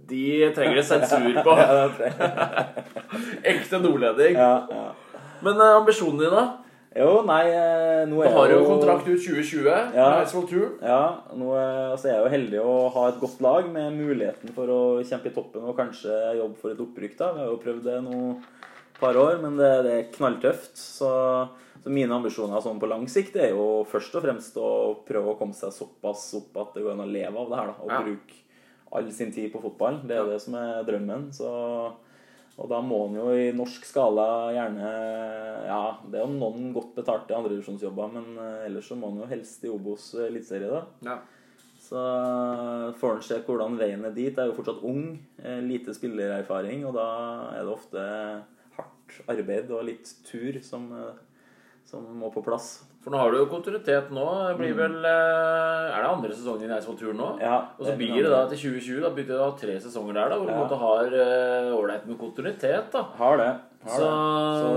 jeg. 0.09 0.49
de 0.49 0.55
trenger 0.57 0.81
det 0.81 0.87
sensur 0.89 1.43
på. 1.45 1.57
Jeg. 1.69 2.13
Ekte 3.53 3.81
nordlending. 3.83 4.35
Ja, 4.39 4.55
ja. 4.71 4.89
Men 5.45 5.61
eh, 5.61 5.77
ambisjonene 5.79 6.25
dine, 6.25 6.33
da? 6.35 6.65
Jo, 6.99 7.21
nei, 7.29 7.45
nå 8.09 8.23
er 8.25 8.31
Du 8.33 8.35
har 8.39 8.49
jeg 8.49 8.57
jo 8.59 8.65
kontrakt 8.67 9.07
ut 9.07 9.21
2020. 9.21 9.67
Ja. 9.95 10.07
med. 10.25 10.79
Ja, 10.83 11.03
nå 11.37 11.53
er, 11.55 11.77
altså 11.93 12.09
jeg 12.09 12.17
er 12.17 12.25
jo 12.25 12.33
heldig 12.33 12.63
å 12.65 12.73
ha 12.95 13.05
et 13.13 13.21
godt 13.21 13.43
lag 13.45 13.69
med 13.71 13.93
muligheten 13.95 14.51
for 14.57 14.73
å 14.73 14.79
kjempe 15.07 15.31
i 15.31 15.35
toppen 15.37 15.69
og 15.69 15.77
kanskje 15.79 16.17
jobbe 16.41 16.59
for 16.59 16.73
et 16.73 16.81
opprykk. 16.83 17.15
da. 17.21 17.29
Vi 17.37 17.45
har 17.45 17.53
jo 17.53 17.61
prøvd 17.63 17.85
det 17.87 17.99
nå 18.09 18.23
et 18.41 18.99
par 18.99 19.21
år, 19.21 19.37
men 19.45 19.61
det, 19.61 19.71
det 19.87 19.93
er 19.99 20.09
knalltøft. 20.17 20.75
Så, 20.81 21.13
så 21.85 21.93
mine 21.93 22.17
ambisjoner 22.19 22.65
sånn 22.65 22.81
på 22.83 22.91
lang 22.91 23.07
sikt 23.07 23.37
er 23.39 23.53
jo 23.53 23.85
først 23.93 24.17
og 24.19 24.25
fremst 24.25 24.59
å 24.59 24.73
prøve 25.07 25.37
å 25.37 25.39
komme 25.39 25.55
seg 25.55 25.71
såpass 25.77 26.25
opp 26.41 26.57
at 26.65 26.75
det 26.75 26.83
går 26.89 26.97
an 26.97 27.05
å 27.07 27.11
leve 27.13 27.37
av 27.45 27.53
det 27.53 27.61
her. 27.63 27.71
da, 27.77 27.79
Og 27.85 27.95
Ja. 27.95 28.03
bruke 28.09 28.43
all 28.93 29.09
sin 29.13 29.33
tid 29.35 29.51
på 29.53 29.63
fotball. 29.63 30.03
Det 30.09 30.17
er 30.17 30.29
det 30.29 30.43
som 30.45 30.59
er 30.59 30.85
drømmen. 30.89 31.33
så... 31.33 31.55
Og 32.59 32.67
da 32.67 32.81
må 32.83 33.05
han 33.07 33.15
jo 33.15 33.27
i 33.39 33.51
norsk 33.55 33.87
skala 33.87 34.51
gjerne 34.55 34.87
Ja, 35.69 35.83
det 36.11 36.19
er 36.19 36.25
jo 36.25 36.39
noen 36.41 36.73
godt 36.75 36.97
betalte 36.97 37.37
andredivisjonsjobber, 37.37 38.15
men 38.17 38.33
eh, 38.35 38.65
ellers 38.67 38.89
så 38.91 38.97
må 38.99 39.13
han 39.13 39.21
jo 39.23 39.29
helst 39.31 39.63
i 39.63 39.71
Obos 39.71 40.11
eh, 40.17 40.27
eliteserie, 40.27 40.71
da. 40.73 40.81
Ja. 41.07 41.19
Så 41.79 42.03
eh, 42.03 42.89
får 42.99 43.15
han 43.15 43.23
se 43.29 43.39
hvordan 43.47 43.79
veien 43.79 44.03
er 44.09 44.17
dit. 44.17 44.33
Jeg 44.33 44.43
er 44.43 44.51
jo 44.51 44.57
fortsatt 44.59 44.83
ung, 44.89 45.05
lite 45.69 45.95
spillererfaring, 45.95 46.83
og 46.89 46.99
da 46.99 47.09
er 47.55 47.63
det 47.63 47.77
ofte 47.77 48.05
hardt 48.79 49.21
arbeid 49.31 49.71
og 49.71 49.87
litt 49.87 50.11
tur 50.27 50.59
som, 50.65 50.91
som 51.87 52.11
må 52.19 52.33
på 52.35 52.43
plass. 52.43 52.81
For 53.05 53.15
nå 53.15 53.19
har 53.21 53.31
du 53.31 53.39
jo 53.39 53.47
kontinuitet 53.51 54.11
nå. 54.11 54.25
Det 54.51 54.57
blir 54.59 54.75
vel 54.77 54.97
eh, 55.07 55.95
Er 55.95 56.03
det 56.03 56.09
andre 56.11 56.35
sesongen 56.35 56.67
i 56.67 56.75
Eidsvoll 56.75 56.99
Turn 56.99 57.17
nå? 57.21 57.29
Ja, 57.41 57.61
Og 57.79 57.87
så 57.87 57.95
blir 57.97 58.17
det 58.19 58.33
da 58.33 58.41
til 58.51 58.59
2020. 58.75 59.01
Da 59.05 59.11
begynner 59.15 59.39
du 59.39 59.43
å 59.43 59.47
ha 59.51 59.57
tre 59.61 59.77
sesonger 59.85 60.19
der, 60.19 60.33
da, 60.35 60.39
hvor 60.41 60.51
du 60.51 60.57
måtte 60.59 60.77
Ja. 60.77 60.83
har 60.83 61.17
ålreit 61.79 62.05
uh, 62.05 62.11
med 62.11 62.19
kontinuitet. 62.19 62.91
da 62.93 63.03
Har 63.21 63.37
det. 63.39 63.49
Har 63.87 63.99
Så- 64.01 64.11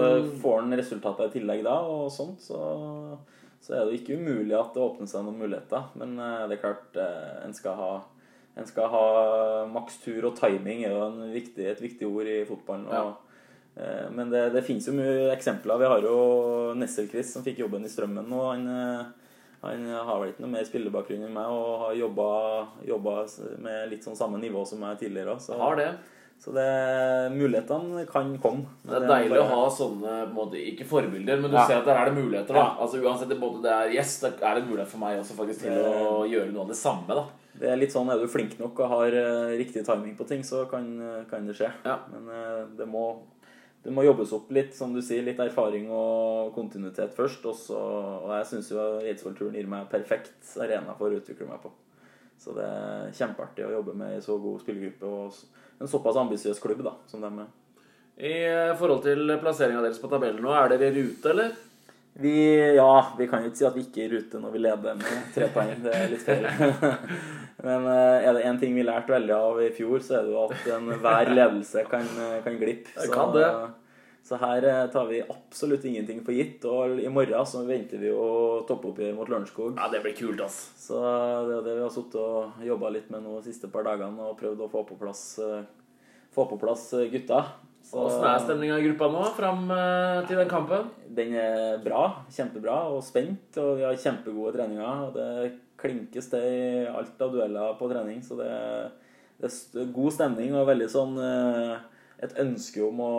det. 0.04 0.32
så 0.32 0.42
får 0.44 0.60
en 0.62 0.78
resultater 0.78 1.26
i 1.26 1.34
tillegg 1.40 1.64
da, 1.66 1.80
og 1.82 2.12
sånt, 2.14 2.40
så, 2.46 3.18
så 3.60 3.74
er 3.74 3.86
det 3.90 4.00
ikke 4.00 4.20
umulig 4.22 4.54
at 4.60 4.74
det 4.76 4.84
åpner 4.86 5.10
seg 5.10 5.26
noen 5.26 5.42
muligheter. 5.42 5.84
Men 5.96 6.20
uh, 6.20 6.48
det 6.48 6.60
er 6.60 6.62
klart, 6.62 6.96
uh, 7.02 7.44
en 7.46 7.54
skal 7.54 7.76
ha 7.76 7.92
en 8.58 8.66
skal 8.68 8.90
ha 8.92 9.66
maks 9.72 10.02
tur, 10.04 10.26
og 10.28 10.36
timing 10.36 10.82
er 10.84 10.92
jo 10.92 11.06
en 11.06 11.22
viktig, 11.34 11.66
et 11.72 11.80
viktig 11.82 12.04
ord 12.06 12.28
i 12.28 12.42
fotballen. 12.46 12.84
Og, 12.92 12.94
eh, 12.94 13.31
Men 14.14 14.30
det, 14.30 14.50
det 14.54 14.62
finnes 14.68 14.86
jo 14.88 14.94
mye 14.94 15.32
eksempler. 15.34 15.80
Vi 15.82 15.86
har 15.90 16.02
jo 16.06 16.16
Nesselquist 16.78 17.34
som 17.34 17.44
fikk 17.46 17.60
jobben 17.64 17.86
i 17.86 17.90
Strømmen. 17.92 18.32
og 18.34 18.48
han, 18.54 18.68
eh, 18.68 19.04
han 19.62 19.86
har 19.94 20.20
vel 20.22 20.32
ikke 20.34 20.42
noe 20.46 20.54
mer 20.56 20.66
spillebakgrunn 20.66 21.26
enn 21.28 21.34
meg 21.34 21.46
og 21.54 21.80
har 21.88 21.94
jobba, 22.00 23.28
med 23.62 23.90
litt 23.92 24.04
sånn 24.08 24.18
samme 24.18 24.40
nivå 24.42 24.66
som 24.68 24.80
meg 24.82 24.98
tidligere. 25.02 25.36
Så, 25.40 25.58
Har 25.58 25.76
det. 25.78 25.92
så 26.42 26.54
det, 26.56 26.68
mulighetene 27.36 28.06
kan 28.10 28.32
komme. 28.42 28.66
Det 28.86 28.98
er 29.02 29.08
deilig 29.10 29.38
å 29.42 29.50
ha 29.52 29.68
sånne 29.70 30.16
måte, 30.34 30.58
Ikke 30.58 30.86
forbilder, 30.90 31.40
men 31.42 31.52
du 31.52 31.58
Ja. 31.58 31.68
ser 31.68 31.78
at 31.78 31.86
der 31.86 31.96
er 32.02 32.06
det 32.10 32.18
muligheter. 32.24 32.54
da. 32.54 32.76
Altså 32.80 33.02
Uansett 33.04 33.40
både 33.40 33.62
det 33.62 33.72
er 33.72 33.94
Yes, 34.00 34.20
det 34.22 34.34
er 34.42 34.56
en 34.58 34.68
mulighet 34.68 34.88
for 34.88 34.98
meg 35.00 35.20
også 35.20 35.38
faktisk 35.38 35.62
til 35.62 35.78
å 35.78 36.26
gjøre 36.30 36.52
noe 36.52 36.62
av 36.62 36.68
det 36.70 36.78
samme. 36.78 37.08
da 37.08 37.26
Det 37.60 37.70
er 37.70 37.76
litt 37.78 37.92
sånn, 37.92 38.10
Er 38.12 38.18
du 38.18 38.28
flink 38.28 38.58
nok 38.60 38.80
og 38.80 38.90
har 38.90 39.08
eh, 39.08 39.58
riktig 39.58 39.86
timing 39.86 40.16
på 40.18 40.28
ting, 40.28 40.42
så 40.42 40.68
kan, 40.70 40.86
eh, 41.02 41.24
kan 41.30 41.46
det 41.46 41.56
skje. 41.56 41.72
Ja. 41.86 42.00
Men 42.12 42.30
eh, 42.30 42.66
det 42.78 42.88
må, 42.88 43.20
det 43.82 43.94
må 43.94 44.04
jobbes 44.06 44.32
opp 44.38 44.52
litt, 44.54 44.76
som 44.78 44.92
du 44.94 45.02
sier. 45.02 45.24
Litt 45.26 45.40
erfaring 45.42 45.88
og 45.90 46.52
kontinuitet 46.54 47.16
først. 47.18 47.46
Og, 47.50 47.56
så, 47.58 47.80
og 48.22 48.30
jeg 48.36 48.50
syns 48.52 48.70
jo 48.74 48.84
Eidsvollturen 49.02 49.58
gir 49.58 49.70
meg 49.70 49.90
perfekt 49.90 50.54
arena 50.62 50.94
for 51.00 51.10
å 51.10 51.18
utvikle 51.18 51.50
meg 51.50 51.64
på. 51.64 51.72
Så 52.42 52.54
det 52.58 52.66
er 52.66 53.16
kjempeartig 53.18 53.66
å 53.66 53.74
jobbe 53.74 53.96
med 53.98 54.16
en 54.18 54.24
så 54.26 54.38
god 54.42 54.62
spillergruppe 54.62 55.10
og 55.10 55.82
en 55.82 55.90
såpass 55.90 56.18
ambisiøs 56.22 56.62
klubb 56.62 56.82
da, 56.86 56.96
som 57.10 57.26
dem 57.26 57.42
er. 57.44 57.50
I 58.22 58.38
forhold 58.78 59.02
til 59.06 59.34
plasseringa 59.42 59.82
deres 59.82 60.02
på 60.02 60.10
tabellen 60.12 60.44
nå, 60.46 60.54
er 60.54 60.70
dere 60.74 60.90
i 60.92 60.96
rute, 61.00 61.34
eller? 61.34 61.54
Vi, 62.14 62.36
ja, 62.76 63.14
vi 63.18 63.28
kan 63.32 63.44
jo 63.44 63.50
ikke 63.50 63.60
si 63.62 63.68
at 63.68 63.78
vi 63.78 63.86
ikke 63.86 64.02
er 64.04 64.10
i 64.10 64.18
rute 64.18 64.40
når 64.42 64.54
vi 64.54 64.64
leder 64.66 64.98
med 65.00 65.30
tre 65.36 65.48
poeng. 65.54 65.76
Det 65.84 65.94
er 65.96 66.10
litt 66.12 66.26
feil. 66.26 66.48
Men 67.68 67.86
eh, 67.88 68.26
er 68.28 68.36
det 68.36 68.48
én 68.50 68.60
ting 68.60 68.76
vi 68.76 68.84
lærte 68.86 69.14
veldig 69.14 69.36
av 69.38 69.62
i 69.64 69.70
fjor, 69.76 70.02
så 70.04 70.20
er 70.20 70.28
det 70.28 70.34
jo 70.36 70.42
at 70.48 70.68
enhver 70.76 71.32
ledelse 71.32 71.86
kan, 71.90 72.10
eh, 72.26 72.42
kan 72.44 72.58
glippe. 72.60 72.92
Så, 72.98 73.12
kan 73.14 73.32
det. 73.36 73.48
Så 74.24 74.38
her 74.38 74.64
eh, 74.64 74.88
tar 74.92 75.06
vi 75.06 75.22
absolutt 75.22 75.86
ingenting 75.86 76.22
for 76.26 76.36
gitt. 76.36 76.66
Og 76.70 77.00
i 77.02 77.10
morgen 77.10 77.48
så 77.50 77.64
venter 77.66 78.02
vi 78.02 78.12
jo 78.12 78.62
toppoppgjør 78.70 79.16
mot 79.18 79.32
Lørenskog. 79.32 79.80
Ja, 79.80 79.90
det 79.92 80.04
blir 80.06 80.16
kult, 80.18 80.44
ass. 80.46 80.60
Så 80.80 81.00
det 81.48 81.58
er 81.58 81.66
det 81.66 81.78
vi 81.80 81.86
har 81.86 81.94
sittet 81.94 82.20
og 82.22 82.66
jobba 82.66 82.94
litt 82.94 83.10
med 83.14 83.26
nå 83.26 83.40
de 83.40 83.50
siste 83.50 83.72
par 83.74 83.88
dagene 83.88 84.30
og 84.30 84.38
prøvd 84.40 84.62
å 84.66 84.70
få 84.72 84.86
på 84.92 85.00
plass, 85.02 85.24
eh, 85.42 85.66
få 86.36 86.46
på 86.52 86.60
plass 86.62 86.86
eh, 87.00 87.10
gutta. 87.14 87.42
Åssen 87.92 88.24
er 88.24 88.40
stemninga 88.40 88.78
i 88.80 88.86
gruppa 88.86 89.10
nå 89.12 89.24
fram 89.36 89.66
eh, 89.76 90.22
til 90.30 90.40
den 90.40 90.52
kampen? 90.52 90.90
den 91.12 91.34
er 91.36 91.82
bra, 91.84 92.24
kjempebra 92.32 92.78
og 92.94 93.02
spent, 93.04 93.58
og 93.60 93.78
vi 93.80 93.86
har 93.86 94.00
kjempegode 94.00 94.56
treninger. 94.56 95.08
og 95.08 95.16
Det 95.18 95.60
klinkes 95.82 96.30
til 96.32 96.46
i 96.46 96.86
alt 96.88 97.22
av 97.22 97.34
dueller 97.34 97.76
på 97.80 97.90
trening, 97.92 98.22
så 98.24 98.38
det, 98.40 98.52
det 99.42 99.50
er 99.52 99.92
god 99.96 100.16
stemning 100.16 100.56
og 100.56 100.70
veldig 100.70 100.88
sånn 100.92 101.18
eh, 101.20 101.74
et 102.22 102.38
ønske 102.40 102.84
om 102.86 103.02
å, 103.02 103.12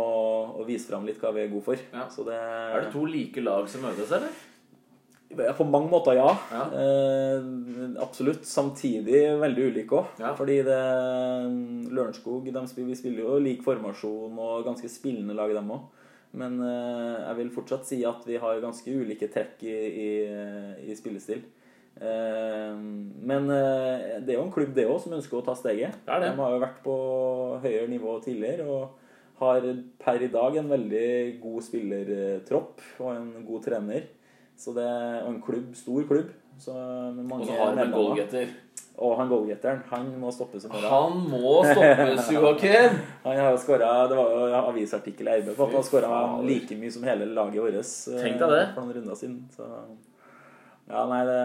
å 0.62 0.64
vise 0.64 0.88
fram 0.88 1.04
litt 1.08 1.20
hva 1.20 1.35
vi 1.35 1.42
er 1.44 1.52
gode 1.52 1.66
for. 1.66 1.85
Ja. 1.92 2.06
Så 2.12 2.24
det, 2.28 2.38
Er 2.38 2.87
det 2.87 2.92
to 2.94 3.04
like 3.04 3.42
lag 3.42 3.68
som 3.68 3.85
møtes, 3.85 4.12
eller? 4.14 4.30
Ja, 5.38 5.52
På 5.56 5.64
mange 5.64 5.90
måter, 5.90 6.16
ja. 6.18 6.28
Ja. 6.52 6.64
Eh, 6.82 7.48
absolutt. 8.02 8.44
Samtidig 8.48 9.24
veldig 9.40 9.70
ulike 9.72 9.98
òg. 10.02 10.20
Ja. 10.20 10.34
Fordi 10.38 10.60
det 10.66 10.82
Lørenskog 11.92 12.46
de 12.52 12.66
spiller, 12.68 12.88
Vi 12.92 13.00
spiller 13.00 13.24
jo 13.24 13.40
lik 13.42 13.64
formasjon 13.64 14.38
og 14.38 14.64
ganske 14.66 14.90
spillende 14.92 15.36
lag, 15.36 15.54
dem 15.54 15.72
òg. 15.72 15.88
Men 16.32 16.60
eh, 16.64 17.18
jeg 17.26 17.38
vil 17.42 17.50
fortsatt 17.52 17.88
si 17.88 18.00
at 18.08 18.24
vi 18.28 18.38
har 18.40 18.62
ganske 18.62 18.88
ulike 18.88 19.28
trekk 19.32 19.60
i, 19.68 19.76
i, 20.06 20.08
i 20.88 20.96
spillestil. 20.96 21.42
Eh, 22.00 22.72
men 23.28 23.50
eh, 23.52 24.16
det 24.24 24.32
er 24.32 24.38
jo 24.38 24.46
en 24.46 24.54
klubb 24.54 24.72
det 24.76 24.88
òg 24.88 25.02
som 25.04 25.16
ønsker 25.18 25.38
å 25.38 25.44
ta 25.44 25.56
steget. 25.58 26.00
Det. 26.06 26.18
De 26.24 26.32
har 26.38 26.56
jo 26.56 26.62
vært 26.62 26.80
på 26.84 26.96
høyere 27.64 27.90
nivå 27.92 28.16
tidligere 28.24 28.64
og 28.64 28.98
har 29.42 29.66
per 30.00 30.22
i 30.22 30.30
dag 30.32 30.56
en 30.56 30.70
veldig 30.70 31.06
god 31.42 31.64
spillertropp 31.66 32.82
og 33.02 33.08
en 33.12 33.30
god 33.46 33.64
trener. 33.66 34.08
Så 34.62 34.75
det 34.77 34.85
er 34.87 35.25
en 35.27 35.40
klubb, 35.42 35.72
stor 35.75 36.05
klubb. 36.07 36.29
Så 36.62 36.70
Og 36.70 37.46
så 37.46 37.57
har 37.59 37.72
medlemmer. 37.75 37.96
goalgetter. 37.96 38.53
Og 39.03 39.16
han 39.18 39.29
goalgetteren, 39.31 39.81
han 39.88 40.11
må 40.20 40.31
stoppes 40.31 40.66
i 40.66 40.68
morgen. 40.68 40.90
Han 40.92 41.22
må 41.33 41.55
stoppes, 41.64 42.29
Joakim! 42.37 42.98
Han 43.25 43.38
har 43.40 43.51
jo 43.55 43.59
skåret, 43.59 44.11
Det 44.12 44.18
var 44.18 44.35
jo 44.37 44.61
avisartikkel 44.68 45.31
i 45.33 45.37
RB 45.40 45.48
på 45.57 45.66
at 45.66 45.75
han 45.79 45.87
skåra 45.88 46.20
like 46.46 46.77
mye 46.79 46.92
som 46.92 47.07
hele 47.09 47.27
laget 47.35 47.64
vårt 47.64 47.81
eh, 47.81 48.20
Tenk 48.22 48.38
deg 48.44 48.53
det. 48.53 48.62
for 48.77 48.85
noen 48.85 48.98
runder 49.01 49.18
siden. 49.18 49.38
Så 49.57 49.66
ja, 50.92 51.03
nei, 51.09 51.22
det 51.27 51.40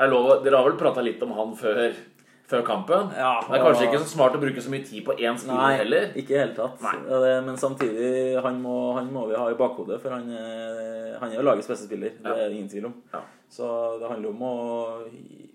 Jeg 0.00 0.10
lover, 0.12 0.42
Dere 0.44 0.56
har 0.62 0.68
vel 0.70 0.78
prata 0.80 1.04
litt 1.04 1.22
om 1.28 1.36
han 1.36 1.54
før, 1.60 1.92
før 2.50 2.64
kampen? 2.66 3.12
Ja, 3.18 3.36
det 3.42 3.58
er 3.58 3.64
kanskje 3.64 3.88
ikke 3.88 4.02
så 4.02 4.10
smart 4.10 4.36
å 4.38 4.42
bruke 4.42 4.62
så 4.62 4.72
mye 4.72 4.86
tid 4.86 5.04
på 5.06 5.16
én 5.18 5.38
spiller 5.40 5.62
Nei, 5.62 5.78
heller? 5.82 6.10
ikke 6.14 6.36
i 6.36 6.40
hele 6.40 6.54
tatt. 6.56 6.82
Nei. 6.84 7.32
Men 7.46 7.56
samtidig, 7.60 8.10
han 8.44 8.60
må, 8.62 8.76
han 8.98 9.08
må 9.14 9.26
vi 9.30 9.38
ha 9.38 9.48
i 9.50 9.58
bakhodet, 9.58 9.98
for 10.02 10.14
han, 10.14 10.30
han 10.30 11.32
er 11.32 11.40
jo 11.40 11.46
lagets 11.46 11.70
beste 11.70 11.88
spiller. 11.88 12.14
Det 12.22 12.36
er 12.36 12.46
det 12.46 12.54
ingen 12.58 12.70
tvil 12.70 12.90
om. 12.92 13.00
Ja. 13.14 13.24
Så 13.48 13.66
det 14.00 14.08
handler 14.10 14.32
om 14.32 14.42
å 14.42 14.54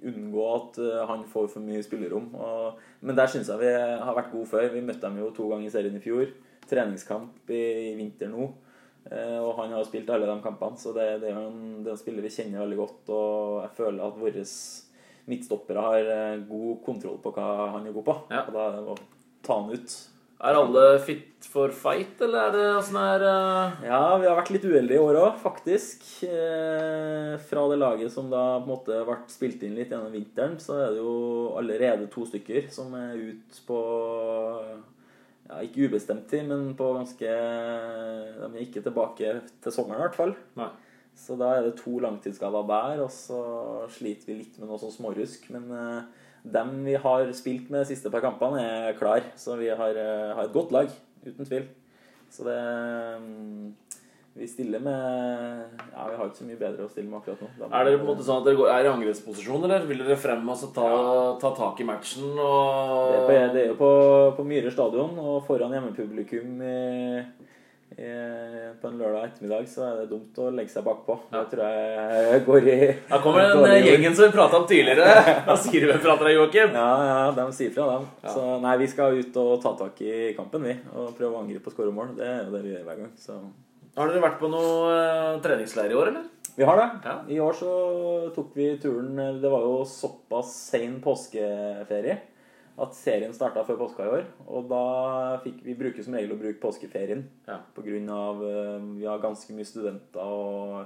unngå 0.08 0.45
at 0.56 0.80
eh, 0.82 1.01
han 1.10 1.25
får 1.30 1.49
for 1.54 1.65
mye 1.65 1.84
spillerom. 1.86 2.32
Og, 2.39 2.82
men 3.06 3.17
der 3.17 3.30
syns 3.32 3.51
jeg 3.51 3.62
vi 3.62 3.71
har 3.71 4.17
vært 4.17 4.32
gode 4.34 4.49
før. 4.49 4.69
Vi 4.73 4.84
møtte 4.86 5.06
dem 5.08 5.19
jo 5.21 5.32
to 5.36 5.49
ganger 5.51 5.67
i 5.67 5.73
serien 5.73 5.97
i 5.97 6.04
fjor. 6.04 6.32
Treningskamp 6.69 7.51
i, 7.51 7.63
vinter 7.99 8.32
nå. 8.32 8.47
Eh, 9.12 9.38
og 9.41 9.58
han 9.60 9.75
har 9.75 9.86
spilt 9.88 10.10
alle 10.13 10.30
de 10.30 10.38
kampene, 10.43 10.77
så 10.80 10.93
det, 10.95 11.08
det 11.23 11.32
er 11.32 11.38
jo 11.39 11.47
en, 11.49 11.62
det 11.82 11.89
er 11.89 11.95
en 11.97 12.01
spiller 12.01 12.25
vi 12.25 12.34
kjenner 12.34 12.63
veldig 12.63 12.80
godt. 12.80 13.13
Og 13.17 13.60
jeg 13.65 13.75
føler 13.82 14.06
at 14.08 14.19
våre 14.23 14.45
midtstoppere 15.30 15.84
har 15.86 16.14
eh, 16.16 16.40
god 16.48 16.80
kontroll 16.86 17.20
på 17.22 17.34
hva 17.36 17.50
han 17.76 17.86
er 17.86 17.94
god 17.96 18.08
på. 18.08 18.18
Ja. 18.34 18.46
Og 18.48 18.56
da 18.56 18.66
er 18.68 18.80
det 18.80 18.96
å 18.96 18.98
ta 19.46 19.60
han 19.60 19.74
ut. 19.74 20.00
Er 20.42 20.58
alle 20.58 20.84
fit 21.06 21.46
for 21.46 21.70
fight, 21.76 22.16
eller 22.26 22.48
er 22.48 22.56
det 22.56 22.64
åssen 22.74 22.96
er 22.98 23.24
uh... 23.28 23.82
Ja, 23.86 24.00
vi 24.18 24.26
har 24.26 24.40
vært 24.40 24.50
litt 24.56 24.64
uheldige 24.66 24.98
i 24.98 25.04
år 25.04 25.20
òg, 25.20 25.36
faktisk. 25.44 26.08
Eh, 26.26 27.36
fra 27.46 27.66
det 27.70 27.78
laget 27.78 28.14
som 28.14 28.32
da 28.32 28.56
på 28.56 28.66
en 28.66 28.72
måte 28.72 29.02
ble 29.06 29.20
spilt 29.30 29.62
inn 29.68 29.76
litt 29.78 29.94
gjennom 29.94 30.10
vinteren, 30.14 30.58
så 30.62 30.80
er 30.80 30.96
det 30.96 31.04
jo 31.04 31.14
allerede 31.60 32.10
to 32.10 32.26
stykker 32.26 32.72
som 32.74 32.96
er 32.98 33.20
ute 33.22 33.62
på 33.68 33.82
ja, 35.46 35.62
Ikke 35.62 35.92
ubestemt 35.92 36.26
tid, 36.32 36.48
men 36.50 36.72
på 36.80 36.90
ganske 36.98 37.36
De 38.42 38.50
er 38.50 38.64
ikke 38.66 38.82
tilbake 38.82 39.36
til 39.62 39.76
sommeren, 39.76 40.02
i 40.02 40.06
hvert 40.08 40.18
fall. 40.24 40.34
Nei. 40.58 40.72
Så 41.17 41.36
da 41.39 41.52
er 41.58 41.67
det 41.67 41.78
to 41.80 42.00
langtidsskada 42.02 42.63
der, 42.67 43.04
og 43.04 43.12
så 43.13 43.41
sliter 43.93 44.32
vi 44.32 44.39
litt 44.41 44.58
med 44.60 44.71
noe 44.71 44.80
sånn 44.82 44.93
smårusk. 44.93 45.50
Men 45.54 45.67
eh, 45.76 46.24
dem 46.56 46.74
vi 46.88 46.95
har 46.97 47.30
spilt 47.38 47.69
med 47.69 47.84
de 47.84 47.91
siste 47.91 48.10
par 48.13 48.24
kampene, 48.24 48.63
er 48.89 48.97
klar. 49.00 49.21
Så 49.38 49.60
vi 49.60 49.69
har, 49.69 49.97
eh, 49.97 50.32
har 50.34 50.47
et 50.47 50.56
godt 50.56 50.74
lag, 50.74 50.89
uten 51.28 51.45
tvil. 51.45 51.67
Så 52.32 52.47
det 52.47 52.58
mm, 53.21 53.74
Vi 54.34 54.47
stiller 54.47 54.80
med 54.80 55.82
Ja, 55.91 56.06
vi 56.08 56.15
har 56.15 56.30
ikke 56.30 56.39
så 56.39 56.45
mye 56.47 56.60
bedre 56.60 56.86
å 56.86 56.91
stille 56.91 57.12
med 57.12 57.19
akkurat 57.19 57.41
nå. 57.43 57.67
Er 57.67 57.84
dere 57.84 57.97
på 58.00 58.06
en 58.06 58.12
måte 58.13 58.24
sånn 58.24 58.40
at 58.40 58.46
dere 58.48 58.60
går, 58.62 58.69
er 58.71 58.88
i 58.88 58.92
angrepsposisjon, 58.94 59.65
eller 59.67 59.83
vil 59.90 60.00
dere 60.06 60.15
frem 60.15 60.48
og 60.48 60.56
så 60.56 60.69
ta, 60.71 60.88
ta 61.42 61.52
tak 61.58 61.81
i 61.83 61.88
matchen 61.90 62.29
det, 62.40 63.17
er 63.17 63.25
på, 63.27 63.36
det 63.52 63.63
er 63.65 63.67
jo 63.73 63.75
på, 63.81 63.92
på 64.38 64.46
Myhre 64.48 64.71
stadion, 64.71 65.19
og 65.19 65.44
foran 65.50 65.75
hjemmepublikum 65.75 66.63
i, 66.63 66.77
på 68.81 68.87
en 68.87 68.98
lørdag 68.98 69.25
ettermiddag, 69.27 69.67
så 69.69 69.83
er 69.85 69.98
det 70.00 70.06
dumt 70.10 70.37
å 70.39 70.48
legge 70.56 70.71
seg 70.71 70.85
bakpå. 70.85 71.17
Det 71.31 71.42
tror 71.52 71.63
jeg 71.67 72.44
går 72.46 72.69
i 72.71 72.77
Da 73.10 73.19
kommer 73.23 73.44
den 73.44 73.60
dårlig 73.60 73.79
eh, 73.81 73.87
gjengen 73.89 74.15
som 74.17 74.25
vi 74.25 74.35
prata 74.35 74.62
om 74.62 74.67
tidligere. 74.69 75.25
Da 75.50 75.58
sier 75.60 75.85
vi 75.85 75.92
fra 75.92 76.02
prater 76.06 76.29
deg, 76.29 76.37
Joakim? 76.39 76.77
Ja, 76.77 76.87
ja, 77.10 77.17
de 77.35 77.48
sier 77.58 77.73
fra, 77.75 77.89
dem. 77.98 78.08
Så 78.23 78.46
nei, 78.63 78.77
vi 78.81 78.87
skal 78.92 79.19
ut 79.19 79.42
og 79.44 79.52
ta 79.63 79.75
tak 79.83 80.00
i 80.06 80.31
kampen, 80.37 80.65
vi. 80.69 80.77
Og 80.96 81.12
prøve 81.17 81.35
å 81.35 81.44
angripe 81.44 81.67
og 81.67 81.75
skåre 81.75 81.94
mål. 81.96 82.15
Det 82.17 82.27
er 82.29 82.39
jo 82.46 82.56
det 82.56 82.63
vi 82.65 82.73
gjør 82.75 82.87
hver 82.87 83.04
gang. 83.04 83.12
Så 83.19 83.37
Har 84.00 84.08
dere 84.08 84.23
vært 84.23 84.39
på 84.39 84.50
noe 84.52 84.96
eh, 84.96 85.39
treningsleir 85.44 85.92
i 85.92 86.00
år, 86.00 86.13
eller? 86.13 86.29
vi 86.52 86.65
har 86.67 86.75
det. 86.77 86.87
Ja. 87.06 87.13
I 87.31 87.37
år 87.39 87.54
så 87.56 87.73
tok 88.35 88.50
vi 88.60 88.65
turen 88.81 89.15
Det 89.39 89.50
var 89.50 89.63
jo 89.63 89.85
såpass 89.87 90.52
sein 90.67 90.98
påskeferie 91.04 92.17
at 92.80 92.94
serien 92.96 93.34
starta 93.34 93.63
før 93.67 93.78
påska 93.78 94.06
i 94.06 94.13
år. 94.15 94.26
Og 94.48 94.69
da 94.69 95.38
fikk 95.44 95.62
vi 95.65 95.76
bruke 95.76 96.04
som 96.04 96.13
regel 96.13 96.32
å 96.32 96.40
bruke 96.40 96.62
påskeferien 96.62 97.24
Ja. 97.48 97.60
av 98.10 98.44
eh, 98.44 98.80
Vi 99.00 99.06
har 99.06 99.19
ganske 99.19 99.52
mye 99.54 99.65
studenter 99.65 100.22
og 100.22 100.86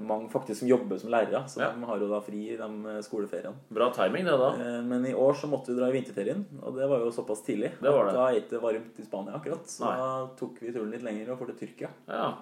mange 0.00 0.28
faktisk 0.30 0.60
som 0.60 0.68
jobber 0.68 0.98
som 0.98 1.10
lærere, 1.10 1.42
så 1.48 1.60
Ja. 1.62 1.70
de 1.72 1.82
har 1.84 1.98
jo 1.98 2.08
da 2.08 2.20
fri 2.20 2.50
i 2.52 2.56
de 2.56 3.02
skoleferiene. 3.02 3.54
Bra 3.70 3.90
timing, 3.90 4.24
det, 4.24 4.36
da. 4.38 4.50
Eh, 4.54 4.82
Men 4.82 5.04
i 5.06 5.14
år 5.14 5.32
så 5.34 5.48
måtte 5.48 5.68
vi 5.68 5.80
dra 5.80 5.88
i 5.88 5.92
vinterferien, 6.00 6.44
og 6.62 6.76
det 6.76 6.88
var 6.88 6.98
jo 6.98 7.10
såpass 7.10 7.42
tidlig. 7.42 7.72
Det 7.80 7.90
var 7.90 8.04
det. 8.06 8.12
Da 8.14 8.28
er 8.28 8.34
det 8.34 8.48
ikke 8.50 8.60
varmt 8.62 8.98
i 9.00 9.02
Spania 9.04 9.32
akkurat, 9.34 9.64
så 9.66 9.84
Nei. 9.86 9.96
da 9.96 10.26
tok 10.36 10.60
vi 10.60 10.72
turen 10.72 10.90
litt 10.90 11.02
lenger 11.02 11.30
og 11.32 11.38
for 11.38 11.46
til 11.46 11.66
Tyrkia. 11.66 11.88
Ja. 12.08 12.34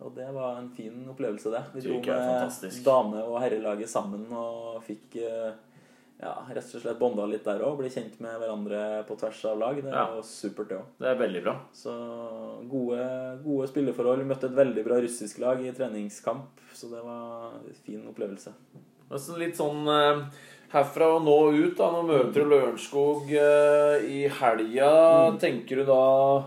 Og 0.00 0.14
det 0.14 0.32
var 0.34 0.56
en 0.58 0.68
fin 0.70 1.06
opplevelse, 1.08 1.50
det. 1.50 1.62
Vi 1.74 1.80
dro 1.80 2.00
med 2.00 2.84
dame- 2.84 3.22
og 3.24 3.40
herrelaget 3.40 3.88
sammen 3.88 4.26
og 4.32 4.82
fikk 4.82 5.16
eh, 5.16 5.52
ja, 6.22 6.32
rett 6.54 6.74
og 6.76 6.82
slett 6.84 6.98
bonda 7.00 7.24
litt 7.26 7.44
der 7.44 7.60
òg. 7.66 7.76
Ble 7.80 7.90
kjent 7.90 8.20
med 8.22 8.38
hverandre 8.38 8.82
på 9.08 9.16
tvers 9.18 9.40
av 9.50 9.58
lag. 9.58 9.80
Det 9.82 9.90
Ja. 9.90 10.04
var 10.14 10.22
supert, 10.22 10.68
det 10.70 10.78
òg. 10.78 10.86
Det 11.02 11.08
er 11.10 11.18
veldig 11.18 11.42
bra. 11.42 11.56
Så 11.74 11.90
gode, 12.70 13.02
gode 13.44 13.68
spilleforhold. 13.68 14.22
Vi 14.22 14.28
møtte 14.30 14.44
et 14.50 14.56
veldig 14.56 14.84
bra 14.86 15.00
russisk 15.02 15.38
lag 15.42 15.60
i 15.64 15.72
treningskamp, 15.74 16.62
så 16.72 16.88
det 16.90 17.02
var 17.04 17.52
en 17.58 17.74
fin 17.84 18.06
opplevelse. 18.08 18.52
Altså 19.12 19.36
litt 19.36 19.56
sånn 19.58 19.82
eh, 19.92 20.22
herfra 20.72 21.10
og 21.16 21.24
nå 21.26 21.36
ut, 21.52 21.76
da. 21.76 21.90
Nå 21.92 22.02
møter 22.08 22.32
du 22.44 22.48
Lørenskog 22.54 23.28
eh, 23.28 24.06
i 24.08 24.22
helga. 24.28 25.36
Tenker 25.42 25.82
du 25.82 25.84
da 25.84 26.44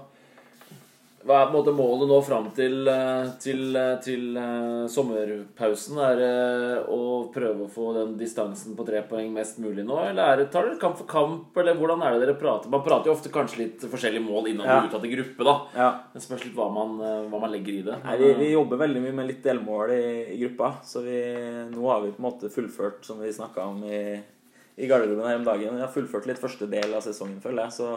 Hva 1.25 1.39
er 1.41 1.47
på 1.49 1.55
en 1.55 1.55
måte 1.55 1.71
målet 1.73 2.05
nå 2.09 2.17
fram 2.21 2.51
til, 2.53 2.75
eh, 2.87 3.29
til, 3.41 3.61
eh, 3.75 3.95
til 4.05 4.35
eh, 4.37 4.83
sommerpausen? 4.93 5.97
Er 6.05 6.19
det 6.19 6.33
å 6.93 6.99
prøve 7.33 7.65
å 7.65 7.69
få 7.71 7.93
den 7.95 8.11
distansen 8.19 8.75
på 8.77 8.85
tre 8.85 9.01
poeng 9.09 9.31
mest 9.33 9.57
mulig 9.57 9.81
nå? 9.87 9.97
Eller 10.05 10.21
er 10.21 10.37
det, 10.43 10.51
tar 10.53 10.67
dere 10.67 10.77
kamp 10.77 10.99
for 10.99 11.09
kamp, 11.09 11.57
eller 11.57 11.73
hvordan 11.79 12.03
er 12.05 12.13
det 12.13 12.27
dere 12.27 12.37
prater? 12.37 12.69
Man 12.69 12.83
prater 12.85 13.09
jo 13.09 13.15
ofte 13.15 13.31
kanskje 13.33 13.57
litt 13.63 13.87
forskjellige 13.89 14.21
mål 14.21 14.51
innad 14.51 14.69
Ja. 14.69 14.77
og 14.83 14.91
utad 14.91 15.05
i 15.09 15.13
gruppe, 15.15 15.43
da. 15.49 15.55
Ja. 15.73 15.89
Det 16.13 16.21
spørs 16.21 16.45
litt 16.45 16.53
hva 16.55 16.69
man, 16.71 16.99
hva 17.31 17.39
man 17.41 17.51
legger 17.51 17.73
i 17.79 17.81
det. 17.89 17.97
Nei, 18.03 18.17
vi, 18.21 18.33
vi 18.43 18.51
jobber 18.53 18.77
veldig 18.85 19.01
mye 19.07 19.17
med 19.23 19.27
litt 19.31 19.41
delmål 19.43 19.95
i, 19.97 20.05
i 20.35 20.37
gruppa. 20.45 20.75
Så 20.85 21.01
vi, 21.01 21.17
nå 21.73 21.89
har 21.89 22.01
vi 22.05 22.11
på 22.13 22.21
en 22.21 22.29
måte 22.29 22.53
fullført, 22.53 23.01
som 23.03 23.17
vi 23.19 23.33
snakka 23.33 23.65
om 23.65 23.81
i, 23.89 24.21
i 24.77 24.85
garderoben 24.85 25.25
her 25.25 25.41
om 25.41 25.49
dagen. 25.49 25.73
Vi 25.73 25.81
har 25.81 25.89
fullført 25.89 26.29
litt 26.29 26.37
første 26.37 26.69
del 26.69 26.93
av 26.93 27.01
sesongen, 27.01 27.41
føler 27.41 27.65
jeg. 27.65 27.79
Så 27.81 27.95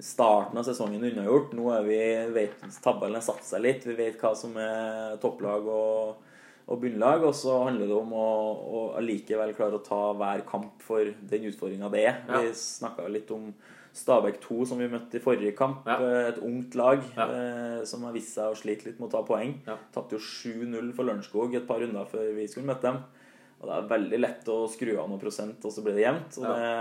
starten 0.00 0.58
av 0.58 0.64
sesongen 0.66 1.04
unnagjort. 1.04 1.52
Nå 1.58 1.68
er 1.76 1.82
vi, 1.86 1.98
vet 2.34 2.62
tabellen 2.84 3.18
har 3.18 3.24
satt 3.26 3.44
seg 3.46 3.62
litt. 3.64 3.84
Vi 3.86 3.96
vet 3.98 4.20
hva 4.22 4.32
som 4.38 4.56
er 4.60 5.18
topplag 5.22 5.66
og, 5.68 6.16
og 6.66 6.80
bunnlag. 6.82 7.26
Og 7.28 7.34
så 7.36 7.58
handler 7.66 7.86
det 7.90 7.98
om 7.98 8.12
å, 8.16 8.26
å 8.78 8.80
allikevel 9.00 9.54
klare 9.58 9.78
å 9.78 9.84
ta 9.86 10.00
hver 10.18 10.42
kamp 10.48 10.82
for 10.82 11.04
den 11.30 11.46
utfordringa 11.52 11.90
det 11.92 12.06
er. 12.08 12.18
Ja. 12.28 12.40
Vi 12.42 12.52
snakka 12.58 13.06
litt 13.12 13.30
om 13.34 13.52
Stabæk 13.92 14.38
2, 14.40 14.62
som 14.70 14.78
vi 14.80 14.86
møtte 14.88 15.18
i 15.18 15.20
forrige 15.20 15.52
kamp. 15.58 15.82
Ja. 15.84 15.98
Et 16.30 16.38
ungt 16.40 16.72
lag 16.80 17.02
Ja. 17.12 17.26
eh, 17.28 17.82
som 17.84 18.06
har 18.08 18.14
vist 18.16 18.32
seg 18.38 18.48
å 18.54 18.56
slite 18.56 18.86
litt 18.88 18.98
med 19.02 19.10
å 19.10 19.12
ta 19.18 19.20
poeng. 19.28 19.58
Ja. 19.68 19.76
Tapte 19.92 20.16
jo 20.16 20.22
7-0 20.24 20.94
for 20.96 21.04
Lørenskog 21.04 21.58
et 21.58 21.66
par 21.68 21.82
runder 21.84 22.08
før 22.08 22.30
vi 22.38 22.46
skulle 22.48 22.70
møte 22.70 22.88
dem. 22.88 23.02
Og 23.60 23.68
det 23.68 23.74
er 23.76 23.90
veldig 23.92 24.18
lett 24.24 24.48
å 24.50 24.62
skru 24.72 24.94
av 24.98 25.06
noen 25.12 25.20
prosent, 25.22 25.60
og 25.62 25.70
så 25.70 25.84
blir 25.84 25.94
det 25.94 26.02
jevnt. 26.06 26.38
Og 26.40 26.48
det, 26.48 26.72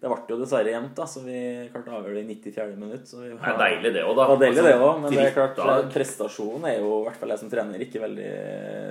det 0.00 0.08
ble 0.08 0.32
jo 0.32 0.38
dessverre 0.40 0.70
jevnt, 0.72 0.94
da, 0.96 1.04
så 1.04 1.20
vi 1.26 1.36
klarte 1.72 1.90
å 1.92 1.98
avgjøre 2.00 2.14
det 2.16 2.22
i 2.24 2.36
94. 2.40 2.76
minutt. 2.80 3.04
Så 3.08 3.18
vi 3.20 3.28
Det 3.34 3.50
er 3.50 3.58
deilig, 3.60 3.92
det 3.98 4.04
òg, 4.08 4.14
da. 4.16 4.26
det 4.32 4.38
deilig, 4.46 4.62
det 4.64 4.74
også, 4.78 5.00
Men 5.02 5.12
det 5.12 5.26
er 5.26 5.34
klart, 5.36 5.92
prestasjonen 5.92 6.64
er 6.70 6.78
jo, 6.80 6.94
i 7.02 7.04
hvert 7.08 7.20
fall 7.20 7.34
jeg 7.34 7.42
som 7.42 7.50
trener, 7.52 7.84
ikke 7.84 8.00
veldig 8.06 8.30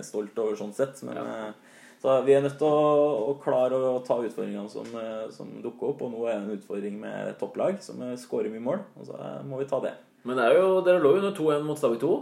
stolt 0.06 0.38
over 0.44 0.56
sånn 0.60 0.74
sett. 0.78 1.02
Men 1.08 1.18
Ja. 1.18 1.24
eh, 1.50 1.52
så 2.00 2.24
vi 2.24 2.32
er 2.32 2.42
nødt 2.46 2.58
til 2.62 2.68
å, 2.68 3.34
å 3.34 3.34
klare 3.42 3.76
å 3.76 4.06
ta 4.06 4.16
utfordringene 4.22 4.70
som, 4.72 4.86
eh, 4.96 5.26
som 5.36 5.50
dukker 5.62 5.90
opp. 5.90 6.02
Og 6.06 6.12
nå 6.14 6.28
er 6.30 6.38
det 6.38 6.44
en 6.46 6.58
utfordring 6.60 7.00
med 7.02 7.34
topplag 7.40 7.82
som 7.82 8.00
eh, 8.06 8.16
skårer 8.16 8.50
mye 8.54 8.62
mål. 8.64 8.80
Og 9.02 9.10
så 9.10 9.18
eh, 9.20 9.42
må 9.50 9.58
vi 9.60 9.66
ta 9.66 9.80
det. 9.82 9.96
Men 10.24 10.38
det 10.38 10.46
er 10.46 10.60
jo, 10.62 10.82
dere 10.86 11.02
lå 11.02 11.16
jo 11.18 11.24
under 11.26 11.34
2-1 11.36 11.66
mot 11.66 11.78
Stavik 11.80 12.00
2. 12.00 12.14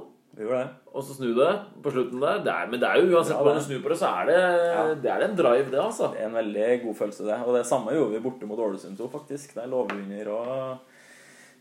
Og 0.94 1.02
så 1.04 1.16
snu 1.18 1.32
det 1.38 1.50
på 1.82 1.92
slutten 1.94 2.20
der. 2.22 2.44
Det 2.46 2.52
er, 2.54 2.68
men 2.70 2.80
det 2.82 2.90
er 2.90 3.00
jo 3.02 3.16
uansett 3.18 3.38
hvordan 3.40 3.58
du 3.58 3.64
snur 3.66 3.82
på 3.84 3.90
det, 3.94 3.98
så 3.98 4.12
er 4.22 4.26
det, 4.30 4.38
Ja. 4.68 4.84
det 4.94 5.12
er 5.14 5.26
en 5.26 5.36
drive, 5.40 5.72
det, 5.72 5.80
altså. 5.82 6.12
Det 6.14 6.22
er 6.22 6.28
en 6.30 6.38
veldig 6.38 6.68
god 6.84 6.96
følelse, 7.00 7.26
det. 7.26 7.40
Og 7.48 7.56
det 7.58 7.66
samme 7.66 7.96
gjorde 7.96 8.14
vi 8.14 8.24
borte 8.30 8.46
mot 8.50 8.60
Ålesund 8.60 8.98
2, 8.98 9.08
faktisk. 9.10 9.56
Der 9.58 9.68
lå 9.72 9.84
vi 9.90 9.98
under 10.04 10.32
og 10.36 10.78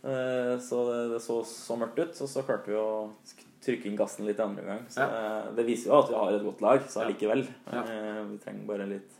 eh, 0.05 0.59
Så 0.61 0.83
det, 0.91 1.01
det 1.14 1.22
så 1.24 1.41
så 1.49 1.77
mørkt 1.81 1.99
ut. 1.99 2.20
Og 2.20 2.29
så 2.29 2.45
klarte 2.45 2.68
vi 2.72 2.77
å 2.77 3.11
trykke 3.66 3.89
inn 3.91 3.97
gassen 3.99 4.27
litt 4.29 4.39
andre 4.41 4.62
gang. 4.62 4.83
Så 4.93 5.01
det, 5.01 5.57
det 5.57 5.66
viser 5.66 5.91
jo 5.91 5.99
at 6.03 6.11
vi 6.12 6.18
har 6.20 6.37
et 6.37 6.45
godt 6.45 6.61
lag, 6.62 6.85
så 6.89 7.01
allikevel. 7.05 7.47
Eh, 7.72 8.24
vi 8.31 8.39
trenger 8.45 8.66
bare 8.68 8.87
litt, 8.93 9.16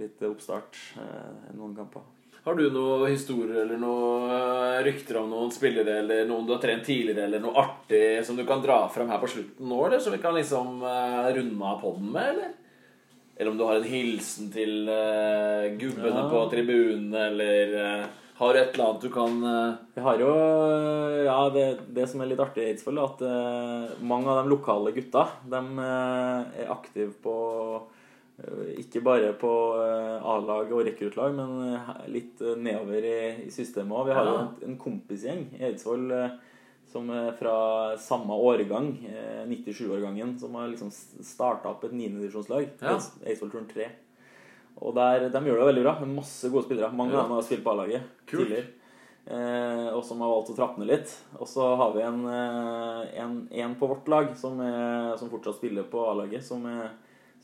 litt 0.00 0.22
oppstart 0.26 0.80
eh, 0.98 1.52
noen 1.54 1.76
kamper. 1.76 2.02
Har 2.48 2.56
du 2.56 2.70
noen 2.72 3.10
historier 3.12 3.58
eller 3.66 3.76
noen 3.76 4.30
eh, 4.32 4.78
rykter 4.86 5.18
om 5.20 5.26
noen 5.28 5.50
spillere 5.52 5.98
eller 6.00 6.22
noen 6.24 6.46
du 6.48 6.54
har 6.54 6.62
trent 6.62 6.86
tidligere, 6.86 7.26
eller 7.28 7.42
noe 7.44 7.60
artig 7.60 8.22
som 8.24 8.38
du 8.38 8.44
kan 8.48 8.62
dra 8.64 8.78
frem 8.88 9.10
her 9.12 9.20
på 9.20 9.28
slutten 9.28 9.68
nå, 9.68 9.82
eller 9.84 10.00
som 10.00 10.14
vi 10.16 10.20
kan 10.22 10.32
liksom 10.32 10.80
eh, 10.80 11.28
runde 11.36 11.68
av 11.68 11.82
podden 11.82 12.08
med, 12.14 12.30
eller? 12.32 12.54
Eller 13.36 13.52
om 13.52 13.58
du 13.60 13.66
har 13.68 13.76
en 13.78 13.84
hilsen 13.86 14.48
til 14.50 14.88
uh, 14.88 15.68
gubbene 15.78 16.24
Ja. 16.24 16.30
på 16.32 16.40
tribunen, 16.50 17.12
eller 17.14 17.74
uh, 17.76 18.06
har 18.40 18.54
du 18.56 18.60
et 18.62 18.72
eller 18.72 18.86
annet 18.88 19.04
du 19.04 19.12
kan 19.14 19.36
uh... 19.44 19.76
Vi 19.94 20.02
har 20.02 20.24
jo 20.24 20.32
Ja, 21.28 21.36
det, 21.54 21.66
det 21.94 22.08
som 22.10 22.24
er 22.24 22.32
litt 22.32 22.42
artig 22.42 22.64
i 22.64 22.72
Eidsvoll, 22.72 22.98
er 22.98 23.12
at 23.12 23.22
uh, 23.28 24.02
mange 24.02 24.32
av 24.32 24.40
de 24.40 24.50
lokale 24.54 24.90
gutta 24.96 25.28
de 25.44 25.62
eh, 25.84 26.64
er 26.64 26.72
aktive 26.72 27.12
på 27.22 27.36
eh, 27.76 27.97
ikke 28.78 29.00
bare 29.02 29.32
på 29.34 29.50
eh, 29.82 30.26
A-lag 30.30 30.70
og 30.72 30.84
rekruttlag, 30.86 31.32
men 31.34 31.74
eh, 31.74 31.88
litt 32.14 32.40
eh, 32.40 32.54
nedover 32.56 33.02
i, 33.08 33.48
systemet 33.50 33.96
òg. 33.98 34.06
Vi 34.10 34.14
har 34.18 34.28
jo 34.28 34.34
Ja. 34.36 34.42
en, 34.44 34.52
en 34.70 34.76
kompisgjeng 34.78 35.46
i 35.58 35.64
Eidsvoll 35.66 36.10
eh, 36.14 36.36
som 36.88 37.10
er 37.12 37.32
fra 37.36 37.96
samme 38.00 38.32
årgang, 38.38 38.92
eh, 39.10 39.42
97-årgangen, 39.50 40.36
som 40.40 40.54
har 40.54 40.68
liksom 40.70 40.88
starta 40.92 41.68
opp 41.74 41.82
et 41.84 41.92
niendedivisjonslag. 41.98 42.68
Ja. 42.80 42.94
Eidsvoll 43.26 43.50
Turn 43.52 43.66
3. 43.72 43.88
Og 44.80 44.94
der, 44.94 45.26
de 45.34 45.40
gjør 45.42 45.58
det 45.58 45.66
veldig 45.72 45.82
bra. 45.88 45.96
Masse 46.06 46.48
gode 46.54 46.64
spillere. 46.68 46.92
Mange 46.94 47.12
Ja. 47.12 47.18
av 47.24 47.26
dem 47.28 47.34
har 47.34 47.42
spilt 47.42 47.64
på 47.66 47.72
A-laget 47.74 48.02
tidligere. 48.30 48.68
Eh, 49.26 49.88
og 49.92 50.04
som 50.06 50.20
har 50.22 50.30
valgt 50.30 50.54
å 50.54 50.56
trappe 50.56 50.78
ned 50.78 50.88
litt. 50.88 51.10
Og 51.40 51.46
så 51.50 51.66
har 51.76 51.90
vi 51.92 52.00
en, 52.06 52.22
eh, 52.24 53.18
en, 53.20 53.34
en 53.50 53.74
på 53.74 53.88
vårt 53.90 54.06
lag 54.08 54.30
som, 54.38 54.60
er, 54.62 55.16
som 55.18 55.28
fortsatt 55.28 55.58
spiller 55.58 55.82
på 55.90 56.06
A-laget, 56.08 56.44
som, 56.46 56.64
er- 56.64 56.94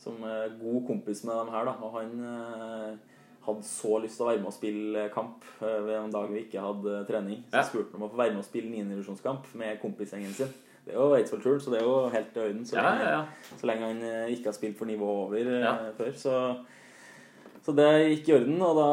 som 0.01 0.21
er 0.27 0.53
god 0.61 0.87
kompis 0.87 1.23
med 1.27 1.35
dem 1.39 1.51
her. 1.55 1.65
Da. 1.69 1.75
Og 1.85 1.95
han 1.99 2.11
eh, 2.29 3.15
hadde 3.45 3.63
så 3.67 3.97
lyst 4.03 4.17
til 4.19 4.25
å 4.25 4.29
være 4.31 4.41
med 4.43 4.51
og 4.51 4.55
spille 4.57 5.07
kamp 5.13 5.45
eh, 5.61 5.79
ved 5.87 5.95
en 5.99 6.13
dag 6.13 6.29
vi 6.33 6.43
ikke 6.45 6.63
hadde 6.65 7.01
trening. 7.09 7.41
Så 7.51 7.61
jeg 7.61 7.71
spurte 7.71 7.93
han 7.95 8.01
om 8.03 8.07
å 8.09 8.13
få 8.13 8.21
være 8.21 8.35
med 8.35 8.43
og 8.43 8.47
spille 8.49 8.71
9. 8.73 8.85
divisjonskamp 8.93 9.51
med 9.61 9.81
kompisgjengen 9.83 10.33
sin. 10.37 10.53
Det 10.85 10.93
er 10.93 10.99
jo 11.01 11.15
Eidsvoll 11.17 11.41
Turn, 11.41 11.59
så 11.61 11.71
det 11.73 11.79
er 11.79 11.87
jo 11.87 11.93
helt 12.13 12.35
i 12.37 12.41
orden. 12.43 12.65
Så 12.69 12.75
Ja, 12.77 12.89
ja, 13.01 13.09
ja. 13.15 13.21
så 13.57 13.65
lenge 13.65 13.87
han 13.89 14.01
eh, 14.05 14.33
ikke 14.35 14.51
har 14.51 14.57
spilt 14.57 14.77
for 14.77 14.85
nivået 14.85 15.23
over 15.25 15.53
eh, 15.57 15.87
før. 15.97 16.11
Så, 16.13 16.35
så 17.65 17.73
det 17.73 17.85
gikk 18.11 18.27
i 18.29 18.33
orden, 18.35 18.59
og 18.61 18.77
da 18.77 18.89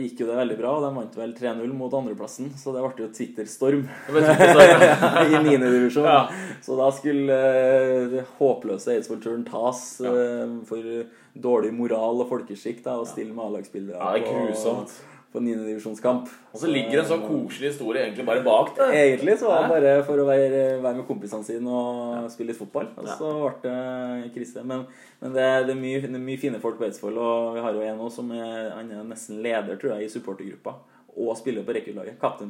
gikk 0.00 0.22
jo 0.22 0.28
det 0.30 0.36
veldig 0.38 0.54
bra. 0.56 0.70
Og 0.78 0.84
de 0.86 0.90
vant 0.96 1.18
vel 1.20 1.34
3-0 1.36 1.74
mot 1.76 1.92
andreplassen, 1.98 2.48
så 2.56 2.72
det 2.72 2.80
ble 2.80 3.04
jo 3.04 3.08
Twitter-storm 3.12 3.82
i 4.16 5.42
niendedivisjon. 5.44 6.08
Ja. 6.08 6.22
Så 6.64 6.78
da 6.80 6.86
skulle 6.96 7.36
uh, 7.36 8.16
håpløse 8.38 8.94
Eidsvoll-turen 8.94 9.44
tas 9.44 9.82
eh, 10.00 10.56
for 10.64 10.88
dårlig 11.36 11.74
moral 11.76 12.24
og 12.24 12.30
folkeskikk 12.32 12.80
da, 12.86 12.96
og 13.02 13.10
stille 13.10 13.36
med 13.36 13.44
A-lagsspillere 13.44 14.00
Ja, 14.00 14.14
det 14.16 14.24
er 14.24 14.48
grusomt. 14.48 14.96
På 15.36 15.42
niendedivisjonskamp. 15.44 16.30
Og 16.54 16.60
så 16.62 16.70
ligger 16.70 17.02
en 17.02 17.08
sånn 17.10 17.24
koselig 17.26 17.74
historie 17.74 18.06
egentlig 18.06 18.24
bare 18.28 18.44
bak 18.46 18.72
det. 18.78 18.88
Egentlig 18.96 19.36
så 19.42 19.50
var 19.50 19.66
det 19.66 19.72
bare 19.74 19.94
for 20.08 20.22
å 20.22 20.26
være, 20.28 20.62
være 20.80 21.00
med 21.02 21.06
kompisene 21.08 21.44
sine 21.44 21.78
og 21.80 22.30
spille 22.32 22.54
litt 22.54 22.60
fotball. 22.60 22.88
Og 22.96 23.10
så 23.12 23.32
ble 23.44 23.52
det 23.66 24.32
krise. 24.34 24.64
Men, 24.64 24.86
men 25.20 25.36
det, 25.36 25.46
det, 25.68 25.76
er 25.76 25.80
mye, 25.82 26.02
det 26.06 26.12
er 26.16 26.26
mye 26.30 26.42
fine 26.42 26.60
folk 26.62 26.80
på 26.80 26.88
Eidsvoll, 26.88 27.20
og 27.20 27.56
vi 27.58 27.64
har 27.66 27.76
jo 27.76 27.84
en 27.84 28.04
også 28.08 28.22
som 28.22 28.32
er, 28.36 28.70
er 28.80 29.08
nesten 29.08 29.42
leder, 29.44 29.76
tror 29.80 29.96
jeg, 29.96 30.06
i 30.06 30.12
supportergruppa. 30.12 30.78
Og 31.16 31.36
spiller 31.38 31.64
på 31.64 31.76
rekruttlaget. 31.76 32.20
Kaptein 32.20 32.48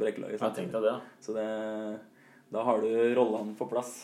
på 0.71 0.85
ja. 0.87 0.99
Så 1.23 1.35
det, 1.35 1.47
da 2.55 2.63
har 2.67 2.83
du 2.83 2.91
rollene 3.19 3.59
på 3.59 3.69
plass. 3.71 3.97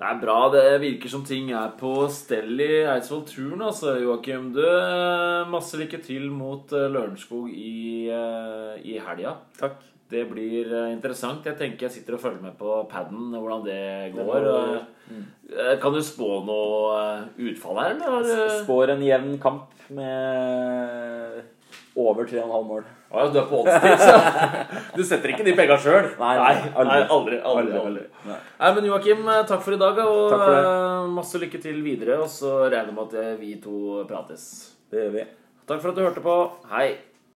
Det 0.00 0.08
er 0.08 0.20
bra. 0.22 0.36
Det 0.48 0.64
virker 0.80 1.10
som 1.12 1.24
ting 1.28 1.50
er 1.52 1.74
på 1.76 1.90
stell 2.08 2.54
i 2.64 2.70
Eidsvoll 2.88 3.26
Turn, 3.28 3.60
altså, 3.66 3.98
Joakim. 4.00 4.46
Du, 4.56 4.62
masse 5.52 5.76
lykke 5.76 6.00
til 6.06 6.30
mot 6.32 6.72
eh, 6.72 6.86
Lørenskog 6.88 7.50
i, 7.52 8.08
eh, 8.08 8.78
i 8.80 8.96
helga. 9.04 9.34
Takk. 9.60 9.76
Det 10.10 10.24
blir 10.26 10.72
eh, 10.72 10.88
interessant. 10.94 11.44
Jeg 11.46 11.58
tenker 11.60 11.86
jeg 11.86 11.98
sitter 11.98 12.16
og 12.16 12.22
følger 12.24 12.40
med 12.48 12.56
på 12.58 12.80
paden, 12.90 13.28
hvordan 13.36 13.62
det 13.68 14.16
går. 14.16 14.48
Eh, 15.52 15.76
Kan 15.84 15.92
du 15.94 16.00
spå 16.06 16.30
noe 16.48 16.96
eh, 16.96 17.28
utfall 17.50 17.82
her, 17.84 17.94
eller? 18.00 18.56
Spår 18.64 18.94
en 18.96 19.04
jevn 19.04 19.36
kamp 19.42 19.84
med 19.92 21.42
over 22.10 22.28
3,5 22.28 22.64
mål. 22.68 22.84
Å, 23.10 23.24
ja, 23.24 23.26
du 23.34 23.38
er 23.40 23.46
på 23.50 23.60
oddstid, 23.64 24.04
så 24.04 24.14
Du 24.98 25.02
setter 25.06 25.32
ikke 25.32 25.46
de 25.46 25.54
penga 25.58 25.76
sjøl? 25.82 26.08
Nei, 26.20 26.34
nei, 26.38 26.54
aldri. 26.70 27.00
aldri. 27.00 27.02
aldri, 27.10 27.40
aldri, 27.52 27.80
Aldri, 27.80 28.06
Nei. 28.28 28.38
Nei, 28.60 28.72
men 28.78 28.88
Joakim, 28.92 29.26
eh, 29.34 29.42
takk 29.50 29.64
for 29.66 29.74
i 29.74 29.80
dag, 29.80 29.98
og 30.04 30.34
eh, 30.38 31.10
masse 31.18 31.42
lykke 31.42 31.60
til 31.62 31.82
videre. 31.84 32.20
Og 32.22 32.30
så 32.30 32.56
regner 32.68 32.92
jeg 32.92 32.96
med 32.96 33.06
at 33.08 33.20
eh, 33.24 33.36
vi 33.42 33.54
to 33.62 34.04
prates. 34.10 34.48
Det 34.90 35.04
gjør 35.04 35.14
vi. 35.18 35.28
Takk 35.70 35.82
for 35.82 35.92
at 35.92 35.98
du 35.98 36.04
hørte 36.06 36.24
på. 36.24 36.36
Hei. 36.70 36.88